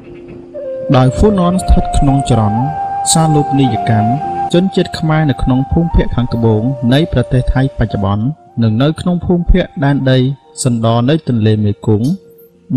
[0.97, 2.61] ដោយហ្វូណនស្ថិតក្នុងចរន្ត
[3.11, 4.09] សាលូបនីយកម្ម
[4.53, 6.61] ជនជាតិខ្មែរនៅក្នុងភូមិភាគខាងត្បូង
[6.93, 8.23] នៃប្រទេសថៃបច្ចុប្បន្ន
[8.63, 10.19] និងនៅក្នុងភូមិភាគដែនដី
[10.63, 12.07] សណ្ដនៃទន្លេមេគង្គ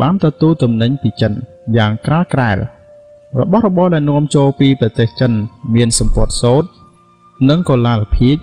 [0.00, 1.32] បានទទួលទំនិញពីចិន
[1.76, 2.56] យ៉ាងក្រាលក្រែល
[3.40, 5.32] របស់របរដែលនាំចូលពីប្រទេសចិន
[5.74, 6.68] មានសម្ពត់សូត្រ
[7.48, 8.36] និងកុលាលភាជ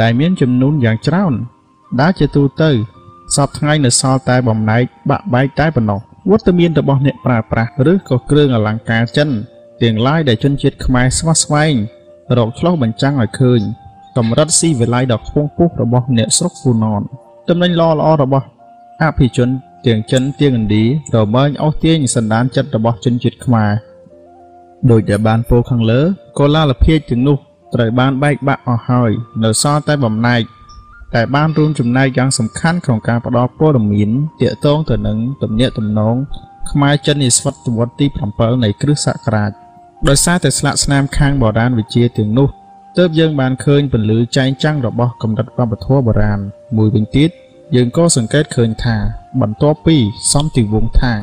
[0.00, 1.32] ដែលមានចំនួនយ៉ាងច្រើន
[2.00, 2.70] ដែលជាទូទៅ
[3.34, 9.28] សពថ្ងៃនៅសល់តែបំណែកបាក់បែកតែប៉ុណ្ណោះ វត្តមានរបស់អ្នកប្រើប្រាស់ឬក៏គ្រឿងអលង្ការចិន
[9.82, 11.74] ទាំងឡាយដែលជនជាតិខ្មែរស្វះស្វែង
[12.38, 13.60] រកឆ្លោះបញ្ចាំងឲ្យឃើញ
[14.16, 17.02] កម្រិតស៊ីវិល័យដ៏ខ្ពង់ខ្ពស់របស់អ្នកស្រុកហ្វូណន
[17.48, 18.46] តំណែងល្អល្អរបស់
[19.02, 19.48] អភិជន
[19.86, 23.70] ទាំងចិនទាំងឥណ្ឌារមែងអូសទាញសន្តានចិត្តរបស់ជនជាតិខ្មែរ
[24.90, 26.00] ដោយដែលបានពោលខាងលើ
[26.38, 27.36] កុលាលភាពទាំងនោះ
[27.74, 29.10] ត្រូវបានបែកបាក់អស់ហើយ
[29.44, 30.42] នៅសល់តែបំណែក
[31.14, 36.16] តែបានរួមចំណែកយ៉ាងសំខាន់ក្នុងការផ្តល់ព័ត៌មានទាក់ទងទៅនឹងទំនាក់ទំនង
[36.70, 39.50] ខ្មែរចិននាសតវត្សទី7នៃគ្រិស្តសករាជ
[40.08, 42.48] ដោយសារតែស្លាកស្នាមខាងបុរាណវិជាទាំងនោះ
[42.98, 46.40] ទើបយើងបានឃើញពន្លឺចែងចាំងរបស់កម្រិតវប្បធម៌បុរាណ
[46.76, 47.30] មួយវិញទៀត
[47.76, 48.96] យើងក៏សង្កេតឃើញថា
[49.40, 49.96] បន្ទាប់ពី
[50.32, 51.20] សន្តិវង្សថាង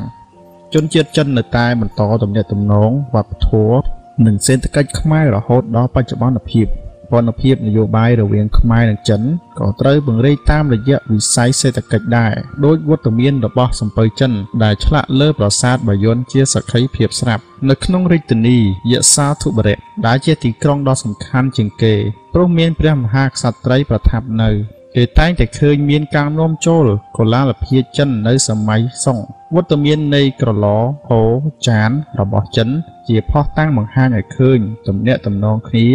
[0.74, 3.80] ជនជាតិចិននៅតែបន្តទំនាក់ទំនងវប្បធម៌
[4.26, 6.66] និងសេដ្ឋកិច្ចខ្មែររហូតដល់បច្ចុប្បន្នភាព
[7.10, 9.22] ព័ន្ធភាពនយោបាយរវាងខ្មែរនិងចិន
[9.58, 12.32] ក៏ត្រូវពង្រីកតាមរយៈវិស័យសេដ្ឋកិច្ចដែរ
[12.64, 14.32] ដោយវត្តមានរបស់សំពៅចិន
[14.64, 18.58] ដែលឆ្លាក់លើប្រាសាទបាយ័នជាសក្ខីភាពស្រាប់នៅក្នុងរាជធានី
[18.92, 21.94] យសាធុបរៈដែលជាទីក្រុងដ៏សំខាន់ជាងគេ
[22.34, 24.50] ព្រោះមានព្រះមហាក្សត្រីប្រថាប់នៅ
[24.96, 26.86] គេតែងតែឃើញមានការនាំចូល
[27.16, 29.18] កុលាលភាចិននៅសម័យសុង
[29.54, 30.66] វត្តមាននៃក្រឡ
[31.08, 31.22] ហោ
[31.68, 31.90] ចាន
[32.20, 32.68] របស់ចិន
[33.08, 35.86] ជាផុសតាំងបង្ហាញឲ្យឃើញទំនាក់ទំនងគ្នា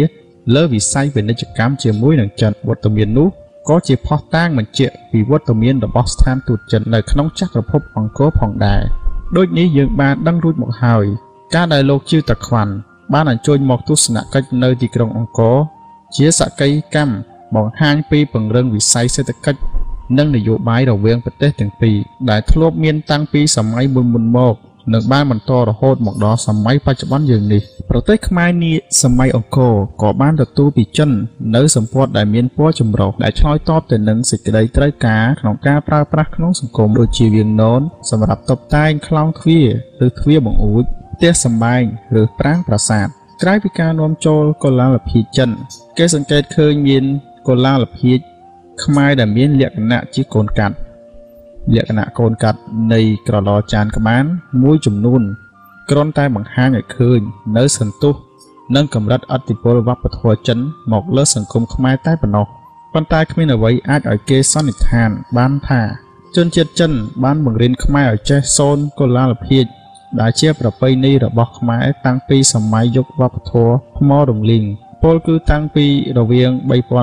[0.54, 3.28] លើវិស័យពាណិជ្ជកម្មជាមួយនឹងចិនវត្តមាននោះ
[3.68, 8.82] ក៏ជាផុសតាងបញ្ជាក់ពីវត្តមានរបស់ស្ថានទូតចិននៅក្នុងចក្រភពអង្គរផងដែរ
[9.36, 11.04] ដូចនេះយើងបានដឹងរួចមកហើយ
[11.54, 12.72] ការដែលលោកជឿតាខ្វាន់
[13.12, 15.56] បានអញ្ជើញមកទស្សនកិច្ចនៅទីក្រុងអង្គរ
[16.16, 17.14] ជាសក្កីកម្ម
[17.54, 19.60] បង្ហាញពីពង្រឹងវិស័យសេដ្ឋកិច្ច
[20.18, 21.96] និងនយោបាយរវាងប្រទេសទាំងពីរ
[22.30, 24.54] ដែលធ្លាប់មានតាំងពីសម័យមុនមុនមក
[24.92, 28.72] និងបានបន្តរហូតមកដល់សម័យបច្ចុប្បន្នយើងនេះប្រទេសខ្មែរនា
[29.02, 31.10] សម័យអង្គរក៏បានទទួលពីចិន
[31.56, 37.80] នៅសម្ពាត់ដែលមានពណ៌ចម្រុះដែលឆ្លើយតបទៅនឹងសេចក្តីត្រូវការក្នុងការប្រើប្រាស់ក្នុងសង្គមដូចជាវាងនន
[38.10, 39.66] សម្រាប់តុបតែងខ្លោងទ្វារ
[40.06, 41.82] ឬទ្វារបង្អួចផ្ទះសម្បែង
[42.20, 43.06] ឬប្រាង្គប្រាសាទ
[43.42, 45.50] ក្រៅពីការនាំចូលកុលាលភាចិន
[45.98, 47.04] គេសង្កេតឃើញមាន
[47.48, 48.12] កុលាលភា
[48.84, 50.74] ខ្មែរដែលមានលក្ខណៈជាកូនកាត់
[51.74, 52.60] លក្ខណៈកូនកាត់
[52.92, 54.24] នៃក្រឡចានក្បាន
[54.62, 55.22] មួយចំនួន
[55.90, 57.20] គ្រាន់តែបង្ហាញឲ្យឃើញ
[57.56, 58.14] នៅសន្ទុះ
[58.76, 60.58] និងកម្រិតអតិពលវប្បធម៌ចិន
[60.92, 62.46] មកលើសង្គមខ្មែរតែប៉ុណ្ណោះ
[62.92, 65.80] ប៉ុន្តែគ្មានអ្វីអាចឲ្យគេសន្និដ្ឋានបានថា
[66.36, 66.92] ជនជាតិចិន
[67.24, 69.64] បានបង្រៀនខ្មែរឲ្យចេះសូនកុលាលភាព
[70.20, 74.64] ដែលជាប្រពៃណីរបស់ខ្មែរតាំងពីសម័យយុគវប្បធម៌ថ្មរំលីង
[75.02, 75.86] ពលគឺតាំងពី
[76.18, 76.50] រវាង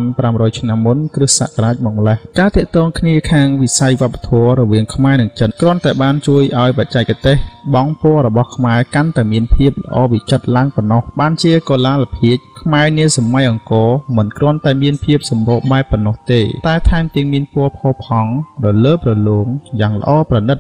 [0.04, 7.38] 3500ឆ្នាំមុនគ្រិស្តសករាជមកម្លេះការតាក់ទងគ្នាខាងវិស័យវប្បធម៌រវាងខ្មែរនិងចិនគ្រាន់តែបានជួយឲ្យបច្ចេកទេស
[7.74, 18.32] បង់ពណ៌របស់ខ្មែរកាន់តែមានភាពល្អវិចិត្រឡើងប៉ុណ្ណោះបានជាកុលាលភាជខ្មែរនាសម័យអង្គរមិនគ្រាន់តែមានភាពសម្បូរបែបប៉ុណ្ណោះទេ តែថែមទាំងមានពណ៌ផូរផង់
[18.66, 19.48] រលើបរលោង
[19.80, 20.58] យ៉ាងល្អប្រណិត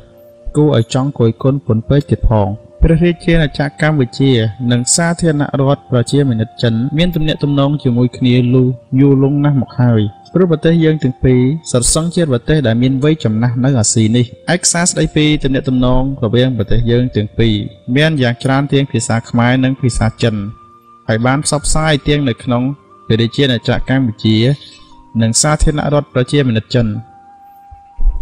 [0.56, 2.50] គួរឲ្យចង់គយគន់ពន់ពេកទៀតផង
[2.84, 4.32] ព្រះរាជាណាចក្រកម្ពុជា
[4.72, 8.64] និងសាធារណរដ្ឋប្រជាមានិតចិនមានទំនាក់ទំនងជាមួយគ្នាលូ
[9.00, 10.02] យូរលង់ណាស់មកហើយ
[10.34, 17.56] ព្រោះប្រទេសយើងទាំងពីរសរសឹងជាប្រទេសដែលមានវ័យចំណាស់នៅអាស៊ីនេះឯកសារស្ដីពីទំនាក់ទំនងរវាងប្រទេសយើងទាំងពីរ
[17.96, 20.36] មានយ៉ាងច្រើនទាំងភាសាខ្មែរនិងភាសាចិន
[21.08, 22.64] ហើយបានផ្សព្វផ្សាយទាំងនៅក្នុង
[23.08, 24.38] ព្រះរាជាណាចក្រកម្ពុជា
[25.22, 26.88] និងសាធារណរដ្ឋប្រជាមានិតចិន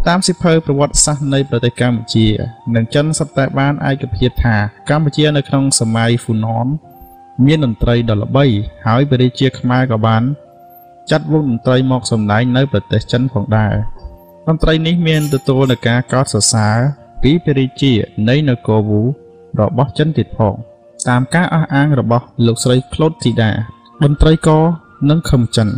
[0.06, 2.26] តាមសិភៅប្រវត្តិសាស្ត្រនៃប្រទេសកម្ពុជា
[2.74, 4.56] និងចិនសុទ្ធតែបានឯកភាពថា
[4.90, 6.66] កម្ពុជានៅក្នុងសម័យហ្វូណន
[7.44, 8.46] មានតន្ត្រីដ៏ល្បី
[8.86, 10.22] ហើយព្រះរាជាខ្មែរក៏បាន
[11.10, 13.74] ចាត់វងតន្ត្រីមកសម្ដែងនៅប្រទេសចិនផងដែរ
[14.46, 16.76] តន្ត្រីនេះមានទទួលនឹងការកោតសរសើរ
[17.22, 17.92] ពីព្រះរាជា
[18.28, 19.00] នៃនគរវូ
[19.60, 20.54] របស់ចិនទៀតផង
[21.08, 23.50] តាមការអះអាងរបស់លោកស្រីក្លូតធីតា
[24.04, 24.48] តន្ត្រីក
[25.10, 25.68] និងខឹមចិន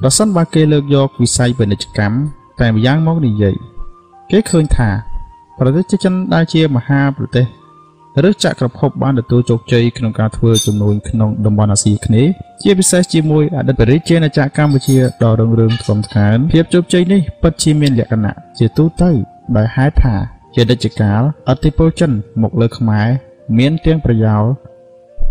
[0.00, 3.54] ប្រសិនបើគេលើកយកវិស័យពាណិជ្ជកម្ម តែម្យ៉ាងមកនិយាយ
[4.30, 4.90] គេឃើញថា
[5.58, 7.46] ប្រទេសចិនដែលជាមហាប្រទេស
[8.26, 12.32] ឬចក្រភពបានទទួលជោគជ័យក្នុងការធ្វើចំនួនក្នុងតំបន់អាស៊ីគ្នេយ៍
[12.62, 19.10] ជាពិសេសជាមួយអតីតរាជាណាចក្រកម្ពុជាដ៏រុងរឿងធំធ្ងន់ភាពជោគជ័យនេះពិតជាមានលក្ខណៈជាទូទៅ
[19.56, 20.14] ដោយហេតុថា
[20.54, 22.10] ជាដេចកាលអធិពលចិន
[22.42, 23.08] មកលើខ្មែរ
[23.58, 24.44] មានទាំងប្រយោល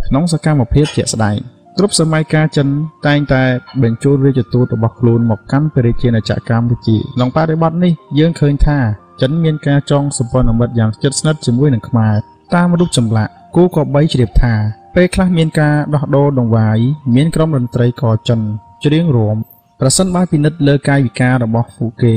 [0.07, 1.37] ក្នុងសកម្មភាពជាក់ស្ដែង
[1.77, 2.67] គ្រប់សម័យកាលចិន
[3.07, 3.43] តែងតែ
[3.83, 8.79] បញ្ជូនរាជទូតរបស់ខ្លួនមកកាន់ព្រះរាជាណាចក្រកម្ពុជាក្នុងបរិបទនេះយើងឃើញថា
[9.21, 12.13] ចិនមានការចងសម្ព័ន្ធមិត្តយ៉ាងជិតស្និទ្ធជាមួយនឹងខ្មែរ
[12.55, 14.53] តាមរូបចម្លាក់គូក៏បីជ្រាបថា
[14.95, 16.79] ពេលខ្លះមានការដោះដូរដង្វាយ
[17.15, 18.39] មានក្រុមតន្ត្រីកចិន
[18.85, 19.35] ច្រៀងរួម
[19.79, 22.15] ប្រសិនបើពិនិត្យលើកាយវិការរបស់ពួកគេ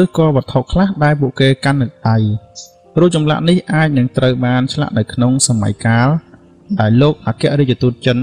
[0.00, 2.16] ឬក៏វត្ថុខ្លះដែលពួកគេកាន់នៅដៃ
[3.00, 6.08] រូបចម្លាក់នេះអាចនឹងត្រូវបានឆ្លាក់នៅក្នុងសម័យកាល
[6.80, 8.18] ដែលលោកអគ្គរដ្ឋទូតចិន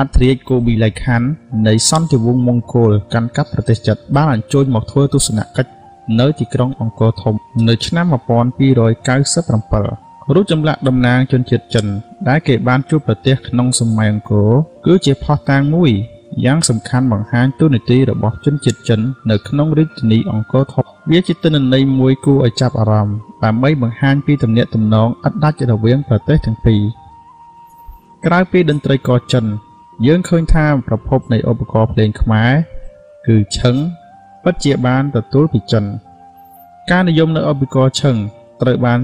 [0.00, 1.22] អត្រាជកូប៊ីឡៃខាន
[1.68, 5.70] នៃសន្តិវង្សមង្គលកាន់កាប់ប្រទេសចិនបានអញ្ជើញមកធ្វើទស្សនកិច្ច
[6.20, 7.34] នៅទីក្រុងអង្គរធំ
[7.68, 8.14] នៅឆ្នាំ1297
[10.34, 11.86] រូបចម្លាក់តំណាងជនជាតិចិន
[12.28, 14.50] ដែលគេបានជួបប្រទះក្នុងសម័យអង្គរ
[14.86, 15.90] គឺជាផុសតាងមួយ
[16.44, 19.00] យ៉ាងសំខាន់បង្ហាញតួនាទីរបស់ជនជាតិចិន
[19.30, 26.80] នៅក្នុងរាជធានីអង្គរធំវាជាទិន្នន័យមួយគួរឲ្យចាប់អារម្មណ៍ដើម្បីបង្ហាញពីទំនាក់ទំនងឥតដាច់រវាងប្រទេសទាំងពីរ
[28.26, 29.44] ក្រៅពីតន្ត្រីករចិន
[30.06, 32.52] យើងឃើញថាប្រភពនៃឧបករណ៍ភ្លេងខ្មែរ
[33.26, 33.74] គឺឈឹង
[34.42, 35.84] ពិតជាបានទទួលពីចិន
[36.90, 38.16] ការនិយមនៅឧបករណ៍ឈឹង
[38.62, 39.00] ត្រូវបាន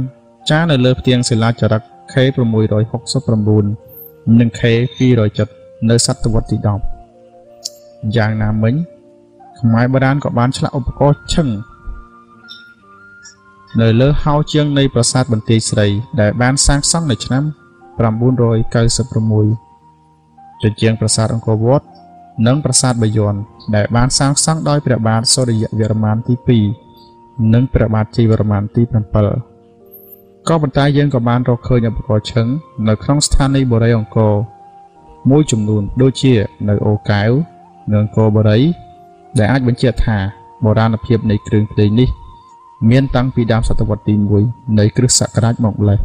[0.50, 3.64] ចារនៅលើផ្ទាំងសិលាចារឹក K669
[4.38, 5.48] និង K207
[5.90, 8.74] នៅសតវត្សទី10យ៉ាងណាមិញ
[9.60, 11.48] ខ្មែរបុរាណក៏បានឆ្លាក់ឧបករណ៍ឈឹង
[13.80, 15.86] នៅលើហោជាងនៃប្រាសាទបន្ទាយស្រី
[16.20, 17.44] ដែលបានសាងសង់នៅឆ្នាំ
[17.98, 19.67] 996
[20.62, 21.86] ជញ្ជាំងប្រាសាទអង្គរវត្ត
[22.46, 23.34] និងប្រាសាទបាយ័ន
[23.74, 26.34] ដែលបានសាងសង់ដោយព្រះបាទសូរ្យវរ្ម័នទី
[26.94, 32.46] 2និងព្រះបាទជ័យវរ្ម័នទី7ក៏ប៉ុន្តែយើងក៏បានរកឃើញឧបករណ៍ឈឹង
[32.88, 34.34] នៅក្នុងស្ថានីយ៍បុរីអង្គរ
[35.30, 36.34] មួយចំនួនដូចជា
[36.68, 37.30] នៅអូកែវ
[37.92, 38.60] និងអង្គរបូរី
[39.38, 40.18] ដែលអាចបញ្ជាក់ថា
[40.64, 42.08] បុរាណភាពនៃគ្រឿងភ្លេងនេះ
[42.90, 44.14] មានតាំងពីដើមសតវត្សទី
[44.46, 45.98] 1នៃគ្រិស្តសករាជមកម្ល៉េះ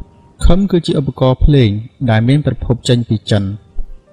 [0.45, 1.69] ខឹមគឺជាឧបករណ៍ភ្លេង
[2.09, 3.43] ដែលមានប្រភពចេញពីចិន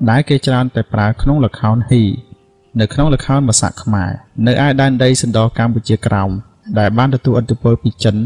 [0.09, 2.05] ដែលគេច្រើនតែប្រើក្នុងល្ខោនហ៊ី
[2.81, 4.10] នៅក្នុងល្ខោនភាសាខ្មែរ
[4.47, 6.31] នៅឯដែនដីសណ្ដោកម្ពុជាក្រោម
[6.78, 8.16] ដែលបានទទួលឥទ្ធិពលពីចិន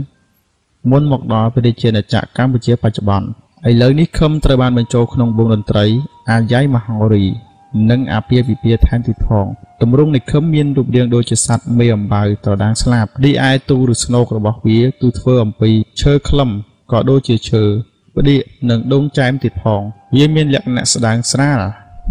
[0.91, 3.29] មុនមកដល់ព្រះរាជាណាចក្រកម្ពុជាបច្ចុប្បន្ន
[3.69, 5.85] ឥឡូវនេះខឹមត្រូវបានបញ្ចូលក្នុងវងតន្ត្រី
[6.31, 7.27] អាយ៉ៃមហោរី
[7.91, 9.47] និងអាពាហ៍ពិពាហ៍ថែមទៀតផង
[9.81, 15.71] ទម្រង់នៃខឹមមានរូបរាងដូចជាសត្វមេអំបៅត្រដាងស្លាបរីឯទូឬស្នូករបស់វាគឺធ្វើអំពី
[16.01, 16.51] ឈើខ្លឹម
[16.93, 17.65] ក៏ដូចជាឈើ
[18.17, 19.83] ផ្ដៀកនិងដងចែមទៀតផង
[20.17, 21.61] វាមានលក្ខណៈស្ដើងស្រាល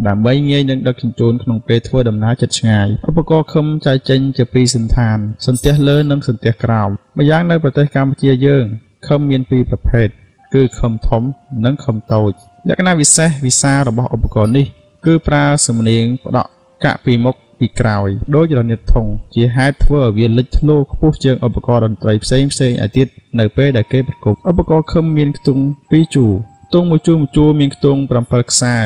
[0.07, 5.17] ដើម្បីងាយនឹងដឹកជញ្ជូនក្នុងពេលធ្វើដំណើរជិតឆ្ងាយឧបករណ៍ខឹមចែកចេញជាពីរសន្តាន
[5.47, 8.65] សន្ទះលើនិងសន្ទះក្រោមម្យ៉ាងនៅប្រទេសកម្ពុជាយើង
[9.07, 10.07] ខឹមមានពីរប្រភេទ
[10.53, 11.23] គឺខឹមធំ
[11.65, 12.31] និងខឹមតូច
[12.67, 14.67] លក្ខណៈពិសេសវិសារបស់ឧបករណ៍នេះ
[15.05, 16.49] គឺប្រើសំនៀងផ្ដក់
[16.83, 23.07] កាក់ពីមុខ ពីក្រោយដូចរនាតធុងជាហេតុធ្វើឲ្យវាលេចធ្លោខ្ពស់ជាងឧបករណ៍តន្ត្រីផ្សេងផ្សេងឯទៀត
[23.39, 26.33] នៅពេលដែលគេប្រគប់ឧបករណ៍ខឹមមានខ្ទង់2ជួរ
[26.67, 28.77] ខ្ទង់មួយជួរមួយជួរមានខ្ទង់7ខ្សែ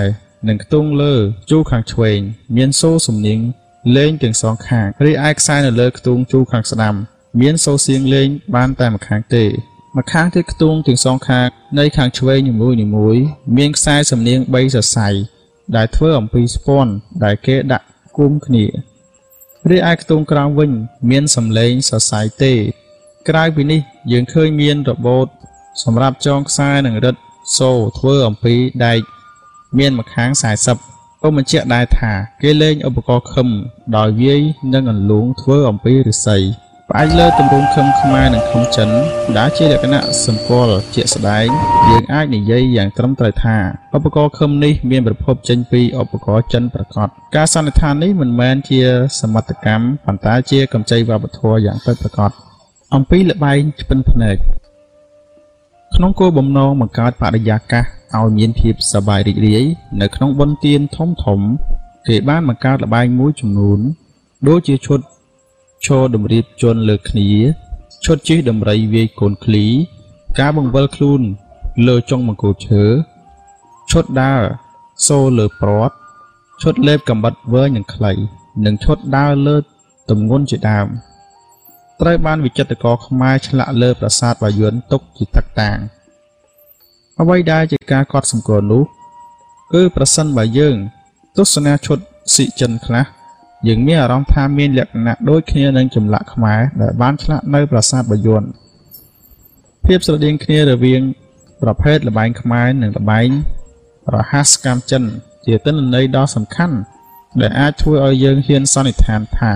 [0.48, 1.16] និងខ្ទង់លើ
[1.50, 2.20] ជួរខាងឆ្វេង
[2.58, 3.40] មានសូរសំនៀង
[3.98, 6.96] លេងទាំងសងខាងរីឯខ្សែនៅលើខ្ទង់ជួរខាងស្ដាំ
[7.42, 9.46] មានសូរសៀងលេងបានតែម្ខាងទេ
[9.98, 11.48] ម្ខាងទៀតខ្ទង់ទាំងសងខាង
[11.80, 12.70] នៃខាងឆ្វេងនីមួ
[13.16, 13.24] យៗ
[13.58, 15.10] មានខ្សែសំនៀង3សរសៃ
[15.76, 16.92] ដែលធ្វើអំពីស្ពាន់
[17.24, 17.86] ដែលគេដាក់
[18.18, 18.66] គុំគ្នា
[19.70, 20.72] រីឯខ្ទង់ក្រោមវិញ
[21.10, 22.54] មានសំឡេងសរសៃទេ
[23.30, 23.82] ក្រៅពីនេះ
[24.12, 25.28] យើងឃើញមានរបូត
[25.84, 27.16] សម្រាប់ចងខ្សែនិងរឹត
[27.58, 29.00] សូធ្វើអំពីដែក
[29.78, 30.30] មានម្ខាង
[30.78, 33.48] 40ក៏បញ្ជាក់ដែរថា គេលេងឧបករណ៍ខឹម
[33.98, 34.42] ដោយវាយ
[34.74, 36.38] និងអន្លូងធ្វើអំពីឫស្សី
[36.92, 38.90] ផ្អែកលើទម្រង់ខឹមខ្មែរនិងខឹមចិន
[39.38, 41.48] ដែលជាលក្ខណៈសម្គាល់ជាក់ស្ដែង
[41.90, 43.58] យើងអាចនិយាយយ៉ាងត្រឹមត្រូវថា
[43.96, 48.80] ឧបករណ៍ខឹមនេះមានប្រភពចេញពីឧបករណ៍ចិនប្រកបការសន្និដ្ឋាននេះមិនមែនជា
[49.22, 52.32] សមត្ថកម្មប៉ុន្តែជាកម្ចីវប្បធម៌យ៉ាងពិតប្រាកដ
[52.96, 54.36] អំពីលបែងឆ្ពិនភ្នែក
[55.96, 57.84] ក្នុងគោលបំណងបង្កើតបរិយាកាស
[58.16, 59.64] ឲ្យមានភាពសប្បាយរីករាយ
[60.02, 61.40] នៅក្នុងបុណ្យទានធំធំ
[62.08, 63.80] គេបានបង្កើតលបែងមួយចំនួន
[64.48, 65.00] ដូចជាឈុត
[65.86, 67.30] ឈរតម្រៀបជន់លើគ្នា
[68.06, 69.66] ឈុតជិះដំរីវាយកូនឃ្លី
[70.40, 71.22] ការបង្វិលខ្លួន
[71.88, 72.84] លើចុងមង្គលឈើ
[73.92, 74.42] ឈុតដើរ
[75.08, 75.96] សូលើព្រាត់
[76.62, 78.12] ឈុតលេបកំបិតវែងនិងខ្លី
[78.66, 79.58] និងឈុតដើរលើ
[80.10, 80.88] ទំងន់ជាដើម
[82.02, 85.78] ត្រូវបានវិចិត្រករខ្មែរឆ្លាក់លើប្រាសាទបាយ័នទុកជាតកតាង
[87.20, 88.84] អ្វីដែលជាការកត់សម្គាល់នោះ
[89.74, 90.76] គឺប្រសិនបើយើង
[91.38, 91.98] ទស្សនាឈុត
[92.34, 93.17] ស៊ីចិនខ្លះ
[93.68, 98.44] យើងមានអារម្មណ៍ថាមានលក្ខណៈដូចគ្នានឹងចម្លាក់ខ្មែរដែលបានឆ្លាក់នៅប្រាសាទបាយ័ន
[99.86, 101.02] ភាពស្រដៀងគ្នារវាង
[101.62, 103.30] ប្រភេទលបែងខ្មែរនិងលបែង
[104.16, 105.04] រហ័សកម្មចិន
[105.46, 106.78] ជាទិន្នន័យដ៏សំខាន់
[107.42, 109.54] ដែលអាចធ្វើឲ្យយើងហ៊ានសន្និដ្ឋានថា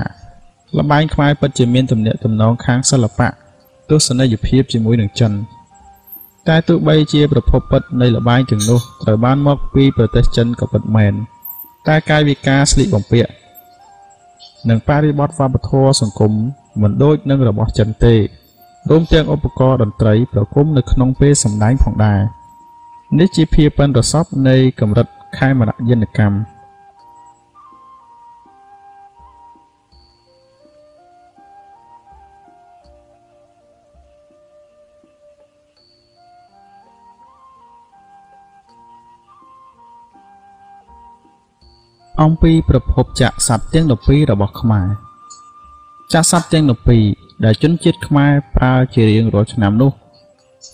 [0.77, 3.29] លបែងខ្មែរពិតជាមានទំនាក់ទំនងខាងសិល្បៈ
[3.89, 5.31] ទស្សនីយភាពជាមួយនឹងចិន
[6.47, 11.13] តែទោះបីជាប្រភពពិតនៃលបែងទាំងនោះត្រូវបានមកពីប្រទេសចិនក៏ពិតមែន
[11.87, 13.31] តែកាយវិការស្លៀកបំពាក់
[14.69, 16.33] និងបរិបទវប្បធម៌សង្គម
[16.81, 18.15] មិនដូចនឹងរបស់ចិនទេ
[18.89, 22.21] រួមទាំងឧបករណ៍តន្ត្រីប្រគំនៅក្នុងពេលសម្ដែងផងដែរ
[23.19, 25.07] នេះជាភាពប៉ិនប្រសពនៃកម្រិត
[25.37, 26.35] ខេមរយន្តកម្ម
[42.21, 44.87] អំពីប្រភពចាក់សត្វទាំង12របស់ខ្មែរ
[46.13, 46.63] ចាក់សត្វទាំង
[47.03, 49.91] 12ដែលជនជាតិខ្មែរប្រើជារៀងរាល់ឆ្នាំនោះ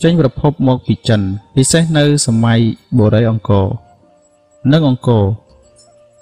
[0.04, 1.22] ចេញប្រភពមកពីចិន
[1.56, 2.60] ពិសេសនៅសម័យ
[2.98, 3.68] បុរីអង្គរ
[4.72, 5.24] និងអង្គរ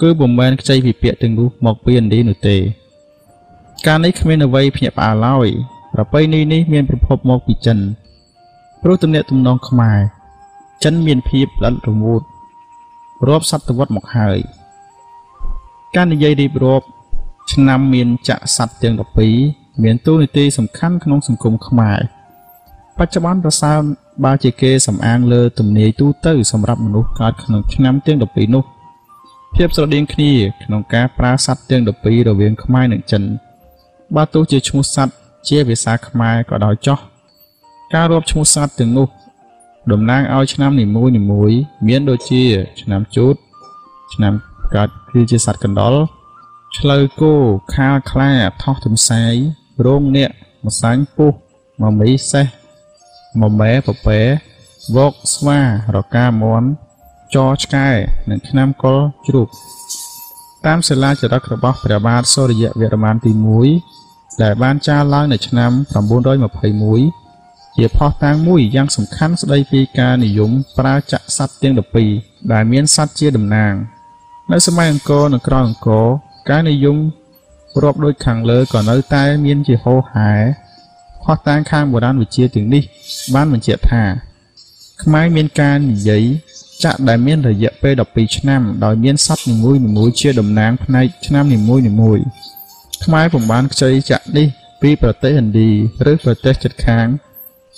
[0.02, 2.58] គឺពុំមែនខ្ចីពីពាក្យទាំងនោះមកពីឥណ្ឌានោះទេ
[3.88, 5.48] ការនេះគ្មានអ្វីភ្ញាក់ផ្អើលឡើយ
[5.94, 7.80] ប្រពៃណីនេះមានប្រភពមកពីចិន
[8.82, 10.00] ព្រោះទំនាក់ទំនងខ្មែរ
[10.84, 12.22] ចិនមានភាពល្អិតរមូត
[13.28, 14.40] រាប់សតវត្សមកហើយ
[15.96, 16.86] ការនិយាយរៀបរាប់
[17.54, 18.94] ឆ្នាំមានចាក់ស័ព្ទទាំង
[19.40, 22.00] 12មានតួនាទីសំខាន់ក្នុងសង្គមខ្មែរ
[22.98, 23.78] បច្ចុប្បន្នប្រសើរ
[24.26, 28.64] បើជាគេសំអាងលើទំនាយទូទៅសម្រាប់មនុស្សកើតក្នុងឆ្នាំទាំង12នោះ
[29.56, 30.32] ភាពស្រដៀងគ្នា
[30.64, 33.24] ក្នុងការប្រើស័ព្ទទាំង12រវាងខ្មែរនិងចិន
[34.16, 35.14] បើទោះជាឈ្មោះស័ព្ទ
[35.50, 37.00] ជាភាសាខ្មែរក៏ដោយចោះ
[37.94, 39.08] ការរាប់ឈ្មោះសត្វទាំងនោះ
[39.92, 41.52] តំណាងឲ្យឆ្នាំនីមួយនីមួយ
[41.88, 42.44] មានដូចជា
[42.82, 43.36] ឆ្នាំជូត
[44.14, 44.34] ឆ្នាំ
[44.76, 45.96] កើតវាជាសត្វកណ្ដុរ
[46.78, 47.34] ឆ្លូវគោ
[47.74, 48.32] ខាលខ្លា
[48.62, 49.34] ថោះទន្សាយ
[49.86, 50.32] រោងនាគ
[50.66, 51.34] ម្សាញ់ពុះ
[51.82, 52.48] មមីសេះ
[53.42, 54.20] មមែពពែ
[54.96, 55.60] វកស្វា
[55.96, 56.68] រកាមន់
[57.36, 57.90] ចឆ្កែ
[58.30, 59.48] និងឆ្នាំកុលជ្រូក
[60.66, 63.32] តាមសិលាចារឹករបស់ព្រះបាទសូរិយវរ្ម័នទី
[63.88, 65.72] 1ដែលបានចារឡើងនៅឆ្នាំ
[66.94, 71.74] 921ជាផុសតាំងមួយយ៉ាងសំខាន់ស្ដីពីការនិយមប្រើចាក់សត្វទាំង
[72.14, 73.74] 12ដែលមានសត្វជាតំណាង។
[74.52, 76.06] នៅសម័យអង្គរនិងក្រោយអង្គរ
[76.50, 76.98] ការនិយម
[77.84, 80.32] រាប់ដូចខាងលើក៏នៅតែមានជាហោហែ
[81.24, 82.84] ផុសតាងខាងបុរាណវិទ្យាទាំងនេះ
[83.34, 84.04] បានបញ្ជាក់ថា
[85.04, 86.24] ខ្មែរមានការនិយាយ
[86.84, 92.26] ចាក់ដែលមានរយៈពេល12ឆ្នាំ ដោយមានសัตว์នីមួយៗជាតំណាងផ្នែកឆ្នាំនីមួយៗ
[93.04, 94.48] ខ្មែរពុំបានខ្ចីចាក់នេះ
[94.82, 95.70] ពីប្រទេសឥណ្ឌា
[96.12, 97.08] ឬប្រទេសជិតខាង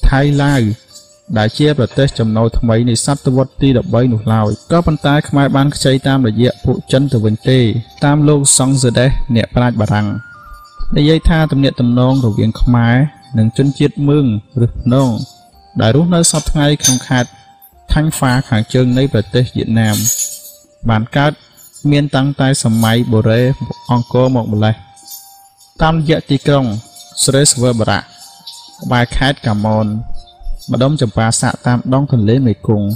[0.08, 0.62] ថៃឡាវ
[1.38, 7.60] ដែលជាប្រទេសចំណូលថ្មីនៃសតវត្សទី13នោះឡើយក៏ប៉ុន្តែខ្មែរបានខ្ចីតាមរយៈពួកចិនទៅវិញទេ
[8.06, 10.08] តាមលោកសង្សេដេសអ្នកប្រាជ្ញបារាំង
[10.98, 12.96] និយាយថាទំនាក់ទំនងរវាងខ្មែរ
[13.38, 14.26] និងជនជាតិមឿង
[14.66, 15.10] ឬភ្នង
[15.82, 17.30] ដែលរស់នៅសពថ្ងៃក្នុងខេត្ត
[17.94, 19.96] ថាញ់ហ្វាខាងជើងនៃប្រទេសវៀតណាម
[20.90, 21.32] បានកើត
[21.92, 23.42] មានតាំងតែសម័យបូរេ
[23.92, 24.76] អង្គរមកម្លេះ
[25.82, 26.66] តាមរយៈទីក្រុង
[27.24, 29.88] ស្រីសវបរៈក្បែរខេត្តកាមន
[30.72, 32.88] ម្ដុំចម្ប៉ាសាក់តាមដងទន្លេមេគង្គ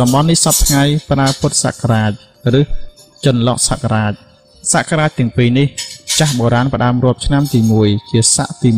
[0.00, 2.12] តំបន់នេះសពថ្ងៃប្រើពុទ្ធសករាជ
[2.58, 2.62] ឬ
[3.26, 4.12] ចន្លោះសករាជ
[4.72, 5.66] សករាជទាំងពីរនេះ
[6.18, 8.70] ចាស់បុរាណផ្ដើមរាប់ឆ្នាំទី1ជាស័កទី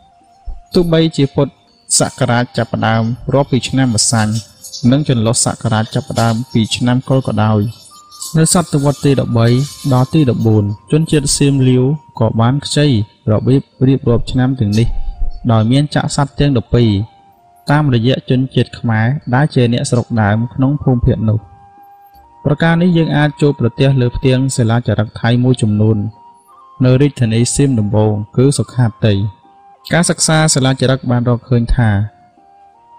[0.00, 1.52] 1ទោះបីជាពុទ្ធ
[1.98, 3.02] សករាជចាប់ផ្ដើម
[3.34, 4.32] រាប់ពីឆ្នាំម្សាញ់
[4.90, 7.60] និងចន្លោះសករាជចាប់ផ្ដើមពីឆ្នាំកុលក៏ដោយ
[8.36, 9.10] នៅសតវត្សទី
[9.52, 10.20] 13ដល់ទី
[10.56, 11.84] 14ជនជាតិសៀមលាវ
[12.18, 12.86] ក៏បានខ្ចី
[13.30, 14.88] របៀបរៀបរាប់ឆ្នាំទាំងនេះ
[15.52, 17.17] ដោយមានចាក់សត្វទាំង12
[17.70, 21.38] តាមរយៈជនជាតិខ្មែរដែលជាអ្នកស្រុកដើមក្នុងភូមិភាគនោះ
[22.44, 25.96] ប្រការនេះយើងអាចជួបប្រទះលើផ្ទាំងសិលាចារឹកថៃមួយចំនួន
[26.84, 29.14] នៅរាជធានីសៀមដំបូងគឺសុខាតី
[29.92, 31.90] ការសិក្សាសិលាចារឹកបានរកឃើញថា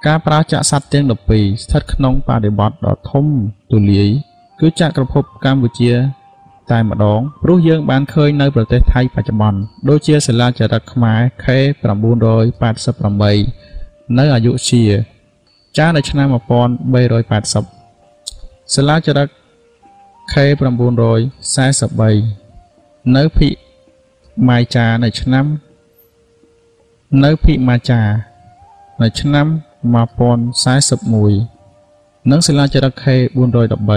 [0.06, 3.26] ការប្រើចាក់សត្វទាំង12ស្ថិតក្នុងបរិបទដ៏ធំ
[3.72, 4.10] ទូលាយ
[4.60, 5.92] គឺចក្រភពកម្ពុជា
[6.72, 9.60] តែម្ដងព្រោះយើងបានឃើញនៅប្រទេសថៃបច្ចុប្បន្ន
[9.90, 13.24] ដូចជាសិលាចារឹកខ្មែរ K988
[14.18, 14.86] នៅអយុធ្យា
[15.78, 19.28] ចារនៅឆ្នាំ1380សិលាចារឹក
[20.32, 22.02] K943
[23.16, 23.50] នៅភិ
[24.48, 25.46] ម៉ាចានៅឆ្នាំ
[27.24, 28.02] នៅភិម៉ាចា
[29.02, 29.46] នៅឆ្នាំ
[29.94, 33.92] 1041និងសិលាចារឹក K413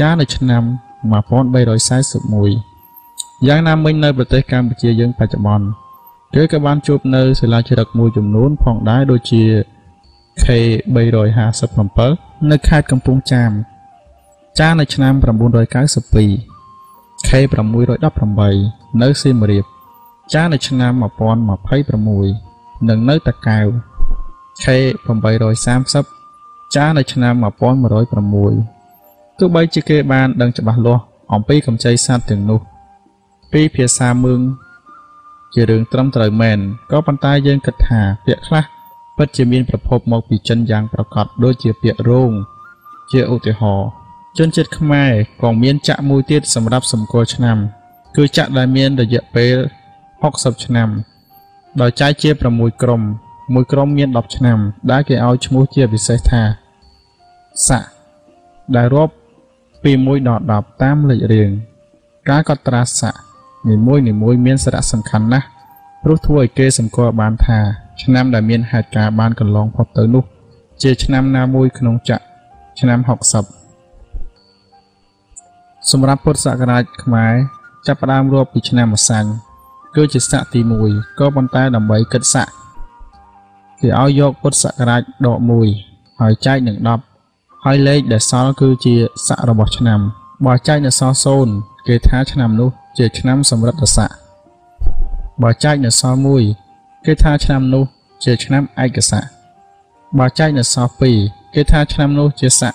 [0.00, 0.62] ចារនៅឆ្នាំ
[1.10, 5.66] 1341យ៉ាងណាមិញនៅប្រទេសកម្ពុជាយើងបច្ចុប្បន្ន
[6.36, 9.42] គេក៏បានជួបនៅសិលាចារឹកមួយចំនួនផងដែរដូចជា
[10.42, 11.98] K357
[12.50, 13.50] នៅខេត្តកំពង់ចាម
[14.58, 15.12] ចារនៅឆ្នាំ
[15.80, 18.54] 992 K618
[19.02, 19.64] នៅសៀមរាប
[20.32, 20.92] ចារនៅឆ្នាំ
[22.10, 23.66] 1026និងនៅតាកែវ
[24.62, 26.04] K830
[26.74, 27.34] ចារនៅឆ្នាំ
[28.76, 31.02] 1106ទោះបីជាគេបានដឹងច្បាស់លាស់
[31.32, 32.60] អំពីកម្ចីសត្វទាំងនោះ
[33.52, 34.40] ពីភាសាមឿង
[35.54, 36.58] ជារឿងត្រឹមត្រូវមែន
[36.90, 38.64] ក៏ប៉ុន្តែយើងគិតថាពាក្យខ្លះ
[39.16, 42.30] ពិតជាមានប្រភពមកពីចិនយ៉ាងប្រកបដូចជាពាក្យរោង
[43.12, 43.88] ជាឧទាហរណ៍
[44.38, 45.10] ជនជាតិខ្មែរ
[45.42, 47.56] ក៏មានចាក់មួយទៀតសម្រាប់សម្គាល់ឆ្នាំ
[48.16, 49.56] គឺចាក់ដែលមានរយៈពេល
[50.10, 50.88] 60ឆ្នាំ
[51.80, 53.02] ដោយចែកជា6ក្រុម
[53.54, 54.58] មួយក្រុមមាន10ឆ្នាំ
[54.90, 56.42] ដែលគេឲ្យឈ្មោះជាពិសេសថា
[57.68, 57.84] ស័ក
[58.76, 59.14] ដែលរាប់
[59.82, 61.50] ពី1ដល់10តាមលេខរៀង
[62.28, 63.14] ការកត់ត្រាស័ក
[63.70, 65.46] នីមួយនីមួយមានសារៈសំខាន់ណាស់
[66.02, 67.58] ព្រោះធ្វើឲ្យគេសម្គាល់បានថា
[68.02, 70.24] ឆ្នាំដែលមានហេតុការណ៍បានកន្លងផុតទៅនោះ
[70.82, 72.24] ជាឆ្នាំណាមួយក្នុងចក្រ
[72.80, 73.10] ឆ្នាំ60
[75.90, 77.32] សម្រាប់ពុទ្ធសករាជខ្មែរ
[77.86, 79.30] ចាប់ផ្ដើមរាប់ពីឆ្នាំម្សាញ់
[79.96, 82.48] គឺជាស័កទី1ក៏ប៉ុន្តែដើម្បីគិតស័ក
[83.80, 85.38] គេឲ្យយកពុទ្ធសករាជដក
[85.78, 86.76] 1ហើយចែកនឹង
[87.22, 88.94] 10ហើយលេខដែលសល់គឺជា
[89.26, 90.00] ស័ករបស់ឆ្នាំ
[90.46, 91.16] បើចែកនៅសល់
[91.52, 94.10] 0គេថាឆ្នាំនោះ ជាឆ្នាំសម្រិទ្ធស័ក
[95.42, 96.18] បើចែកនៅសល់
[96.60, 97.84] 1គេថាឆ្នាំនោះ
[98.24, 99.24] ជាឆ្នាំឯកស័ក
[100.18, 100.90] បើចែកនៅសល់
[101.22, 102.74] 2គេថាឆ្នាំនោះជាស័ក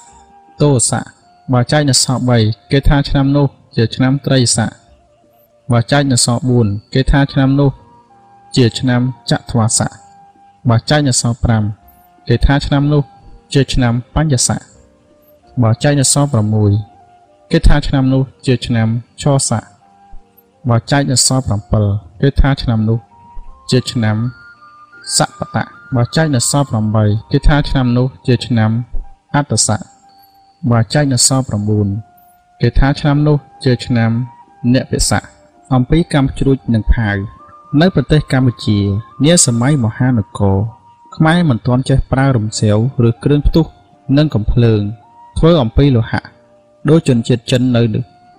[0.62, 1.06] តោស័ក
[1.54, 4.72] បើចែកនៅសល់3គេថាឆ្នាំនោះជាឆ្នាំត្រីស័ក
[5.72, 7.72] បើចែកនៅសល់4គេថាឆ្នាំនោះ
[8.56, 9.92] ជាឆ្នាំចត្វាស័ក
[10.70, 11.38] បើចែកនៅសល់
[11.82, 13.04] 5គេថាឆ្នាំនោះ
[13.54, 14.62] ជាឆ្នាំបញ្ញស័ក
[15.64, 16.28] បើចែកនៅសល់
[16.90, 18.88] 6គេថាឆ្នាំនោះជាឆ្នាំ
[19.22, 19.77] ឆស័ក
[20.70, 21.44] បើចែកនៅសល់
[21.82, 23.00] 7គេថាឆ្នាំនោះ
[23.72, 24.18] ជាឆ្នាំ
[25.16, 25.64] សពតៈ
[25.96, 26.68] បើចែកនៅសល់
[27.00, 28.72] 8គេថាឆ្នាំនោះជាឆ្នាំ
[29.36, 29.82] អត្តស័ក
[30.72, 31.44] បើចែកនៅសល់
[32.02, 34.12] 9គេថាឆ្នាំនោះជាឆ្នាំ
[34.74, 35.24] អ្នកពិស័ក
[35.74, 37.18] អំពីកម្មជ្រួចនិងផាវ
[37.82, 38.80] នៅប្រទេសកម្ពុជា
[39.26, 40.58] នាសម័យមហានគរ
[41.16, 42.78] ខ្មែរមិនទាន់ចេះប្រើរំសាវ
[43.08, 43.66] ឬគ្រឿងផ្ទុះ
[44.18, 44.82] និងកំភ្លើង
[45.38, 46.22] ធ្វើអំពីលោហៈ
[46.90, 47.84] ដូចជនជាតិចិននៅ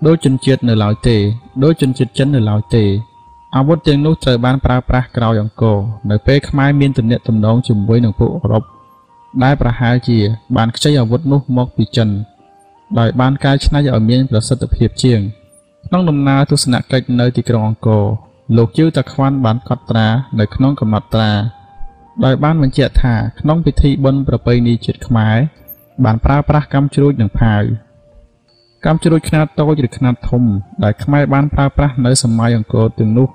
[0.07, 1.17] ដូចជនជាតិនៅឡើយទេ
[1.65, 2.85] ដូចជនជាតិចិននៅឡើយទេ
[3.57, 5.79] អាវុធទាំងនោះត្រូវបានប្រើប្រាស់ក្រោយអង្គរ
[6.11, 8.63] នៅពេលខ្មែរមានទំនាក់ទំនងជាមួយនឹងពួកអឺរ៉ុប
[9.43, 10.19] ដែលប្រហែលជា
[10.57, 12.09] បានខ្ចីអាវុធនោះមកពីចិន
[12.99, 15.21] ដោយបានកែច្នៃឲ្យមានប្រសិទ្ធភាពជាង
[15.87, 18.05] ក្នុងដំណើរទស្សនកិច្ចនៅទីក្រុងអង្គរ
[18.57, 20.07] លោកជឿតាខ្វាន់បានកត់ត្រា
[20.41, 21.31] នៅក្នុងកំណត់ត្រា
[22.25, 25.37] ដោយបានបញ្ជាក់ថាក្នុងពិធីបុណ្យប្រពៃណីជាតិខ្មែរ
[26.05, 27.63] បានប្រើប្រាស់កម្មជ្រួចនិងផាវ
[28.85, 30.43] កម្មជ្រួចខ្នាតតូចឬខ្នាតធំ
[30.85, 33.29] ដែលខ្មែរបានប្រើប្រាស់នៅសម័យអង្គរទាំងនោះ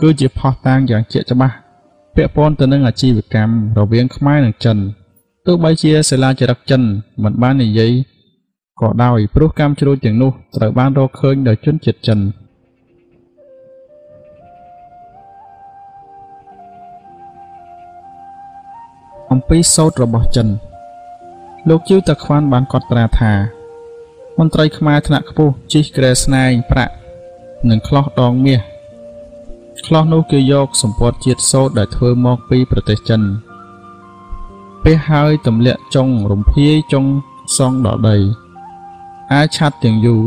[0.00, 1.54] គឺជាផុសតាងយ៉ាងជាក់ច្បាស់
[2.14, 4.76] ពាក់ព័ន្ធទៅនឹងអាជីវកម្មរវាងខ្មែរនិងចិន
[5.46, 6.82] ទោះបីជាសិលាចារឹកចិន
[7.22, 7.92] មិនបាននិយាយ
[8.80, 12.18] ក៏ដោយព្រោះកម្មជ្រួចទាំងនោះត្រូវបានរកឃើញដោយជនជាតិចិន
[19.32, 20.48] អំពីសោតរបស់ចិន
[21.68, 23.32] លោកជឿតាខ្វាន់បានកត់ត្រាថា
[24.38, 26.94] មន្ត្រីខ្មែរថ្នាក់ខ្ពស់ជិះក្រែស្នែងប្រាក់
[27.68, 28.60] និងខ្លោះដងមាស
[29.86, 33.22] ខ្លោះនោះគេយកសម្ពត់ជាតិសូត្រដែលធ្វើមកពីប្រទេសចិន
[34.84, 37.04] ពេលហើយទម្លាក់ចុងរំភាយចុង
[37.58, 38.16] សងដល់ដី
[39.32, 40.24] អាឆាត់ទាំងយូរ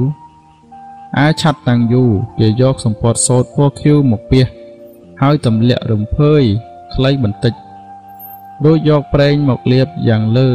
[1.17, 4.45] អាឆាត់តាំងយូរគេយកសម្ពត់សូត្រពណ៌ខៀវមកពះ
[5.21, 6.43] ហើយទម្លាក់រំភើយ
[6.93, 7.53] ខ្លីបន្តិច
[8.65, 10.49] ដូចយកប្រេងមកលាបយ៉ាងលើ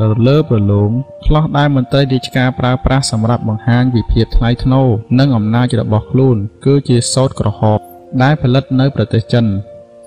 [0.00, 0.90] លើលើប្រឡង
[1.26, 4.88] ខ្លោះដែលមន្ត្រីរាជការប្រើប្រាស់សម្រាប់បង្ហាញវិភាពថ្លៃថ្នូរ
[5.18, 7.78] និងអំណាចរបស់ខ្លួន គឺជាសូត្រក្រហម
[8.22, 9.44] ដែលផលិតនៅប្រទេសចិន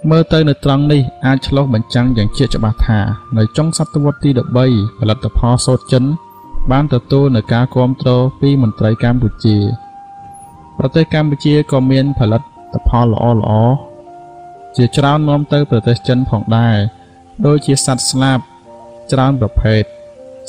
[0.10, 3.00] មើលទៅនៅត្រង់នេះអាចឆ្លុះបញ្ចាំងយ៉ាងជាក់ច្បាស់ថា
[3.38, 4.30] នៅចុងសតវត្សទី
[4.66, 6.04] 13ផលិតផលសូត្រចិន
[6.72, 9.58] បានទទួលនូវការគាំទ្រពីមន្ត្រីកម្ពុជា
[10.78, 12.42] ប្រទេសកម្ពុជាក៏មានផលិត
[12.88, 13.52] ផលល្អល្អ
[14.76, 16.78] ជាច្រើននាំទៅប្រទេសចិនផងដែរ
[17.46, 18.40] ដូចជាសត្វស្លាប
[19.12, 19.84] ច្រើនប្រភេទ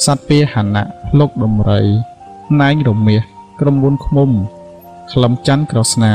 [0.05, 1.83] សត្វពាហនៈភ្លុកដំរី
[2.61, 3.23] ណែងរមាស
[3.61, 4.31] ក្រុមមុនឃ្មុំ
[5.12, 6.15] ក្លឹមច័ន្ទក្រស្នា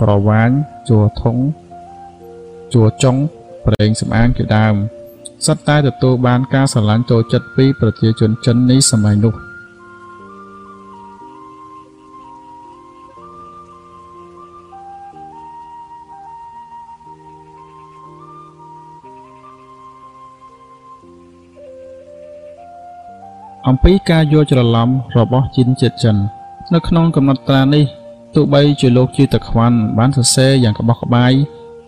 [0.00, 0.50] ក្រវាញ
[0.88, 1.36] ជួរធុង
[2.72, 3.16] ជួរចុង
[3.66, 4.74] ប្រេងសម្អាងជាដើម
[5.46, 9.34] សិតតែទទួលបានការស្រឡាញ់ចូលចិត្តពីប្រជាជនចិននេះសម័យនោះ
[23.70, 24.88] អំពីការយល់ច្រឡំ
[25.18, 26.16] របស់ជីនជាតិចិន
[26.74, 27.84] នៅក្នុងកំណត់ត្រានេះ
[28.34, 31.32] ទោះបីជាលោកជាតខ្វាន់បានសរសេរយ៉ាងក្បោះក្បាយ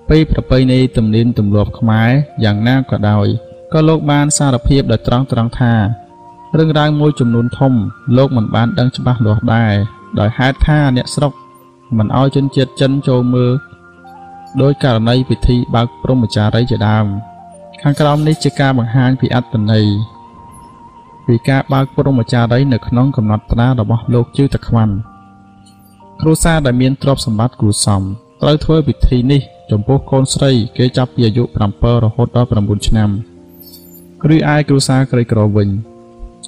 [0.09, 2.11] ពីប្រពៃណីទំនៀមទម្លាប់ខ្មែរ
[2.45, 3.27] យ៉ាងណាក៏ដោយ
[3.73, 5.75] ក៏លោកបានសារភាពដោយត្រង់ត្រង់ថា
[6.59, 7.73] រឿងរ៉ាវមួយចំនួនធំ
[8.17, 9.75] លោកមិនបានដឹងច្បាស់លាស់ដែរ
[10.19, 11.33] ដោយហេតុថាអ្នកស្រុក
[11.99, 13.53] មិនអោយជនជាតិចិនចូលមើល
[14.63, 17.07] ដោយករណីពិធីបើកព្រហ្មចារីយ៍ជាដើម
[17.83, 19.87] ខាងក្រោមនេះជាការបង្ហាញពីអត្តន័យ
[21.27, 24.95] ពីការបើកព្រហ្មចារីយ៍នៅក្នុងកំណត់ត្រារបស់លោកជឿតខ្វាន់
[26.21, 28.03] គ្រួសារដែលមានទ្រព្យសម្បត្តិគួរសម
[28.43, 29.41] ត្រូវធ្វើពិធីនេះ
[29.71, 31.45] ចំពោះកូនស្រី គេចាប់ពីអាយុ
[31.75, 33.11] 7រហូតដល់9ឆ្នាំ
[34.31, 34.39] ឬឯ
[34.69, 35.69] គ្រួសារក្រីក្រវិញ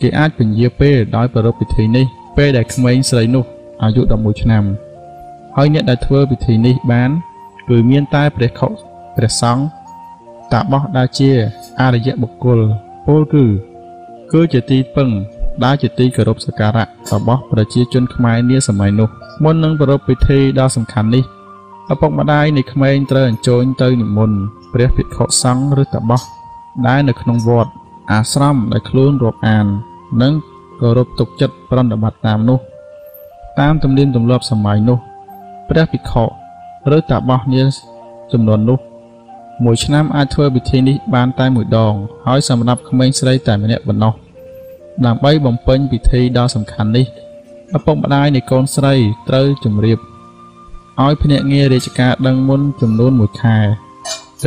[0.01, 2.07] គេអាចពន្យាពេលដោយប្រារព្ធពិធីនេះ
[2.37, 3.45] ពេលដែលក្មេងស្រីនោះ
[3.83, 4.65] អាយុ11ឆ្នាំ
[5.57, 7.11] ហើយអ្នកដែលធ្វើពិធីនេះបាន
[7.69, 8.69] គឺមានតែព្រះខុ
[9.17, 9.65] ព្រះសង្ឃ
[10.53, 11.31] តាបោះដែលជា
[11.81, 12.61] អរិយបុគ្គល
[13.07, 13.45] ពលគឺ
[14.37, 15.09] គឺជាទីពឹង
[15.65, 19.09] ដែលជាទីគោរពសក្ការៈរបស់ប្រជាជនខ្មែរនាសម័យនោះ
[19.45, 21.25] មុននឹងប្រារព្ធពិធីដ៏សំខាន់នេះ
[21.93, 24.39] ឪពុកម្ដាយនៃក្មេងត្រូវអញ្ជើញទៅនិមន្ត
[24.73, 26.23] ព្រះភិក្ខុសង្ឃឬតាបោះ
[26.87, 27.73] ដែលនៅក្នុងវត្ត
[28.11, 29.67] អាស្រមដែលខ្លួនរាប់អាន
[30.23, 30.33] និង
[30.81, 32.59] គោរពទុកចិត្តប្រណិប័តតាមនោះ
[33.61, 34.99] តាមទំនៀមទម្លាប់សម័យនោះ
[35.69, 36.25] ព្រះភិក្ខុ
[36.97, 37.63] ឬតាបោះនា
[38.33, 38.79] ចំនួននោះ
[39.65, 41.95] មួយឆ្នាំអាចធ្វើពិធីនេះបានតែមួយដង
[42.27, 44.24] ហើយសម្រាប់ក្មេងស្រីតែម្នាក់ប៉ុណ្ណោះ
[45.07, 47.07] ដើម្បីបំពេញពិធីដ៏សំខាន់នេះ
[47.77, 48.95] ឪពុកម្ដាយនៃកូនស្រី
[49.29, 49.99] ត្រូវជម្រាប
[51.03, 53.59] ឲ្យភ្នាក់ងាររាជការដឹងមុនចំនួន1ខែ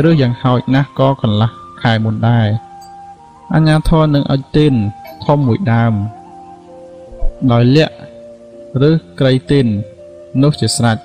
[0.05, 1.51] ឬយ៉ាងហោចណាស់ក៏កន្លះ
[1.81, 2.47] ខែមុនដែរ
[3.53, 4.73] អញ្ញាធរនឹងឲ្យទីន
[5.25, 5.93] ធំមួយដើម
[7.51, 7.95] ដោយលាក់
[8.89, 9.67] ឬក្រៃទីន
[10.43, 10.97] នោះជាស្រេច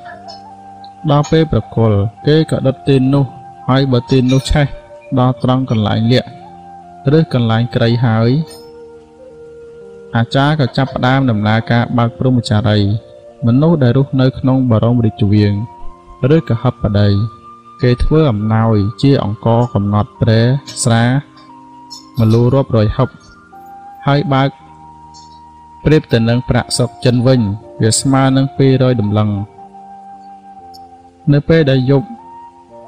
[1.10, 3.24] ដល់ពេលប្រគល់គេក៏ដុតទីននោះ
[3.68, 4.66] ហើយបើទីននោះឆេះ
[5.18, 6.28] ដល់ត្រង់កន្លែងលាក់
[7.18, 8.30] ឬកន្លែងក្រៃហើយ
[10.16, 12.92] អាចារ្យក៏ចាប់ផ្ដើមដំណើរការបើកព្រហ្មចារីយ៍
[13.46, 15.54] មនុស្សដែលរស់នៅក្នុងបរមរាជវាំង
[16.36, 17.08] ឬកហបបដី
[17.82, 20.40] គេធ្វើអំណោយជាអង្គកំណត់ព្រែ
[20.84, 21.04] ស្រា
[22.18, 23.08] មលូរាប់រយហឹប
[24.06, 24.48] ហើយបើក
[25.84, 27.40] ប្រៀបទៅនឹងប្រាក់សុកចិនវិញ
[27.82, 29.30] វាស្មើនឹង200ដំឡឹង
[31.32, 32.08] នៅពេលដែលយប់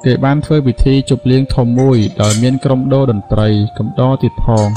[0.04, 3.48] គេបានធ្វើពិធីជប់លៀងធំមួយ ដោយមានក្រុមដូរតន្ត្រី
[3.78, 4.68] កំដរទៀតផង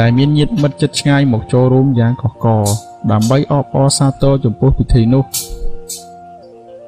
[0.00, 2.46] ដែលមានញាតិមិត្តជិតឆ្ងាយមកចូលរួមយ៉ាងកកក
[3.12, 5.24] ដើម្បីអបអរសាទរចំពោះពិធីនោះ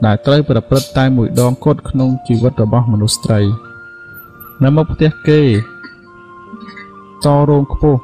[0.04, 3.40] ដែលត្រូវប្រព្រឹត្តតែមួយដងគត់ក្នុងជីវិតរបស់មនុស្សស្រី
[4.62, 5.42] នៅមុខផ្ទះគេ
[7.24, 8.00] តរោងខ្ពស់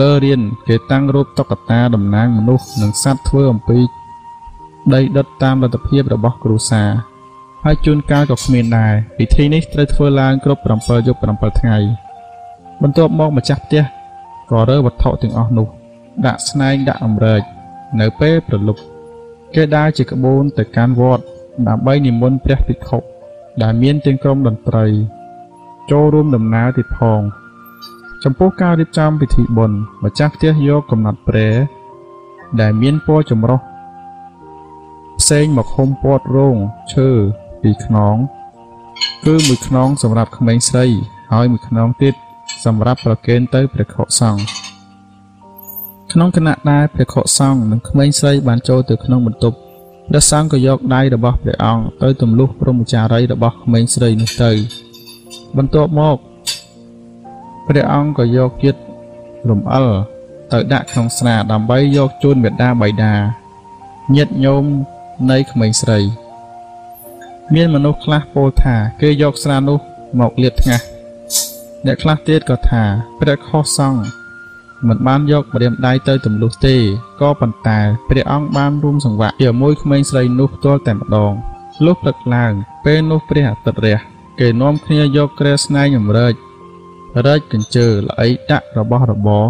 [0.00, 3.78] លើរៀនគេតាំងរូបតុក្កតាតំណាងមនុស្សនិងសត្វធ្វើអំពី
[4.94, 6.90] ដីដុតតាមលទ្ធភាពរបស់គ្រួសារ
[7.64, 11.76] ហើយជួនកាលក៏គ្មានដែរពិធីនេះត្រូវធ្វើឡើងគ្រប់7យប់7ថ្ងៃ
[12.82, 13.82] បន្ទាប់មកម្ចាស់ផ្ទះ
[14.50, 15.68] ក៏រើវត្ថុទាំងអស់នោះ
[16.26, 17.42] ដាក់ស្នែងដាក់អំរែក
[18.00, 18.82] នៅពេលប្រលប់
[19.54, 21.24] គេដើរជាក្បួនទៅកាន់វត្ត
[21.68, 22.98] ដើម្បីនិមន្តព្រះភិក្ខុ
[23.62, 24.86] ដែលមានទាំងក្រុមតន្ត្រី
[25.90, 27.20] ចូលរួមដំណើរទៀតផង
[28.24, 31.48] ចំពោះការរៀបចំពិធីបុណ្យម្ចាស់ផ្ទះយកកំណត់ព្រែ
[32.60, 33.60] ដែលមានពណ៌ចម្រុះ
[35.20, 36.56] ផ្សេងមកហុំព័ទ្ធរោង
[36.94, 37.08] ឈើ
[37.62, 38.16] ពីខ្នង
[39.24, 40.86] គឺមួយខ្នងសម្រាប់ក្មេងស្រី
[41.32, 42.14] ហើយមួយខ្នងទៀត
[42.64, 44.42] សម្រាប់ប្រគេនទៅព្រះខុសង្ឃ
[46.12, 49.56] ក្នុងគណៈដែលព្រះខុសង្ឃនិងក្មេងស្រីបានចូលទៅក្នុងបន្ទប់
[50.08, 54.52] ព្រះសង្ឃក៏យកដៃរបស់ព្រះអង្គទៅទម្លុះព្រមចារីរបស់ក្មេងស្រីនោះទៅ
[55.56, 56.16] បន្ទាប់មក
[57.68, 58.80] ព្រះអង្គក៏យកជាតិ
[59.50, 59.88] រំអិល
[60.52, 63.14] ទៅដាក់ក្នុងស្រាដើម្បីយកជូនមេដាបៃតា
[64.14, 64.64] ញាតិញោម
[65.30, 65.98] នៃក្មេងស្រី
[67.54, 69.78] មានមនុស្សខ្លះពោលថា គេយកស្រានោះ
[70.20, 70.80] មកលាបថ្ងាស
[71.86, 72.82] អ្នកខ្លះទៀតក៏ថា
[73.20, 74.02] ព្រះខុសសង្ឃ
[74.88, 76.76] មិនបានយកម្រាមដៃទៅទម្លុះទេ
[77.20, 77.78] ក៏ប៉ុន្តែ
[78.08, 81.32] ព្រះអង្គបានរួមសង្វាក់ជាមួយក្មេងស្រីនោះផ្ទាល់តែម្ដង
[81.84, 82.52] លុះព្រឹកឡើង
[82.84, 83.98] ពេលនោះព្រះអាទិត្យរះ
[84.40, 86.34] គេនាំគ្នាយកក្រែស្នែងអម្រែក
[87.26, 89.44] រែកកញ្ជើល្អីដាក់របស់របរ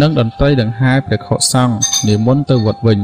[0.00, 1.76] និងតន្ត្រីដង្ហែព្រះខុសង្ឃ
[2.06, 3.00] និមន្តទៅវត្តវិញ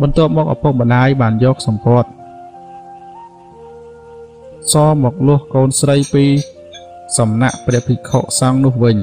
[0.00, 2.08] បន្ទាប់មកឪពុកម្ដាយបានយកសម្ពត់
[4.72, 4.74] ស
[5.04, 6.26] មកលុះកូនស្រីពី
[7.16, 8.96] សំណាក់ព្រះភិក្ខុសង្ឃនោះវិញ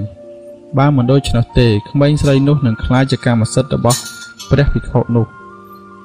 [0.77, 3.99] បើមិនដូច្នោះទេក្មេងស្រីនោះនឹងក្លាយជាកម្មសិទ្ធិរបស់
[4.49, 5.27] ព្រះភិក្ខុនោះ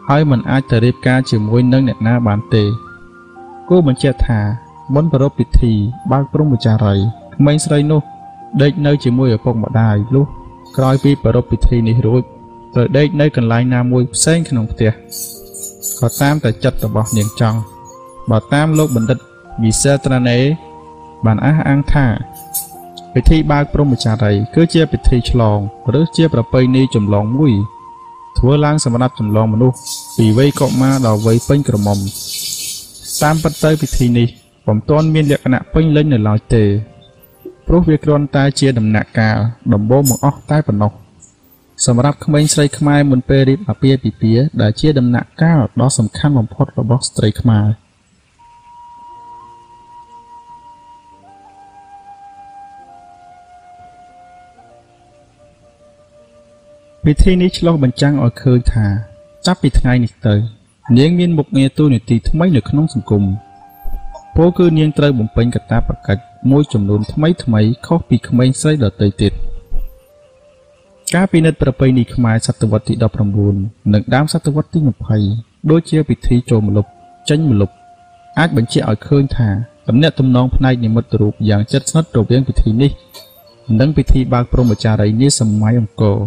[0.08, 2.64] ហើយមិនអាចទៅរៀបការជាមួយនឹងអ្នកណាបានទេ
[3.68, 4.40] គួរបញ្ជាក់ថា
[4.94, 5.72] មុនប្រពៃពិធី
[6.10, 6.94] បើកព្រំវិចារី
[7.34, 8.00] ក្មេងស្រីនោះ
[8.62, 10.26] ដេកនៅជាមួយឪពុកម្ដាយលុះ
[10.76, 12.22] ក្រោយពីប្រពៃពិធីនេះរួច
[12.74, 14.90] ត្រូវដេកនៅកន្លែងណាមួយផ្សេងក្នុងផ្ទះ
[16.00, 17.58] ក៏តាមតែចិត្តរបស់នាងចង់
[18.30, 19.18] បើតាមលោកបណ្ឌិត
[19.64, 20.38] វិសេត្រាណេ
[21.26, 22.06] បានអះអាងថា
[23.14, 25.58] ពិធីបើកព្រហ្មចារីយ៍គឺជាពិធីឆ្លង
[25.98, 27.54] ឬជាប្រពៃណីចម្លងមួយ
[28.38, 29.78] ធ្វើឡើងសម្រាប់ចម្លងមនុស្ស
[30.16, 31.98] ពីវ័យកុមារដល់វ័យពេញក្រមុំ
[33.22, 34.28] តាមពិតទៅពិធីនេះ
[34.66, 36.64] ពុំទាន់មានលក្ខណៈពេញលេញនៅឡើយទេ
[37.66, 39.38] ព្រោះវាគ្រាន់តែជាដំណាក់កាល
[39.74, 40.92] ដំបូងបង្អស់តែប៉ុណ្ណោះ
[41.86, 47.66] សម្រាប់ក្មេងស្រីខ្មែរមុនពេលរៀបអាពាហ៍ពិពាហ៍ដែលជាដំណាក់កាលដ៏សំខាន់បំផុតរបស់ស្ត្រីខ្មែរ។
[57.04, 58.86] ពិធីនេះឆ្លុះបញ្ចាំងឲ្យឃើញថា
[59.46, 60.34] ចាប់ពីថ្ងៃនេះទៅ
[60.98, 63.24] នាងមានមុខងារទូនាទីថ្មីនៅក្នុងសង្គម
[64.36, 69.32] ពោលគឺនាងត្រូវបំពេញកាតព្វកិច្ចមួយចំនួនថ្មីថ្មីខុសពីក្មេងស្រីដទៃទៀត
[71.14, 72.94] ការពិនិត្យប្រពៃណីខ្មែរសតវត្សទី
[73.44, 74.78] 19និងដើមសតវត្សទី
[75.24, 76.90] 20ដូចជាពិធីចូលម្លប់
[77.28, 77.74] ចេញម្លប់
[78.38, 79.48] អាចបញ្ជាក់ឲ្យឃើញថា
[79.88, 82.90] តំណាក់តំណងផ្នែកនិមិត្តរូបយ៉ាងជិតស្និទ្ធរវាងពិធីនេះ
[83.80, 86.18] និងពិធីបើកព្រហ្មចារីយ៍នាសម័យអង្គរ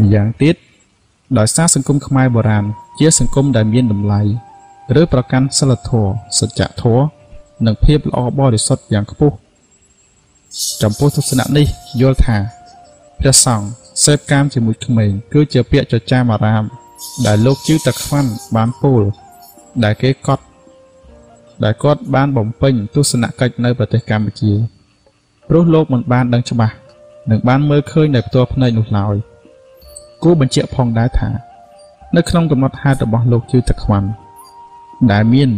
[0.00, 0.56] ម្យ៉ាងទៀត
[1.38, 2.64] ដោយសារសង្គមខ្មែរបុរាណ
[2.98, 4.20] ជាសង្គមដែលមានតម្លៃ
[5.00, 7.04] ឬប្រកាន់សិលធម៌សច្ចធម៌
[7.66, 9.36] និងភាពល្អបរិសុទ្ធយ៉ាងខ្ពស់
[10.82, 11.66] ចំពោះទស្សនៈនេះ
[12.00, 12.36] យល់ថា
[13.20, 13.66] ព្រះសង្ឃ
[14.04, 16.64] សេពកាមជាមួយក្មេងគឺជាពាក្យចចាមអារាម
[17.26, 19.02] ដែលលោកជឿតាខ្វាន់បានពោល
[19.84, 20.44] ដែលគេកត់
[21.64, 24.52] ដែលគាត់បានបំពេញទស្សនកិច្ចនៅប្រទេសកម្ពុជា
[25.48, 26.74] ព្រោះលោកមិនបានដឹងច្បាស់
[27.30, 29.14] និងបានមើលឃើញដោយផ្ទាល់ភ្នែកនោះឡើយ
[30.22, 31.30] គួរបញ្ជាក់ផងដែរថា
[32.16, 34.08] នៅក្នុងកំណត់ហេតុរបស់លោកជឿតាខ្វាន់
[35.12, 35.50] ដែលមាន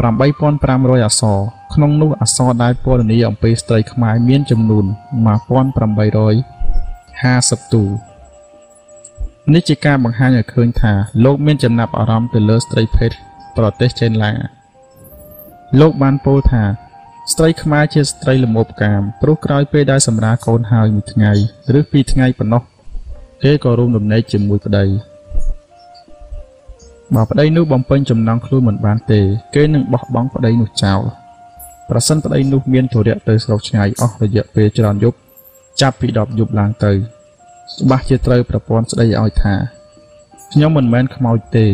[0.00, 1.38] 8500អក្សរ
[1.74, 4.84] ក្នុងនោះអក្សរដែលពណ៌នាអំពីស្ត្រីខ្មែរមានចំនួន
[6.48, 7.84] 1850ទូ
[9.54, 10.92] នេះជាការបង្ហាញឲ្យឃើញថា
[11.24, 13.10] លោកមានចំណាប់អារម្មណ៍ទៅលើស្ត្រីភេទ
[13.56, 14.32] ប្រទេសចេនឡា
[15.80, 16.62] លោកបានពោលថា
[17.32, 21.32] ស្ត្រីខ្មែរជាស្ត្រីល្មមកាមព្រោះក្រោយពេលដែលសម្រាកូនហើយមួយថ្ងៃ
[21.78, 22.62] ឬពីរថ្ងៃប៉ុណ្ណោះ
[23.42, 24.84] គេក៏រួមដំណេកជាមួយប្តី
[27.14, 29.20] បើប្តីនោះបំពេញចំណងខ្លួនមិនបានទេ
[29.54, 31.00] គេនឹងបោះបង់ប្តីនោះចោល
[31.90, 35.16] ប្រសិនប្តីនោះមានទុរៈទៅស្រុកឆ្ងាយអស់រយៈពេលច្រើនយប់
[35.80, 36.92] ចាប់ពី10យប់ឡើងទៅ
[37.80, 39.54] ច្បាស់ជាត្រូវប្រពន្ធស្ដីឲ្យថា
[40.52, 41.66] ខ្ញុំមិនមែនខ្មោចទេ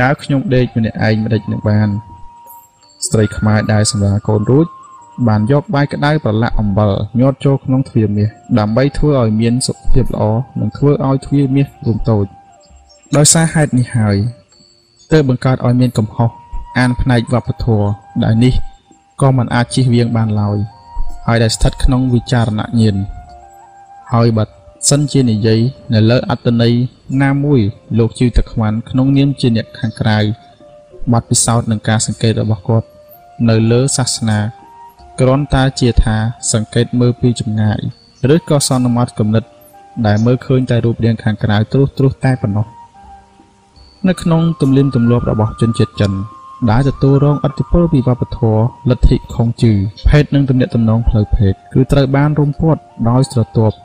[0.00, 1.88] តើខ្ញុំដេកម្នាក់ឯងមិនដេចនឹងបាន
[3.06, 4.68] ស្ត្រីខ្មែរដែលសម្រាប់កូនរួច
[5.28, 8.28] បានយកបាយក្តៅប្រឡាក់អំបិលញាត់ចូលក្នុងទ្វារមាស
[8.58, 10.22] ដើម្បីធ្វើឲ្យមានសុខភាពល្អ
[10.60, 12.26] និងធ្វើឲ្យទ្វារមាសរួមតូច
[13.16, 14.16] ដោយសារហេតុនេះហើយ
[15.12, 16.30] ទើបបង្កើតឲ្យមានកំហុស
[16.78, 17.88] អានផ្នែកវប្បធម៌
[18.24, 18.54] ដែលនេះ
[19.20, 20.58] ក៏មិនអាចជិះវៀងបានឡើយ
[21.26, 22.96] ហើយដែលស្ថិតក្នុងវិចារណញ្ញាណ
[24.12, 24.52] ហើយបាត់
[24.88, 25.60] សិនជានិយាយ
[25.94, 26.74] នៅលើអត្តន័យ
[27.22, 27.60] ណាមួយ
[27.98, 30.18] លោកជីវតខ្វាន់ក្នុងនាមជាអ្នកខាងក្រៅ
[31.12, 32.86] បាត់ពិសោធន៍នឹងការសង្កេតរបស់គាត់
[33.48, 34.38] នៅលើសាសនា
[35.20, 36.16] គ្រាន់តែជាថា
[36.52, 37.80] សង្កេតមើលពីចម្ងាយ
[38.34, 39.44] ឬក៏សន្មត់គំនិត
[40.06, 42.66] ដែលមើលឃើញតែរូបរាងខាងក្រៅត្រុសត្រុសតែប៉ុណ្ណោះ
[44.08, 46.12] នៅក្នុងទំនៀមទម្លាប់របស់ជនជាតិចិន
[46.70, 48.60] ដែលទទួលរងឥទ្ធិពលពីវប្បធម៌
[48.90, 49.72] លទ្ធិខុងជឺ
[50.08, 53.76] ភេទនិងទំនាក់ទំនងផ្លូវភេទគឺត្រូវបានរុំព័ទ្ធដោយស្រទាប់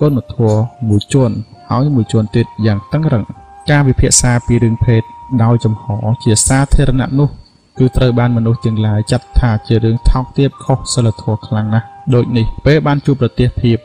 [0.00, 0.58] គុណធម៌
[0.88, 1.34] មួយជាន់
[1.70, 3.24] ហើយមួយជាន់ទៀតយ៉ាងតឹងរឹង
[3.70, 5.02] ការវិភាគសាពីរឿងភេទ
[5.42, 5.84] ដោយចំហ
[6.24, 7.30] ជាសាធារណៈនោះ
[7.78, 13.78] គឺត្រូវបានមនុស្សទាំងឡាយចាត់ថាជារឿងថោកទាបខុសសិលធម៌ខ្លាំងណាស់ដូចនេះពេលបានជួបប្រទេសភាព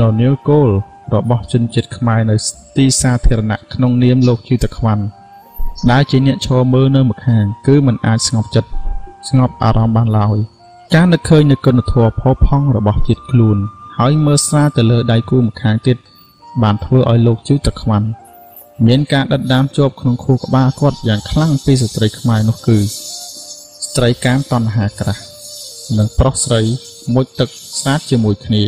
[0.00, 0.68] ននីលគោល
[1.14, 2.36] របស់ជនជាតិខ្មែរនៅ
[2.76, 5.04] ទីសាធារណៈក្នុងនាមលោកជីតខ្វាន់
[5.90, 8.70] ដែលជាអ្នកឈរមើលនៅម្ខាង គឺมันអាចស្ងប់ចិត្ត
[9.28, 10.38] ស្ងប់អារម្មណ៍បានឡើយ
[10.94, 13.58] ការនឹកឃើញនៅគុណធម៌ផុសផង់របស់ជាតិខ្លួន
[13.98, 15.96] ហើយមើលស្រាលទៅលើដៃគូម្ខាងទៀត
[16.62, 18.08] បានធ្វើឲ្យលោកជឿទឹកខ្វាន់
[18.86, 22.78] មានការដិតដាមជាប់ក្នុងខួរក្បាលគាត់យ៉ាងខ្លាំងពីស្ត្រីខ្មែរនោះគឺ
[23.90, 25.22] ស្ត្រីកាមតណ្ហាក្រាស់
[25.98, 26.60] និងប្រុសស្រី
[27.14, 27.48] មុជទឹក
[27.78, 28.62] ស្អាតជាមួយគ្នា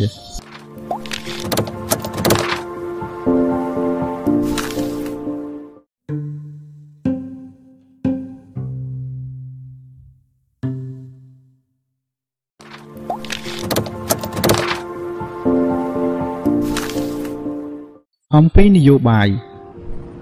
[18.35, 19.29] អំពីនយោបាយ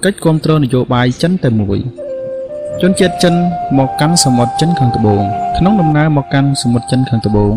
[0.04, 1.80] កិច្ចគ្រប់គ្រងនយោបាយចិនតែមួយ
[2.80, 3.36] ជនជាតិចិន
[3.78, 5.24] មកកាន់សមុទ្រចិនខាងត្បូង
[5.58, 7.56] ក្នុងដំណើរមកកាន់សមុទ្រចិនខាងត្បូង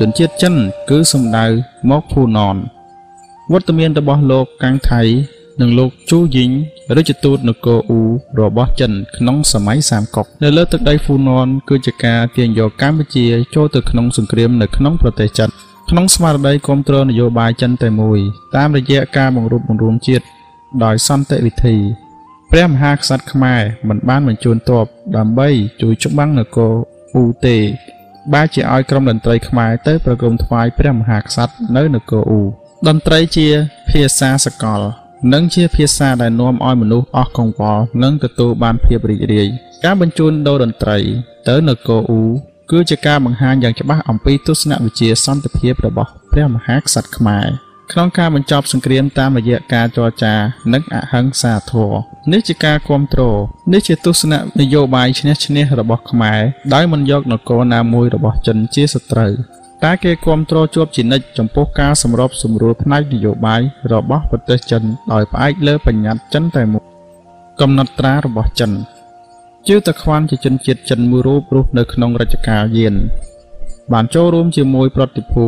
[0.00, 0.54] ជនជាតិចិន
[0.90, 1.46] គឺសំដៅ
[1.90, 2.56] មកភូណន
[3.52, 5.02] វត្តមានរបស់លោកកាំងថៃ
[5.60, 6.50] និងលោកជូយីង
[6.96, 8.02] រាជទូតនគរអ៊ូ
[8.40, 15.48] របស់ចិន ក្នុងសម័យសាមកុកនៅលើទឹកដីហ្វូណនគឺជាការទាញយកកម្ពុជាចូលទៅក្នុងសង្គ្រាមនៅក្នុងប្រទេសចិន
[15.90, 18.18] ក្នុងស្មារតីគ្រប់គ្រងនយោបាយចិនតែមួយ
[18.56, 20.24] តាមរយៈការបង្រួបបង្រួមជាតិ
[20.84, 21.76] ដោយសន្តិវិធី
[22.56, 24.84] ព្រះមហាក្សត្រខ្មែរមិនបានបញ្ជូនទ័ព
[25.16, 25.48] ដើម្បី
[25.82, 26.72] ជួយច្បាំងនគរ
[27.14, 27.56] អ៊ូទេ
[28.32, 32.42] បែរជាឲ្យក្រុមតន្ត្រីខ្មែរទៅប្រគំថ្វាយព្រះមហាក្សត្រនៅនគរអ៊ូ
[32.88, 33.48] តន្ត្រីជា
[33.90, 34.80] ភាសាសកល
[35.32, 39.48] និងជាភាសាដែលនាំឲ្យមនុស្សអស់កង្វល់និងទទួលបានភាពរីករាយ
[39.84, 40.98] ការបញ្ជូនដូរតន្ត្រី
[41.48, 42.22] ទៅនគរអ៊ូ
[42.70, 47.48] គឺជាការបង្ហាញយ៉ាងច្បាស់អំពីទស្សនវិជ្ជាសន្តិភាពរបស់ព្រះមហាក្សត្រខ្មែរ
[47.92, 50.34] ក្នុងការបញ្ចប់សង្គ្រាមតាមរយៈការចរចា
[50.74, 51.98] និងអហិង្សាធម៌
[52.32, 53.38] នេះជាការគ្រប់គ្រង
[53.72, 56.40] នេះជាទស្សនៈនយោបាយឈ្នះឈ្នះរបស់ខ្មែរ
[56.74, 59.32] ដោយមិនយកនគរណាមួយរបស់ចិនជាសត្រូវ
[59.84, 63.60] តែគេគ្រប់គ្រងជាប់ជានិច្ចចំពោះការសម្របសម្រួលផ្នែកនយោបាយ
[63.92, 64.82] របស់ប្រទេសចិន
[65.12, 66.84] ដោយផ្អែកលើបញ្ញត្តិចិនតែមួយ
[67.60, 68.70] កំណត់ត្រារបស់ចិន
[69.68, 72.94] ជឿតខ្វាន់ជាជនជាតិចិនមួយរូបរស់នៅក្នុងរជ្ជកាលយាន
[73.92, 75.46] បានចូលរួមជាមួយប្រតិភូ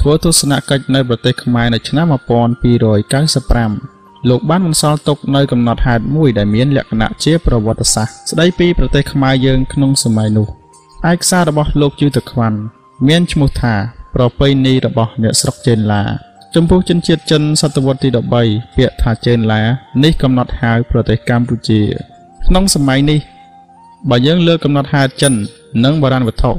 [0.00, 10.46] ធ្វើទស្សនកិច្ចនៅប្រទេសខ្មែរនៅឆ្នាំ1295លោកបានបន្សល់ទុកនៅកំណត់ហេតុមួយដែលមានលក្ខណៈជាប្រវត្តិសាស្ត្រស្ដីពីប្រទេសខ្មែរយើងក្នុងសម័យនោះ
[11.10, 12.58] ឯកសាររបស់លោកជឿតខ្វាន់
[13.08, 13.74] មានឈ្មោះថា
[14.14, 16.02] ប្រពៃណីរបស់អ្នកស្រុកចេនឡា
[16.54, 18.08] ចំពោះជនជាតិចិនសតវត្សទី
[18.42, 19.62] 13ពាក្យថាចេនឡា
[20.04, 21.80] នេះកំណត់ហៅប្រទេសកម្ពុជា
[22.46, 23.20] ក្នុងសម័យនេះ
[24.10, 25.32] បើយើងលើកកំណត់ហេតុចិន
[25.84, 26.50] និងបរាណវត្ថុ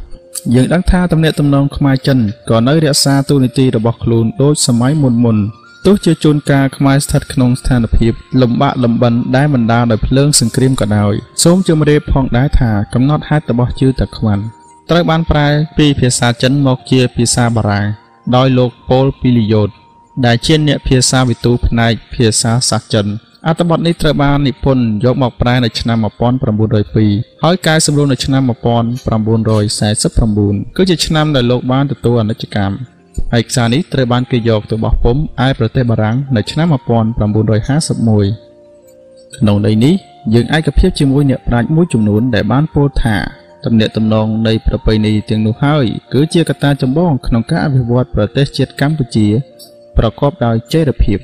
[0.55, 2.19] យើងដឹងថាទំនាក់ទំនងខ្មែរចិន
[2.49, 5.41] ក៏នៅរក្សាទូនីតិរបស់ខ្លួនដូចសម័យមុនមុនទ
[5.85, 14.43] ទោះជាជួនកាលខ្មែរស្ថិតក្នុងស្ថានភាពលំបាកលំបិនដែលបណ្ដាលដោយភ្លើងសង្គ្រាមក៏ដោយសូមជម្រាបផងដែរថាកំណត់ហេតុរបស់ជឿតាខ្វាន់
[14.89, 15.47] ត្រូវបានប្រែ
[15.77, 17.85] ពីភាសាចិនមកជាភាសាបារាំង
[18.35, 19.69] ដោយលោកប៉ូលពីលីយ៉ូត
[20.25, 23.05] ដែលជាអ្នកភាសាវិទូផ្នែកភាសាសាស្ត្រចិន
[23.49, 25.97] អត្ថបទនេះត្រូវបាននិពន្ធយកមកប្រែនៅឆ្នាំ
[26.69, 28.41] 1902ហើយកែសម្រួលនៅឆ្នាំ
[29.43, 32.75] 1949គឺជាឆ្នាំដែលលោកបានទទួលអនិច្ចកម្ម
[33.37, 39.93] ឯកសារនេះត្រូវបានគេយកទៅបោះពុម្ពឯប្រទេសបារាំងនៅឆ្នាំ1951ក្នុងន័យនេះ
[40.33, 43.15] យើងឯកភាពជាមួយអ្នកប្រាជ្ញមួយចំនួនដែលបានពោលថា
[43.65, 49.27] ទំនាក់ទំនងនៃប្រពៃណីទាំងនោះហើយគឺជាកត្តាចម្បងក្នុងការអភិវឌ្ឍប្រទេសជាតិកម្ពុជា
[49.97, 51.19] ប្រកបដោយចីរភាព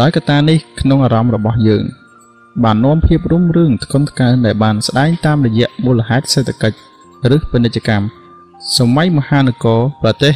[0.00, 1.84] ដោយកត្តានេះក្នុងអារម្មណ៍របស់យើង
[2.64, 6.78] បាននាំភាពរុងរឿងធ្ងន់ធ្ងរដែលបានស្ដែងតាមរយៈមូលហេតុសេដ្ឋកិច្ច
[7.34, 8.06] ឬពាណិជ្ជកម្ម
[8.76, 10.34] សម័យមហានគរប្រទេស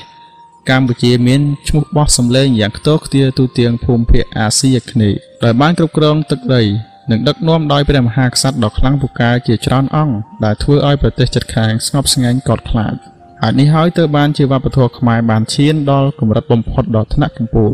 [0.70, 6.62] កម្ពុជាមានឈ្មោះបោះសម្លេងយ៉ាងខ្ទរខ្ទារទូទាំងភូមិភាគអាស៊ីអាគ្នេយ៍ដោយបានគ្រប់គ្រងទឹកដី
[7.10, 10.14] និងដឹកនាំដោយព្រះមហាក្សត្រដ៏ខ្លាំងពូកែជាច្រើនអង្គ
[10.44, 12.94] ដែលធ្វើឲ្យប្រទេសជិតខាងស្ងប់ស្ងាញ់កោតខ្លាច
[13.42, 17.72] ហើយនេះហើយទើបបានជាវប្បធម៌ខ្មែរបានឈានដល់កម្រិតបំផុតដ៏ថ្នាក់កំពូល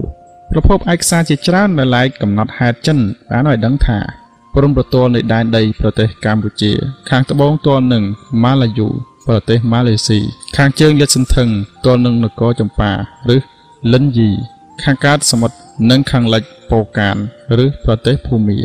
[0.51, 2.99] ប្រភពឯកសារជាច្រើនដែលឡែកកំណត់ហេតុចិន
[3.31, 3.99] បានឲ្យដឹងថា
[4.55, 6.73] ព្រំប្រទល់នៃដែនដីប្រទេសកម្ពុជា
[7.11, 8.05] ខាងត្បូងទាល់នឹង
[8.45, 8.89] ម៉ាឡាយូ
[9.27, 10.19] ប្រទេសម៉ាឡេស៊ី
[10.57, 11.49] ខាងជើងលាតសន្ធឹង
[11.85, 12.91] ទាល់នឹងនគរចម្ប៉ា
[13.35, 13.37] ឬ
[13.93, 14.31] លិនយី
[14.83, 15.57] ខាងកើតសមុទ្រ
[15.91, 17.17] និងខាងលិចប៉ូកាន
[17.65, 18.59] ឬប្រទេសភូមា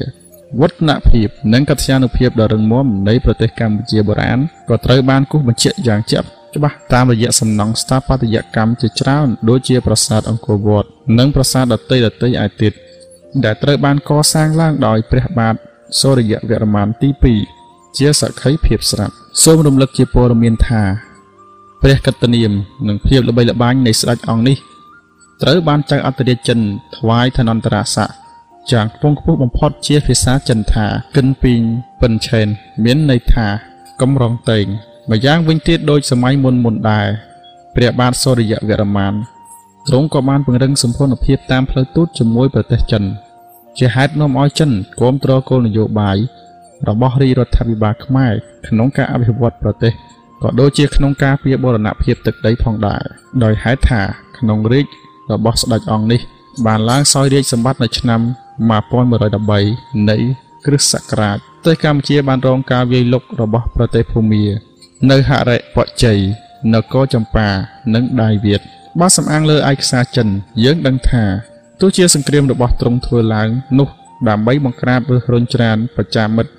[0.60, 4.40] វឌ្ឍនភាពនិងកត្យានុភាពដ៏រឹងមាំនៃប្រទេសកម្ពុជាបុរាណ
[4.70, 12.74] ក៏ត្រូវបានគូសបញ្ជាក់យ៉ាងជាក់ ច្បាស់តាមរយៈសំណង់ស្ថាបត្យកម្មជាច្រើនដូចជាប្រាសាទអង្គរវត្តនិងប្រាសាទដតីដតីឯទៀត
[13.44, 15.56] ដែលត្រូវបានកសាងឡើងដោយព្រះបាទ
[16.00, 17.10] សូរ្យវរ្ម័នទី
[17.54, 19.14] 2ជាសក្ខីភាពស្រាប់
[19.44, 20.82] សូមរំលឹកជាព័ត៌មានថា
[21.82, 22.52] ព្រះកតនាម
[22.88, 24.58] និងភាពល្បីល្បាញនៃស្ដេចអង្គនេះ
[25.42, 26.60] ត្រូវបានចៅអន្តរាជចិន
[26.98, 28.16] ថ្វាយឋានន្តរស័ក្តិ
[28.72, 30.86] យ៉ាងខ្ពង់ខ្ពស់បំផុតជាភាសាចិនថា
[31.16, 31.62] គិនពីង
[32.02, 32.48] ពិនឆេន
[32.84, 33.48] មានន័យថា
[34.02, 34.66] កំរងតេង
[35.12, 37.08] ម្យ៉ាងវិញទៀតដូចសម័យមុនមុនដែរ
[37.76, 39.14] ព្រះបាទសូរ្យវរ្ម័ន
[39.88, 43.04] ទ្រង់ក៏បានពង្រឹងសម្ព័ន្ធភាពតាមផ្លូវទូតជាមួយប្រទេសចិន
[43.78, 46.18] ជាហេតុនាំឲ្យចិនគ្រប់គ្រងគោលនយោបាយ
[46.90, 48.34] របស់រាជរដ្ឋាភិបាលខ្មែរ
[48.68, 49.94] ក្នុងការអភិវឌ្ឍប្រទេស
[50.42, 53.04] ក៏ដូចជាក្នុងការពៀបរណភាពទឹកដីផងដែរ
[53.44, 54.02] ដោយហេតុថា
[54.38, 54.86] ក្នុងរាជ
[55.32, 56.22] របស់ស្ដេចអង្គនេះ
[56.66, 58.22] បានឡើងសោយរាជសម្បត្តិនៅឆ្នាំ
[58.94, 60.18] 1113នៃ
[60.66, 64.44] គ្រិស្តសករាជប្រទេសកម្ពុជាបានរងការវាយលុករបស់ប្រទេសភូមា
[65.12, 66.20] នៅហរិវជ័យ
[66.74, 67.48] នគរចម្ប៉ា
[67.94, 68.62] និងដាយវៀត
[69.00, 70.28] បើសំអាងលើឯកសារចិន
[70.64, 71.24] យើងដឹងថា
[71.82, 73.50] ទោះជាសង្គ្រាមរបស់ទ្រង់ធ្វើឡើង
[73.80, 73.88] នោះ
[74.30, 76.52] ដើម្បីបង្ក្រាបឬរុញច្រានប្រចាំមិត្ត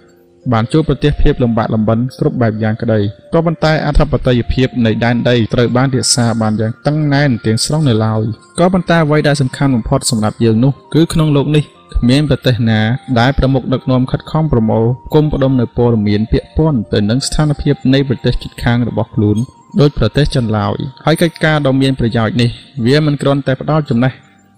[0.52, 3.00] បានជួបប្រទះភាពលំបាកលំបិនគ្រប់បែបយ៉ាងក្តី
[3.32, 8.24] ក៏ប៉ុន្តែអធិបតេយ្យភាពនៃដែនដីត្រូវបានរក្សាបានយ៉ាងតឹងណែនទាំងស្រុងនៅឡើយ
[8.58, 11.64] ក៏ប៉ុន្តែអ្វីដែលសំខាន់បំផុតសម្រាប់យើងនោះគឺក្នុងលោកនេះ
[11.96, 12.80] គ្មានប្រទេសណា
[13.20, 14.84] ដែលប្រមុខដឹកនាំខិតខំប្រមូល
[15.14, 19.36] គុំផ្ដុំនៅព័ត៌មានពាក់ព័ន្ធទៅនឹងស្ថានភាពនៃប្រទេសជិតខាងរបស់ខ្លួន
[19.80, 22.50] ដោយប្រទេសចិនឡើយហើយកិច្ចការដ៏មានប្រយោជន៍នេះ
[22.86, 24.12] វាមិនគ្រាន់តែផ្ដល់ចំណេះ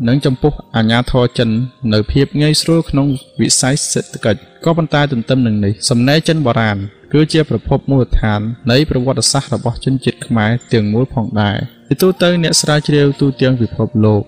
[0.08, 1.50] និងចំពោះអាញាធរចិន
[1.92, 3.06] នៅភាពងាយស្រួលក្នុង
[3.40, 6.78] វិស័យសេដ្ឋកិច្ចក៏ប៉ុន្តែទន្ទឹមនឹងនេះសំណេរចិនបុរាណ
[7.12, 8.40] គឺជាប្រភពមូលដ្ឋាន
[8.70, 11.56] នៃប្រវត្តិសាស្ត្ររបស់ជនជាតិខ្មែរទាំងមូលផងដែរ
[11.88, 14.22] ពីទូទៅអ្នកស្រាវជ្រាវទូទាំងពិភពលោក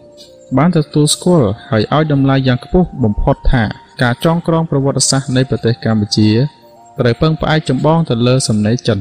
[0.56, 3.64] បានទទួលស្គាល់ហើយឲ្យតម្លៃយ៉ាងខ្ពស់បំផុតថា
[4.02, 6.30] ការចងក្រងប្រវត្តិសាស្ត្រនៃប្រទេសកម្ពុជា
[7.00, 8.98] ត្រូវពឹងផ្អែកចម្បងទៅលើសំណេរចិន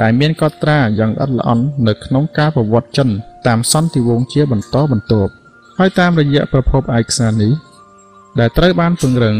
[0.00, 3.08] ដែលមានកត់ត្រាយ៉ាងល្អិតល្អន់នៅក្នុងការប្រវត្តិចិន
[3.46, 5.32] តាមសន្តិវង្សជាបន្តបន្ទាប់
[5.78, 7.52] ហើយតាមរយៈប្រភពឯកសារនេះ
[8.38, 9.36] ដែលត្រូវបានពង្រឹង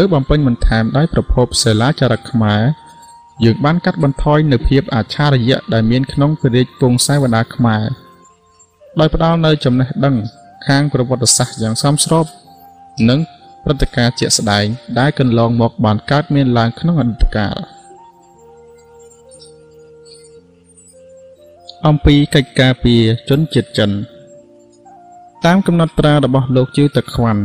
[0.00, 2.62] ឬបំពេញបន្ថែមដោយប្រភពសិលាចារឹកខ្មែរ
[3.44, 7.84] យើងបានកាត់បន្ថយនៅភាពអច្ឆរិយៈដែលមានក្នុងព្រះរាជពងសាវតាខ្មែរ
[9.00, 10.16] ដោយផ្ដល់នៅចំណេះដឹង
[10.66, 12.26] ខាងប្រវត្តិសាស្ត្រយ៉ាងសមស្រប
[13.08, 13.20] និង
[13.64, 14.66] ព្រឹត្តិការណ៍ជាក់ស្ដែង
[14.98, 17.56] ដែលកន្លងមកបានកើតមានឡើងក្នុងអតីតកាល
[21.86, 23.90] អំពីកិច្ចការពារជនជាតិចិន
[25.44, 27.42] តាមកំណត់ត្រារបស់លោកជឿតខ្វាន់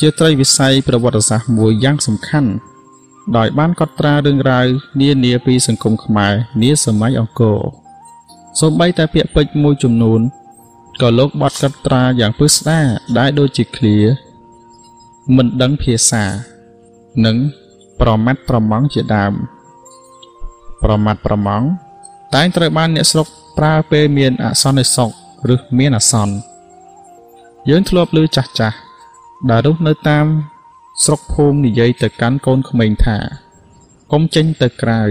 [0.00, 2.50] ជាត្រីវិស័យប្រវត្តិសាស្ត្រមួយយ៉ាងសំខាន់
[3.36, 4.66] ដោយបានកត់ត្រារឿងរ៉ាវ
[5.00, 7.58] នានាពីសង្គមខ្មែរនាសម័យអង្គរ
[8.60, 10.20] សូម្បីតែពាក្យពេចន៍មួយចំនួន
[11.00, 12.86] ក៏លោកបត់កត់ត្រាយ៉ាងពិស្ដារ
[13.18, 13.96] ដែលដូចជាឃ្លា
[15.36, 16.24] មិនដឹងភាសា
[17.24, 17.36] និង
[18.00, 19.32] ប្រមាត់ប្រមងជាដើម
[20.82, 21.62] ប្រមាត់ប្រមង
[22.34, 23.26] តែងត្រូវបានអ្នកស្រុក
[23.58, 25.10] ប្រើពេលមានអសន្និសុខ
[25.54, 26.34] ឬមានអាសន្ន
[27.68, 28.76] យើងធ្លាប់ឮចាស់ចាស់
[29.50, 30.26] ដែលរស់នៅតាម
[31.04, 33.18] ស្រុកភូមិនិយាយទៅកាន់កូនក្មេងថា
[34.12, 35.02] កុំចេញទៅក្រៅ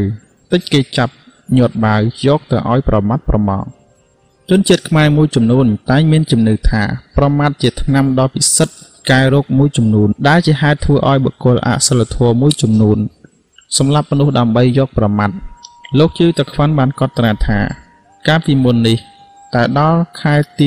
[0.52, 1.14] តិចគេចាប់
[1.58, 3.66] ញាត់បាវយកទៅឲ្យប្រមាត់ប្រមង
[4.50, 6.82] ជនជាតិខ្មែរមួយចំនួនតែងមានជំនឿថា
[7.18, 8.76] ប្រមាថជាថ្នាំដ៏ពិសិដ្ឋ
[9.12, 12.98] កែរោគមួយចំនួន ដែលជាហេតុធ្វើឲ្យបុគ្គលអសិលធម៌មួយចំនួន
[13.78, 15.30] សម្រាប់មនុស្សដើម្បីយកប្រមាថ
[16.00, 17.60] លោកជឿតខ្វាន់បានកត់ត្រាថា
[18.28, 18.98] កាលពីមុននេះ
[19.54, 20.66] តែដល់ខែទី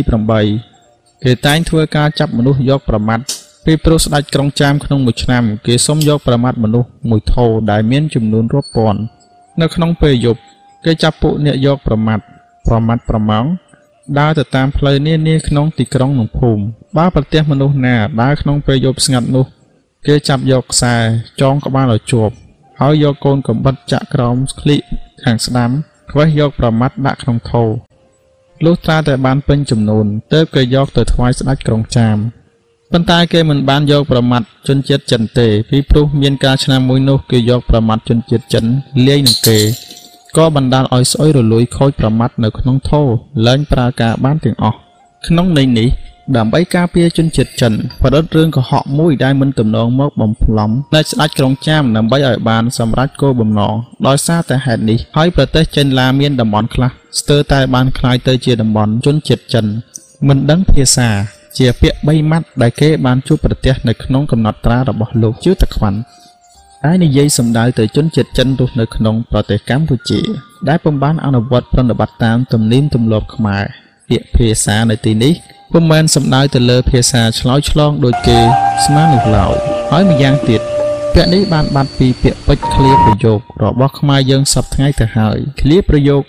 [0.61, 3.19] 8គេតែងធ្វើការចាប់មនុស្សយកប្រមាថ
[3.65, 9.01] ពេលព្រោះស្ដេចក្រុងចាមក្នុងមួយឆ្នាំ គេសុំយកប្រមាថមនុស្សមួយថោដែលមានចំនួនរាប់ពាន់
[9.61, 10.41] នៅក្នុងពេលយប់
[10.85, 12.19] គេចាប់ពួកអ្នកយកប្រមាថ
[12.67, 13.45] ប្រមាថប្រម៉ង
[14.19, 16.63] ដើរទៅតាមផ្លូវនានាក្នុងទីក្រុងនិងភូមិ
[16.97, 19.47] បើប្រទេសមនុស្សណាដើរក្នុងពេលយប់ស្ងាត់នោះ
[20.07, 20.95] គេចាប់យកខ្សែ
[21.41, 22.35] ចងក្បាលឲ្យជាប់
[22.81, 24.83] ហើយយកកូនកំបិតចាក់ក្រោមក្លៀក
[25.25, 25.71] ខាងស្ដាំ
[26.11, 27.65] ខ្វេះយកប្រមាត់ដាក់ក្នុងថោ
[28.65, 32.17] លុះត្រាតែបានពេញចំនួនទើបគេយកទៅថ្វាយស្ដេចក្រុងចាម
[32.93, 38.65] ប៉ុន្តែគេមិនបានយកប្រមាត់ជនជាតិចិនទេពីព្រោះមានការឆ្នាំមួយនោះគេយកប្រមាត់ជនជាតិចិន
[39.07, 39.59] លាយនឹងគេ
[40.38, 43.02] ក៏បណ្ដាលឲ្យស្អុយរលួយខូចប្រមាត់នៅក្នុងថោ
[43.48, 44.78] លែងប្រើការបានទាំងអស់
[45.28, 45.90] ក្នុងន័យនេះ
[46.38, 53.74] ដើម្បីការពារជនជាតិចិនប្រឌិតរឿងកុហកមួយដែលមិនទំនងមកបំផ្លំនៅស្ដេចក្រុងចាមដើម្បីឲ្យបានសម្រេចគោលបំណង
[54.08, 59.66] ដោយសារតែហេតុនេះហើយប្រទេសចិនឡាមានតំបន់ខ្លះស្ទើរតែបានคล้ายទៅជាតំបន់ជនជាតិចិន
[60.28, 61.10] មិនដឹងភាសា
[61.58, 66.00] ជាពាក្យ3ម៉ាត់ដែលគេបានជួបប្រទះនៅក្នុងកំណត់ត្រារបស់លោកជឿតខ្វាន់
[66.87, 70.21] ហើយនិយាយសម្ដៅទៅជនជាតិចិនរស់នៅក្នុងប្រទេសកម្ពុជា
[70.69, 73.65] ដែលពុំបានអនុវត្តប្រតិបត្តិតាមទំនៀមទម្លាប់ខ្មែរ
[74.09, 75.35] ពាក្យភាសានៅទីនេះ
[75.73, 78.39] ពុំមែនសំដៅទៅលើភាសាឆ្លោយឆ្លងដូចគេ
[78.85, 79.55] ស្មាននោះឡើយ
[79.91, 80.61] ហើយម្យ៉ាងទៀត
[81.15, 86.23] ពាក្យនេះបានបាត់ពីពាក្យពេចន៍ឃ្លាប្រយោគរបស់ខ្មែរយើងសពថ្ងៃទៅហើយឃ្លាប្រយោគ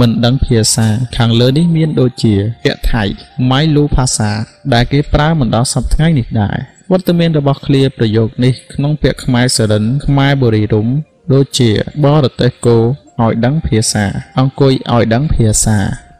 [0.00, 2.34] មិនដឹងភាសាខាងលើនេះមានដូចជា
[2.64, 3.04] ពាក្យថៃ
[3.50, 4.30] ម៉ៃលូភាសា
[4.74, 6.58] ដែលគេប្រើមិនដល់សពថ្ងៃនេះដែរ
[6.92, 10.88] វត្តមានរបស់ឃ្លាប្រយោគនេះក្នុងពាក្យខ្មែរសរិនខ្មែរបុរីរំ
[11.32, 11.70] ដូចជា
[12.04, 12.78] បរទេសគោ
[13.22, 14.04] ឲ្យដឹងភាសា
[14.38, 15.76] អង្គុយឲ្យដឹងភាសា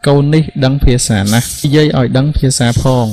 [0.06, 3.06] កូននេះដឹងភាសាណាស់និយាយឲ្យដឹងភាសាផង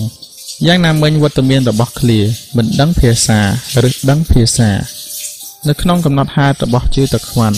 [0.68, 2.20] យ៉ាងណាមិញវត្តមានរបស់ឃ្លា
[2.58, 3.40] មិនដឹងភាសា
[3.88, 4.70] ឬដឹងភាសា
[5.68, 7.58] នៅក្នុងកំណត់ហេតុរបស់ជឿតខ្វាន់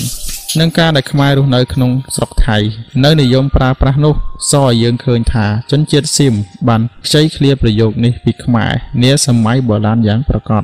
[0.57, 2.57] នឹងការដែលខ្មែររស់នៅក្នុងស្រុកថៃ
[3.05, 4.13] នៅនិយមប្រើប្រាស់នោះ
[4.51, 6.33] សឲ្យយើងឃើញថាជនជាតិសៀម
[6.67, 8.71] បានខ្ចីឃ្លាប្រយោគនេះពីខ្មែរ
[9.03, 10.63] នាសម័យបុរាណយ៉ាងប្រកប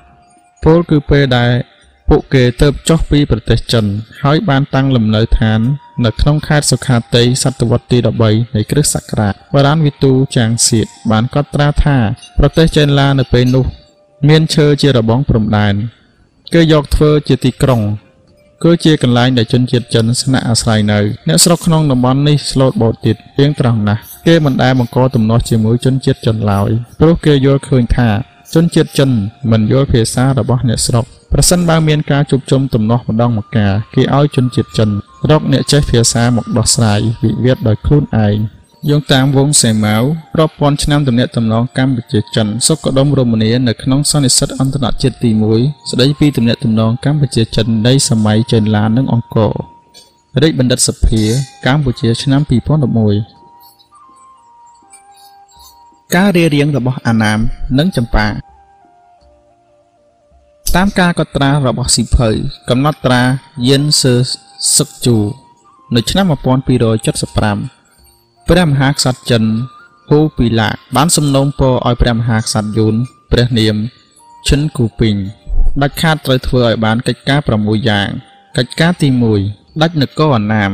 [0.64, 1.52] ពលគឺពេលដែល
[2.10, 3.86] ពួកគេទៅចុះពីប្រទេសចិន
[4.24, 5.60] ហើយបានតាំងលំនៅឋាន
[6.06, 7.98] នៅក្នុងខេត្តសុខាតីសតវត្សទី
[8.28, 11.98] 13នៃគ្រិស្តសករាជបារានវិទូចាងសៀតបានកត់ត្រាថា
[12.40, 13.66] ប្រទេសចេនឡានៅពេលនោះ
[14.30, 15.76] មានឈើជារបងព្រំដែន
[16.53, 17.82] គេយកធ្វើជាទីក្រុង
[18.68, 26.70] គឺជាកន្លែងដែលជនជាតិចិនស្នាក់អាស្រ័យនៅអ្នកស្រុកក្នុងតំបន់នេះស្លូតបូតទៀតទៀងត្រង់ណាស់គេមិនដែលបង្កទំនាស់ជាមួយជនជាតិចិនឡើយ
[27.00, 28.10] ព្រោះគេយល់ឃើញថា
[28.54, 29.10] ជនជាតិចិន
[29.52, 34.90] មិនយល់ភាសារបស់អ្នកស្រុកប្រសិនបើមានការជួបជុំទំនាស់ម្ដងម្កាលគេឲ្យជនជាតិចិន
[35.30, 38.38] រកអ្នកចេះភាសាមកដោះស្រាយវិវាទដោយខ្លួនឯង
[38.90, 40.03] យោងតាមវងសេម៉ាវ
[40.40, 45.30] រាប់ពាន់ឆ្នាំទំនាក់ទំនងកម្ពុជាចិនសុខដុមរមនានៅក្នុងសន្និសីទអន្តរជាតិទី
[45.60, 49.53] 1ស្ដីពីទំនាក់ទំនងកម្ពុជាចិននៃសម័យចិនឡាននិងអង្គរ
[50.41, 51.22] រាជបណ្ឌិតសភា
[51.66, 52.52] កម្ពុជាឆ្នាំ2011
[56.16, 57.40] ការរៀបរៀងរបស់អាណាម
[57.78, 58.28] និងចម្ប៉ា
[60.76, 62.30] តាមការកត់ត្រារបស់ស៊ីភៅ
[62.70, 63.22] កំណត់ត្រា
[63.70, 64.14] យិនសឺ
[64.76, 65.18] សឹកជូ
[65.95, 67.74] នៅឆ្នាំ1275
[68.49, 69.43] ព្រះមហាក្សត្រចិន
[70.09, 72.95] ហ៊ូពីឡាបានសំណូមពរឲ្យព្រះមហាក្សត្រយួន
[73.31, 73.76] ព្រះនាម
[74.47, 75.15] ឈិនគូពីង
[75.81, 78.07] ដាច់ខាតត្រូវធ្វើឲ្យបានកិច្ចការ6យ៉ាង
[78.57, 79.07] កិច្ចការទី
[79.45, 80.72] 1ដាច់នគរអណាម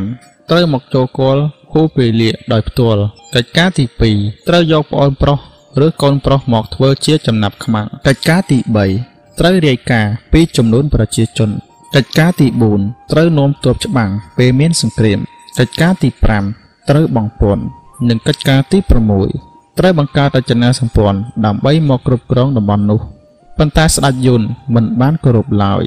[0.49, 1.41] ត្រូវមកចូលគល់
[1.71, 3.01] ហ៊ូពីលាដោយផ្ទាល់
[3.35, 3.83] កិច្ចការទី
[4.15, 5.37] 2ត្រូវយកប្អូនប្រុស
[5.85, 8.57] ឬកូនប្រុសមកធ្វើជាចំណាប់ខ្មាំងកិច្ចការទី
[8.99, 11.49] 3ត្រូវរាយការណ៍ពីចំនួនប្រជាជន
[11.95, 12.47] កិច្ចការទី
[12.79, 15.19] 4ត្រូវនាំទ័ពច្បាំងពេលមានសង្គ្រាម
[15.59, 16.09] កិច្ចការទី
[16.41, 17.63] 5 ត្រូវបងពន្ធ
[18.09, 18.77] និងកិច្ចការទី
[19.29, 22.99] 6ត្រូវបង្កើតរចនាសម្ព័ន្ធដើម្បីមកគ្រប់គ្រងតំបន់នោះ
[23.57, 24.41] ប៉ុន្តែស្ដេចយុន
[24.75, 25.83] មិនបានគោរពឡើយ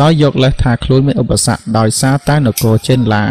[0.00, 3.24] ដោយយកលេសថាខ្លួនមានឧបសគ្គដោយសារតែនគរចេនឡា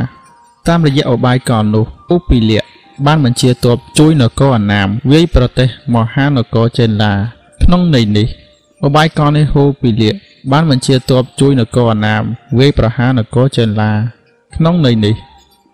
[0.67, 2.63] តាមរយៈអបាយកលនោះឧពីលៈ
[3.05, 7.13] បានបញ្ជាទ័ពជួយនគរអណាមវាយប្រទេសមហានគរចេនឡា
[7.63, 8.27] ក្នុងន័យនេះ
[8.83, 10.15] អបាយកលនេះហូពីលៈ
[10.51, 12.23] បានបញ្ជាទ័ពជួយនគរអណាម
[12.59, 13.91] វាយប្រហារនគរចេនឡា
[14.55, 15.15] ក្នុងន័យនេះ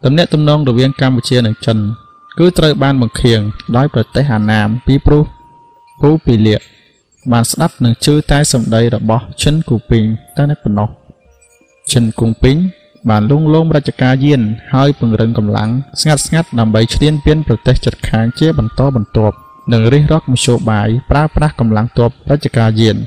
[0.06, 1.78] ទំនាក់ទំនងរវាងកម្ពុជានិងចិន
[2.40, 3.40] គឺត្រូវបានបង្ខៀង
[3.76, 5.24] ដោយប្រទេសអាណាមពីព្រោះ
[6.02, 6.62] ហូពីលៈ
[7.32, 10.06] បានស្ដាប់នឹងជឿតែសម្ដីរបស់ឈិនគូពីង
[10.38, 10.90] តែប៉ុណ្ណោះ
[11.92, 12.58] ឈិនគូពីង
[13.10, 14.42] បានលងលោមរាជការយាន
[14.74, 15.70] ហើយពង្រឹងកម្លាំង
[16.02, 19.36] ស្ងាត់ស្ងាត់ដើម្បីឈ្លានពានប្រទេសជិតខាងជាបន្តបន្ទាប់
[19.74, 22.98] និងរិះរកមធ្យោបាយប្រើប្រាស់កម្លាំងទ័ពរាជការយាន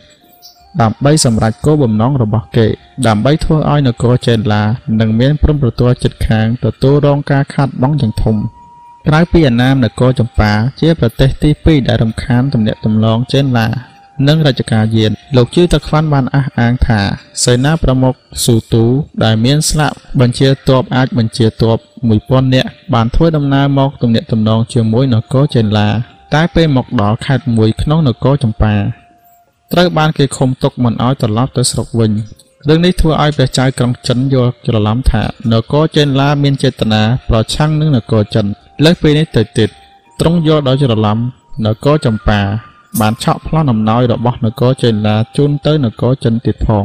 [0.83, 2.67] ដើម្បីសម្រេចគោលបំណងរបស់គេ
[3.07, 4.65] ដើម្បីធ្វើឲ្យនគរចេនឡា
[5.01, 8.37] និងមានព្រំប្រទល់ជិតខាងទទួលរងការខាតបង់យ៉ាងធំ
[9.07, 13.69] ក្រៅពីអាណាមនគរចម្ប៉ាជាប្រទេសទី2ដែលរំខានទំនាក់ទំនងចេនឡា
[14.29, 17.01] និងរជ្ជកាលយានលោកជឿតាខ្វាន់បានអះអាងថា
[17.45, 18.15] សេនាប្រមុខ
[18.45, 18.85] ស៊ូទូ
[19.25, 21.79] ដែលមានស្លាកបញ្ជាទ័ពអាចបញ្ជាទ័ព
[22.17, 25.89] 1000នាក់បានធ្វើដំណើរមកទំនាក់ទំនងជាមួយនគរចេនឡា
[26.35, 29.00] តែពេលមកដល់ខេត្តមួយក្នុងនគរចម្ប៉ា
[29.73, 32.13] ត្រូវបានគេឃុំទុកមិនឲ្យត្រឡប់ទៅស្រុកវិញ
[32.69, 35.23] រឿងនេះធ្វើឲ្យព្រះចៅក្រុងចិនយល់ច្រឡំថា
[35.53, 38.47] នគរចេនឡាមានចេតនាប្រឆាំងនឹងនគរចិន
[38.85, 39.69] លើសពីនេះទៅទៀត
[40.21, 41.19] ទ្រង់យល់ដោយច្រឡំ
[41.67, 42.41] នគរចម្ប៉ា
[43.01, 46.85] បានឆក់ប្លន់អំណោយរបស់នគរចេនឡាជូនទៅនគរចិនទៀតផង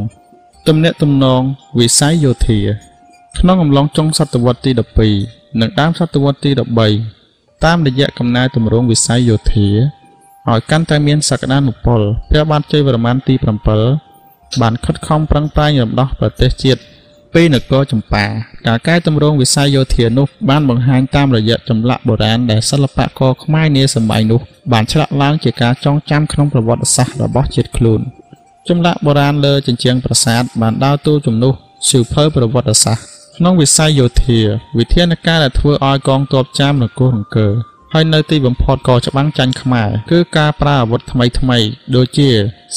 [0.67, 1.41] ទំនាក់ទំនង
[1.79, 2.59] វិស័យយោធា
[3.39, 4.71] ក្នុងអំឡុងចុងសតវត្សទី
[5.15, 6.51] 12និងដើមសតវត្សទី
[7.07, 9.69] 13តាមរយៈកំណែទម្រង់វិស័យយោធា
[10.51, 13.35] ឲ្យកាន់តែមានសក្តានុពលព្រះបាទជ័យវរ្ម័នទី
[13.97, 16.81] 7បានខិតខំប្រឹងប្រែងរំដោះប្រទេសជាតិ
[17.33, 18.25] ពីនគរចម្ប៉ា
[18.67, 24.39] ការកែតម្រង់វិស័យយោធានោះបានបង្ហាញតាមរយៈចម្លាក់បុរាណដែលសិល្បករខ្មែរនាសម័យនោះ
[24.71, 28.01] បានឆ្លាក់ឡើងជាការចងចាំក្នុងប្រវត្តិសាស្ត្ររបស់ជាតិខ្លួន
[28.69, 31.53] ចម្លាក់បុរាណលើជញ្ជាំងប្រាសាទបានដើរតួជំនួស
[31.89, 33.03] សៀវភៅប្រវត្តិសាស្ត្រ
[33.37, 34.39] ក្នុងវិស័យយោធា
[34.77, 37.53] វិធានការដែលធ្វើឲ្យកងទ័ពចាមនគរអង្គរ
[37.93, 41.57] ហើយនៅទីបំផុតក៏ច្បាំងចាញ់ខ្មែរគឺការប្រើអាវុធថ្មីថ្មី
[41.95, 42.29] ដូចជា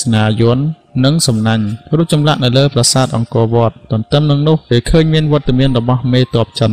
[0.02, 0.64] ស្នាយន្ត
[1.04, 1.64] និងសំណាញ់
[1.96, 6.72] រូបចម្លាក់នៅលើប្រាសាទអង្គរវត្តទន្ទឹមនឹងនោះគេឃើញមានវត្តមានរបស់មេទ័ពចិន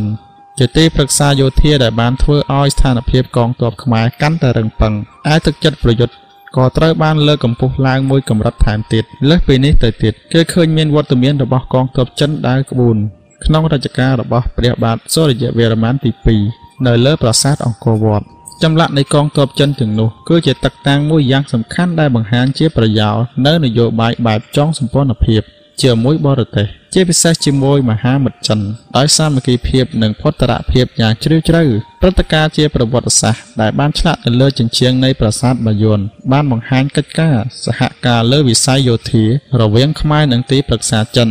[0.58, 4.94] ជាទីប្រឹក្សាយោធាដែលបានធ្វើឲ្យស្ថានភាពកងទ័ពខ្មែរកាន់តែរឹងប៉ឹង
[5.32, 6.14] ឯទឹកចិត្តប្រយុទ្ធ
[6.56, 12.96] ក៏ត្រូវបានលើកកម្ពស់ឡើងមួយកម្រិតថែមទៀតលើសពីនេះទៅទៀតគេឃើញមានវត្តមានរបស់កងទ័ពចិនដើរក្បួន
[13.44, 18.26] ក្នុងរជ្ជកាលរបស់ព្រះបាទសូរ្យវរ្ម័នទី2 នៅលើប្រាសាទអង្គរវត្ត
[18.62, 23.16] ចម្លាក់នៃកងទ័ពចិនទាំងនោះគឺជាទឹកតាំងមួយយ៉ាងសំខាន់ដែលបង្ហាញជាប្រយោល
[23.46, 25.42] នៅនយោបាយបែបចងសម្ព័ន្ធភាព
[25.82, 28.60] ជាមួយបរទេសជាពិសេសជាមួយមហាមិត្តចិន
[28.96, 31.62] ដោយសាមគ្គីភាពនិងផុតរភាពយ៉ាងជ្រាលជ្រៅ
[32.00, 36.00] ព្រឹត្តិការណ៍ជាប្រវត្តិសាស្ត្រដែលបានឆ្លាក់នៅលើជញ្ជាំងនៃប្រាសាទបាយ័ន
[36.32, 39.24] បានបង្ហាញកិច្ចការសហការលើវិស័យយោធា
[39.60, 41.28] រវាងខ្មែរនិងទីប្រឹក្សាចិន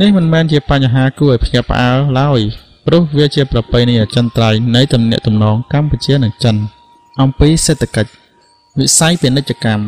[0.00, 2.40] នេះមិនមែនជាបញ្ហាគួរឲ្យភ្ញាក់ផ្អើលឡើយ
[2.86, 6.56] ព្រោះវាជាប្រពៃណីអចិន្ត្រៃយ៍នៃទំនាក់ទំនងកម្ពុជានិងចិន
[7.20, 8.10] អំពីសេដ្ឋកិច្ច
[8.78, 9.84] វិស័យពាណិជ្ជកម្ម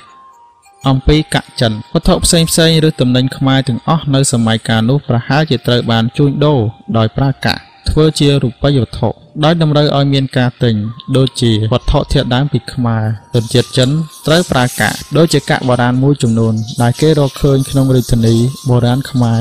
[0.89, 6.61] អំពីកាក់ចិនវត្ថុផ្សេងផ្សេងឬតំណែងខ្មែរទាំងអស់នៅសម័យកាលនោះប្រហែលជាត្រូវបានជួញដូរ
[6.97, 9.09] ដោយប្រើកាក់ ធ្វើជារូបិយវត្ថុ
[9.45, 10.75] ដោយតម្រូវឲ្យមានការទិញ
[11.17, 13.05] ដូចជាវត្ថុធាតុដើមពីខ្មែរ
[13.35, 13.89] ទនជាតិចិន
[14.27, 18.35] ត្រូវប្រើកាក់ដូចជាកាក់បុរាណមួយចំនួន ដែលគេរកឃើញក្នុងរាជធានី
[18.69, 19.41] បុរាណខ្មែរ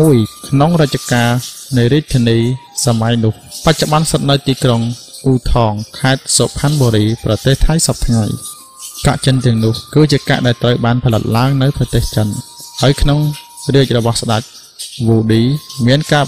[0.00, 0.16] មួយ
[0.48, 1.30] ក្នុងរជ្ជកាល
[1.76, 2.38] នៃរាជធានី
[2.84, 3.32] សម័យនោះ
[3.64, 4.80] បច្ចុប្បន្នស្ថិតនៅទីក្រុង
[5.24, 8.24] អ៊ូថងខេត្តសុផាន់បុរី ប្រទេសថៃសប្តាហ៍ថ្ងៃ
[9.06, 12.28] កាក់ចិនទាំងនោះគឺជាកាក់ដែលត្រូវបានផលិតឡើងនៅប្រទេសចិន
[12.82, 13.18] ហើយក្នុង
[13.74, 14.42] រាជរបស់ស្ដេច
[15.08, 15.42] វូឌី
[15.86, 16.24] មានការ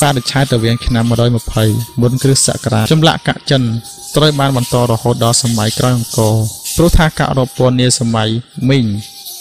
[0.00, 1.04] បរិច្ឆេទរវាងឆ្នាំ
[1.52, 3.62] 120មុនគ្រិស្តសករាជចម្លាក់កាក់ចិន
[4.16, 6.34] ត្រូវបានបន្តរហូតដល់សម័យក្រោយអង្គរ
[6.76, 8.28] ព្រោះថាកាក់រពន្ធនាសម័យ
[8.68, 8.86] មីង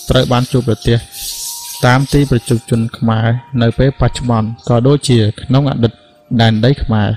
[0.09, 0.97] ត្រូវបានជួបប្រទេស
[1.85, 3.27] តាមទីប្រជុំជនខ្មែរ
[3.61, 5.93] នៅពេលបច្ចុប្បន្នក៏ដូចជាក្នុងអតីត
[6.41, 7.09] ដែនដីខ្មែរ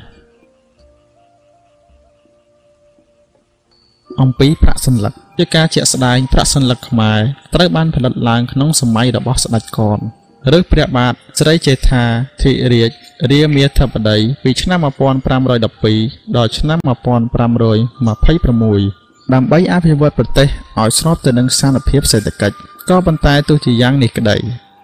[4.20, 7.18] អំពីប្រាក់សន្លឹកជាការជាក់ស្ដែងប្រាក់សន្លឹកខ្មែរ
[7.54, 9.98] ត្រូវបានផលិតឡើងក្នុងសម័យរបស់ស្ដេចកន
[10.52, 12.02] ឬព្រះបាទស្រីចេថា
[12.42, 12.90] ធិរាជ
[13.30, 14.78] រាមាធិបតីពីឆ្នាំ
[15.38, 16.88] 1512ដល់ឆ្នាំ1526
[19.32, 20.48] ដើម្បីអភិវឌ្ឍប្រទេស
[20.78, 22.56] ឲ្យស្របទៅនឹងស្ថានភាពសេដ្ឋកិច្ច
[22.88, 24.36] ក៏ប៉ុន្តែទោះជាយ៉ាងនេះក្តី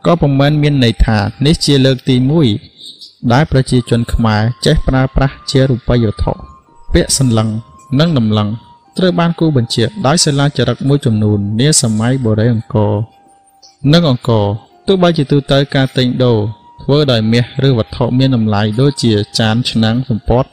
[0.07, 2.17] ក៏ពុំមែនមានន័យថានេះជាលើកទី
[2.75, 6.33] 1ដែលប្រជាជនខ្មែរចេះប្រើប្រាស់ជារូបិយវត្ថុ
[6.93, 7.49] ពាក្យសន្លឹង
[8.01, 8.49] និងដំឡឹង
[8.99, 12.93] ត្រូវបានគូបញ្ជាដោយសិលាចារឹកមួយចំនួននាសម័យបុរេអង្គរ
[13.93, 14.47] និងអង្គរ
[14.93, 16.39] ទោះបីជាទូទៅការទិញដូរ
[16.83, 20.49] ធ្វើដោយមាសឬវត្ថុមានតម្លៃដូចជាចានឆ្នាំងសំពត់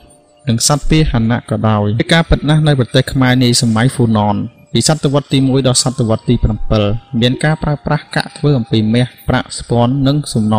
[0.47, 4.35] និងសត្វពាហនៈក៏ដោយការពិតណាស់នៅប្រទេសខ្មែរនាសម័យហ្វូណន
[4.73, 6.35] ពីសតវត្សទី1ដល់សតវត្សទី
[6.77, 10.55] 7មានការប្រើប្រាស់កាក់ធ្វើអំពីមាសប្រាក់ស្ពាន់និងសំណ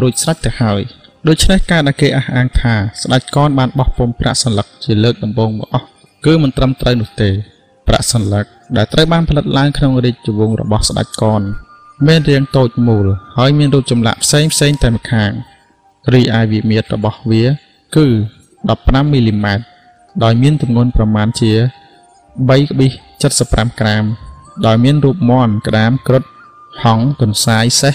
[0.00, 0.80] រួចស្រេចទៅហើយ
[1.28, 5.86] ដូច្នេះការដែលគេអះអាងថាស្ដេចកនបានបោះពុំប្រាក់សន្លឹកជាលើកដំបូងមកអស់
[6.26, 7.30] គឺមិនត្រឹមត្រូវនោះទេ
[7.88, 8.44] ប្រាក់សន្លឹក
[8.76, 11.42] ដែលត្រូវបានផលិតឡើងក្នុងរាជវង្សរបស់ស្ដេចកន
[12.06, 13.06] មានរាងតូចមូល
[13.38, 15.30] ហើយមានរូបចម្លាក់ផ្សេងផ្សេងតែម្ខាង
[16.14, 17.44] រីឯវិមាត្ររបស់វា
[17.96, 18.06] គឺ
[18.58, 19.64] 15មីលីម៉ែត្រ
[20.24, 21.52] ដោយមានទម្ងន់ប្រមាណជា
[22.46, 24.04] 3.75ក្រាម
[24.66, 26.24] ដោយមានរូបមន់ក្តាមគ្រុឌ
[26.82, 27.94] ហង្សទន្សាយសេះ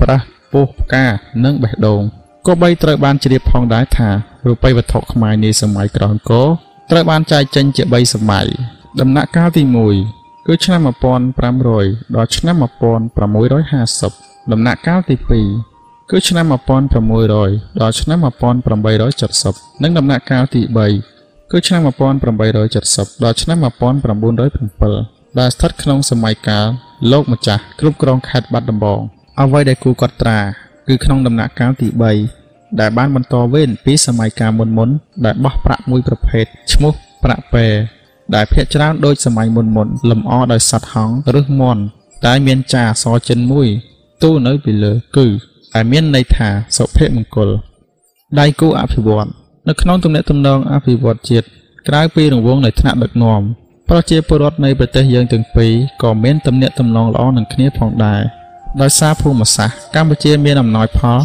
[0.00, 1.06] ប្រាស់ពោះផ្កា
[1.44, 2.02] និងបេះដូង
[2.46, 4.08] ក៏បីត្រូវបានជ្រាបផងដែរថា
[4.46, 6.46] រូបិយវត្ថុខ្មែរនាសម័យក្រោយអង្គរ
[6.90, 8.46] ត្រូវបានចែកចេញជា3សម័យ
[9.00, 10.80] ដំណាក់កាលទី1 គឺឆ្នាំ
[11.46, 15.16] 1500ដល់ឆ្នាំ1650ដំណាក់កាលទី
[15.62, 18.18] 2គឺឆ្នាំ1600ដល់ឆ្នាំ
[19.00, 20.62] 1870និងដំណាក់កាលទី
[21.06, 21.80] 3គឺឆ្នាំ
[22.46, 26.66] 1870ដល់ឆ្នាំ1907ដែលស្ថិតក្នុងសម័យកាល
[27.12, 29.00] លោកម្ចាស់គ្រប់គ្រងខេត្តបាត់ដំបង
[29.40, 30.38] អ្វីដែលគូកត់ត្រា
[30.88, 31.88] គឺក្នុងដំណាក់កាលទី
[32.34, 34.90] 3ដែលបានបន្តវេនពីសម័យកាលមុនមុន
[35.24, 36.92] ដែលបោះប្រាក់មួយប្រភេទឈ្មោះ
[37.24, 37.66] ប្រាក់ពែ
[38.34, 41.82] ដែលភាកច្រើនដូចសម័យមុនមុនលម្អដោយសត្វហង្សឬមន់
[42.26, 43.68] តែមានចាអសចិនមួយ
[44.22, 45.26] ទូនៅពីលើគឺ
[45.74, 47.48] ដែលមានន័យថាសុភមង្គល
[48.38, 49.28] ដៃគូអភិវឌ្ឍ
[49.68, 51.46] នៅក្នុងទំនាក់ទំនងអភិវឌ្ឍជាតិ
[51.88, 53.40] ក្រៅពីរង្វង់នៃថ្នាក់ដឹកនាំ
[53.88, 55.72] ប្រជាពលរដ្ឋនៃប្រទេសយើងទាំងពីរ
[56.02, 58.20] ក៏មានទំនាក់ទំនងល្អនឹងគ្នាផងដែរ
[58.80, 61.18] ដោយសារភូមិសាស្ត្រកម្ពុជាមានអំណោយផល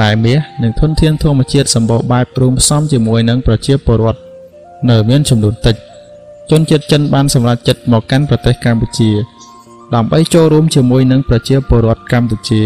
[0.00, 4.20] រ៉ែមាសនិងធនធានធម្មជាតិសម្បូរបែបរួមផ្សំជាមួយនឹងប្រជាពលរដ្ឋ
[4.90, 5.76] នៅមានចំនួនតិច
[6.50, 9.10] ជនជាតិចិនបានសម្រេចចិត្តមកកាន់ប្រទេសកម្ពុជា
[9.94, 12.62] ដើម្បីចូលរួមជាមួយនឹងប្រជាពលរដ្ឋកម្ពុជា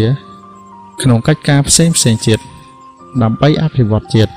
[1.01, 2.43] ក្នុងកិច្ចការផ្សេងផ្សេងជាតិ
[3.21, 4.31] ដើម្បីអភិវឌ្ឍជាតិ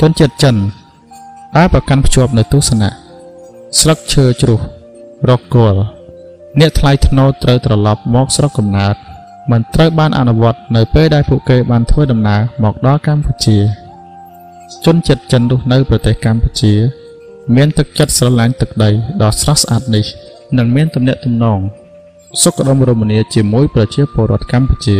[0.00, 0.56] ជនជាតិចិន
[1.56, 2.90] ដែលប្រកាន់ភ្ជាប់នៅទស្សនៈ
[3.80, 4.58] ស្លឹកឈើជ្រុះ
[5.28, 5.80] រកគល់
[6.60, 8.96] អ្នកថ្លៃថ្នូរត្រូវត្រឡប់មកស្រុកកំណើត
[9.50, 13.58] មិនត្រូវបានអនុវត្តនៅពេលដែលពួកគេបានធ្វើដំណើរមកដល់កម្ពុជា
[14.85, 16.73] ជនជាតិចិនរស់នៅប្រទេសកម្ពុជា
[17.55, 18.89] មានទឹកចិត្តស្រឡាញ់ទឹកដី
[19.21, 20.05] ដ៏ស្រស់ស្អាតនេះ
[20.57, 21.59] និងមានទំនាក់ទំនង
[22.41, 24.97] សុខដុមរមនាជាមួយប្រជាពលរដ្ឋកម្ពុជា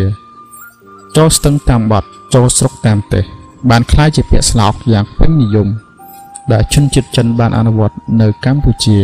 [1.15, 3.23] ចូលស្ទឹងតាមបាត់ចូលស្រុកតាមទេស
[3.69, 5.67] បានคล้ายជាពាក្យស្លោកយ៉ាងពេញនិយម
[6.53, 8.97] ដែលជនជាតិចិនបានអនុវត្តនៅកម្ពុជា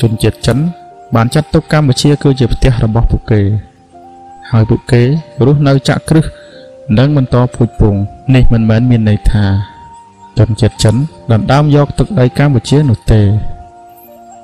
[0.00, 0.58] ជនជាតិចិន
[1.14, 3.40] បានចាត់ទុកកម្ពុជាគឺជាប្រទេសរបស់ពួកគេ
[4.50, 5.02] ហើយពួកគេ
[5.46, 6.24] រស់នៅចាក់គ្រឹះ
[6.97, 8.01] និងបន្តពូជពង្ស
[8.35, 9.45] នេះមិនមែនមានន័យថា
[10.37, 10.95] ជនជាតិចិន
[11.31, 13.21] ដណ្ដើមយកទឹកដីកម្ពុជានោះទេ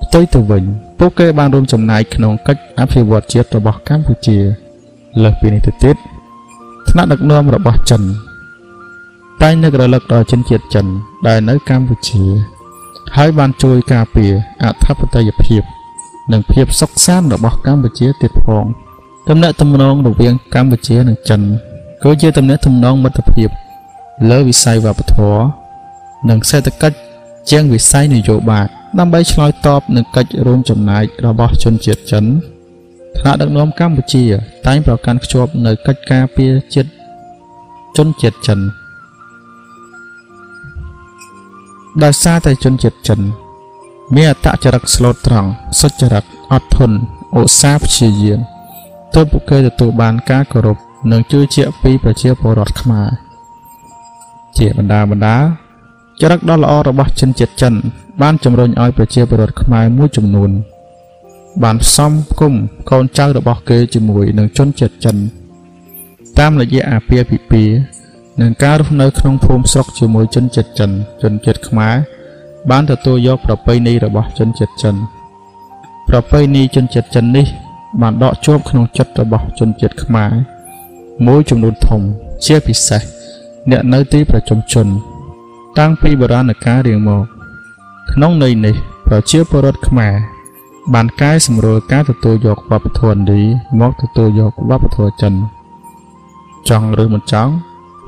[0.04, 0.64] ផ្ទុយទៅវិញ
[1.00, 4.38] ពួកគេបានរួមចំណែកក្នុងកិច្ចអភិវឌ្ឍជាតិរបស់កម្ពុជា
[5.24, 5.96] លើសពីនេះទៅទៀត
[6.90, 8.02] ថ្នាក់ដឹកនាំរបស់ចិន
[9.42, 10.86] តែងនឹករលឹកដល់ជនជាតិចិន
[11.28, 12.24] ដែលនៅកម្ពុជា
[13.16, 14.32] ហើយបានជួយការពារ
[14.64, 15.62] អធិបតេយ្យភាព
[16.32, 18.66] និងភាពសុខសាន្តរបស់កម្ពុជាទៀតផង
[19.28, 21.42] ទំនាក់ទំនងរវាងកម្ពុជានិងចិន
[22.04, 23.50] គឺជាទំនាក់ទំនងមិត្តភាព
[24.30, 25.44] លើវិស័យវប្បធម៌
[26.30, 26.98] និងសេដ្ឋកិច្ច
[27.52, 28.68] ជាងវិស័យនយោបាយ
[29.00, 32.26] ដើម្បីឆ្លើយតបនឹងកិច្ចរួមចំណែករបស់ជនជាតិចិន
[33.18, 34.24] ថ្នាក់ដឹកនាំកម្ពុជា
[34.68, 36.90] តែងប្រកាន់ខ្ជាប់នៅកិច្ចការពារជាតិ
[37.98, 38.60] ជនជាតិចិន
[42.04, 43.20] ដោយសារតែជនជាតិចិន
[44.16, 45.50] មានអត្តចរិតស្លូតត្រង់
[45.80, 46.98] សុចរិតអត់ធន់
[47.38, 48.40] ឧស្សាហ៍ព្យាយាម
[49.16, 50.78] ទើបពួកគេទទួលបានការគោរព
[51.10, 53.10] និងជឿជាក់ពីប្រជាពលរដ្ឋខ្មែរ
[54.58, 55.38] ជាបណ្ដាបណ្ដា
[56.22, 57.74] ចរិតដ៏ល្អរបស់ជនជាតិចិន
[58.22, 60.52] បានជំរុញឲ្យប្រជាពលរដ្ឋខ្មែរមួយចំនួន
[61.64, 62.54] បានផ្សំគុំ
[62.90, 65.18] កូនចៅរបស់គេជាមួយនឹងជនជាតិចិន
[66.40, 67.76] តាមរយៈអាពាហ៍ពិពាហ៍
[68.42, 70.92] និងការរស់នៅក្នុងភូមិស្រុកជាមួយជនជាតិចិន
[71.22, 71.96] ជនជាតិខ្មែរ
[72.70, 74.96] បានទទួលយកប្រពៃណីរបស់ជនជាតិចិន
[76.10, 77.48] ប្រពៃណីជនជាតិចិននេះ
[78.02, 80.32] បានដកជាប់ក្នុងចិត្តរបស់ជនជាតិខ្មែរ
[81.28, 82.02] មួយចំនួនធំ
[82.46, 83.02] ជាពិសេស
[83.72, 84.88] អ្នកនៅទីប្រជុំជន
[85.80, 87.24] តាំងពីបុរាណកាលរៀងមក
[88.12, 88.76] ក្នុងន័យនេះ
[89.08, 90.16] ប្រជាពលរដ្ឋខ្មែរ
[90.94, 93.42] បានកែសម្រួលការទទួលយកវប្បធម៌ឥណ្ឌា
[93.80, 95.34] មកទទួលយកវប្បធម៌ចិន
[96.70, 97.54] ចង់ឬមិនចង់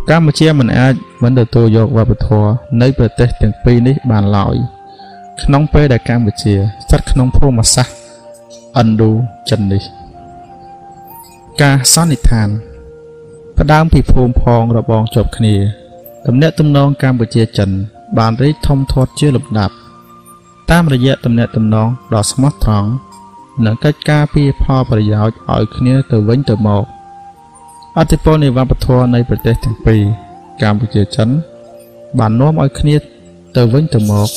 [0.09, 0.93] កម្ពុជាមិនអាច
[1.23, 2.49] មិនទទួលយកវប្បធម៌
[2.81, 4.55] នៃប្រទេសទាំងពីរនេះបានឡើយ
[5.43, 6.53] ក្នុងពេលដែលកម្ពុជា
[6.83, 9.11] ស្ថិតក្នុងភូមិសាស្ត្រឥណ្ឌូ
[9.49, 9.83] ចិននេះ
[11.61, 12.49] ការសន្និដ្ឋាន
[13.59, 15.55] ផ្ដើមពីភូមិផងរបងជាប់គ្នា
[16.27, 17.69] ទំនាក់ទំនងកម្ពុជាចិន
[18.17, 19.75] បានរីកធំធាត់ជាលំដាប់
[20.71, 22.89] តាមរយៈទំនាក់ទំនងដ៏ស្មោះត្រង់
[23.65, 26.83] និងកិច្ចការពីផលប្រយោជន៍ឲ្យគ្នាទៅវិញទៅមក
[27.97, 30.01] អធិពលនៃវប្បធម៌នៃប្រទេសទាំងពីរ
[30.61, 31.29] កម្ពុជាចិន
[32.19, 32.95] បាននាំឲ្យគ្នា
[33.57, 34.29] ទៅវិញទៅមក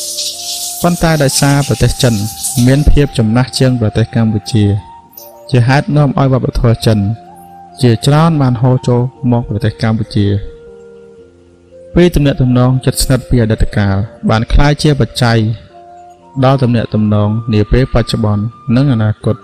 [0.82, 2.14] ប៉ុន្តែដោយសារប្រទេសចិន
[2.66, 4.64] មានភាពចំណាស់ជាងប្រទេសកម្ពុជា
[5.50, 7.00] ជាហេតុនាំឲ្យវប្បធម៌ចិន
[7.82, 9.00] ជាច្រើនបានហូរចូល
[9.32, 10.26] មកប្រទេសកម្ពុជា
[11.94, 13.96] ពីទំនាក់ទំនងជិតស្និទ្ធពីអតីតកាល
[14.30, 15.38] បានក្លាយជាបច្ច័យ
[16.44, 18.42] ដល់ទំនាក់ទំនងនាពេលបច្ចុប្បន្ន
[18.76, 19.36] និងអនាគត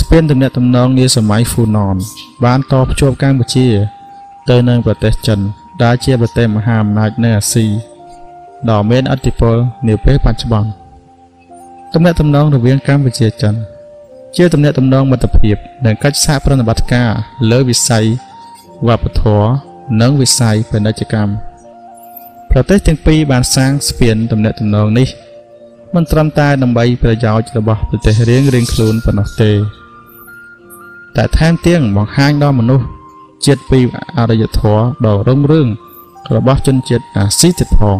[0.00, 1.96] ស្ពានទំនាក់ទំនងនាសម័យហ្វូណន
[2.44, 3.66] បានតភ្ជាប់កម្ពុជា
[4.48, 5.38] ទៅនឹងប្រទេសចិន
[5.82, 7.66] ដែលជាប្រទេសមហាអំណាចនៅអាស៊ី
[8.70, 9.56] ដ៏មានឥទ្ធិពល
[9.88, 10.70] នាពេលបច្ចុប្បន្ន
[11.94, 13.54] ទំនាក់ទំនងរវាងកម្ពុជាចិន
[14.36, 17.10] ជាទំនាក់ទំនងមិត្តភាពនិងកិច្ចសហប្រតិបត្តិការ
[17.50, 18.04] លើវិស័យ
[18.88, 19.48] វប្បធម៌
[20.00, 21.32] និងវិស័យពាណិជ្ជកម្ម
[22.50, 25.08] ប្រទេសទាំងពីរបានសាងស្ពានទំនាក់ទំនងនេះ
[25.94, 29.52] មិនត្រឹមតែដើម្បីប្រយោជន៍របស់ប្រទេសរៀងៗខ្លួនប៉ុណ្ណោះទេ
[31.16, 32.86] តែថែមទាំងបង្ហាញដល់មនុស្ស
[33.46, 33.80] ជាតិពី
[34.18, 35.68] អរិយធម៌ដ៏រុងរឿង
[36.36, 37.98] របស់ជនជាតិអាស៊ីទៀតផង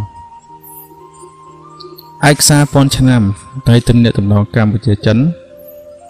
[2.30, 3.22] ឯកសារពាន់ឆ្នាំ
[3.68, 5.18] នៃទំនាក់ទំនងកម្ពុជាចិន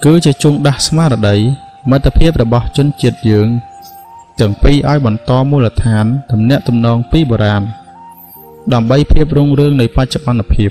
[0.04, 1.36] គឺជាជង់ដាស់ស្មារតី
[1.90, 3.48] មិត្តភាពរបស់ជនជាតិយើង
[4.40, 7.62] ទាំងពីរឲ្យបន្តមូលដ្ឋានទំនាក់ទំនងពីបុរាណ
[8.72, 10.70] ដើម្បីភាពរុងរឿងនៃបច្ចុប្បន្នភាព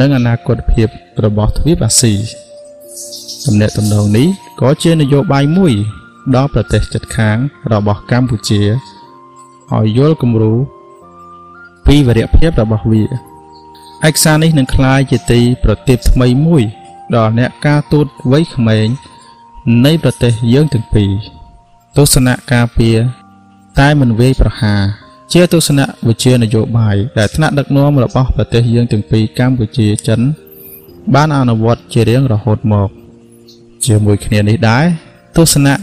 [0.00, 0.88] និងអនាគតភាព
[1.24, 2.14] របស់ទ្វីបអាស៊ី
[3.46, 4.28] ទំនាក់ទំនងនេះ
[4.60, 5.72] ក៏ជានយោបាយមួយ
[6.34, 7.36] ដល់ប្រទេសជិតខាង
[7.72, 8.62] របស់កម្ពុជា
[9.76, 10.54] ឲ្យយល់គំរូ
[11.86, 13.02] ពីវរៈភាពរបស់វា
[14.08, 16.64] ឯកសារនេះនឹងក្លាយជាទីប្រទីបថ្មីមួយ
[17.16, 18.86] ដល់អ្នកការទូតវ័យក្មេង
[19.84, 21.10] នៃប្រទេសយើងទាំងពីរ
[21.96, 22.96] ទស្សនៈការពារ
[23.78, 24.82] តែមិនវាយប្រហារ
[25.32, 30.20] ជាទស្សនៈវិជានយោបាយដែលថ្នាក់ដឹកនាំរបស់ប្រទេសយើងទាំងពីរកម្ពុជាចិន
[31.14, 32.88] បានអនុវត្តជារៀងរហូតមក
[33.86, 34.84] ជាមួយគ្នានេះដែរ
[35.36, 35.74] ទស្សនៈ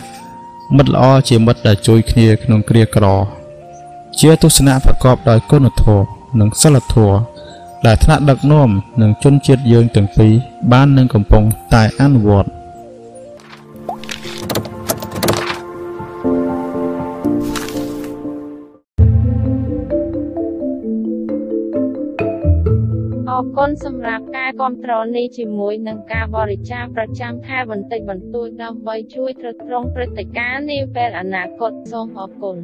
[0.76, 3.06] មិត្តល្អជាមិត្តដែលជួយគ្នាក្នុងគ្រាក្រ
[4.20, 6.08] ជាទស្សនៈប្រកបដោយគុណធម៌
[6.40, 7.35] និងសិលធម៌
[7.86, 8.70] ដែលថ្នាក់ដឹកនាំ
[9.02, 10.34] និងជនជាតិយើងទាំងពីរ
[10.72, 11.44] បាននឹងកំពុង
[11.74, 12.50] តែអនុវត្ត
[23.30, 32.58] អរគុណសម្រាប់ការគ្រប់គ្រងនេះជាមួយនឹងការបរិច្ចាគប្រចាំខែបន្តិចបន្តួចដើម្បីជួយទ្រទ្រង់ព្រឹត្តិការណ៍នាពេលអនាគតសូមអរគុណ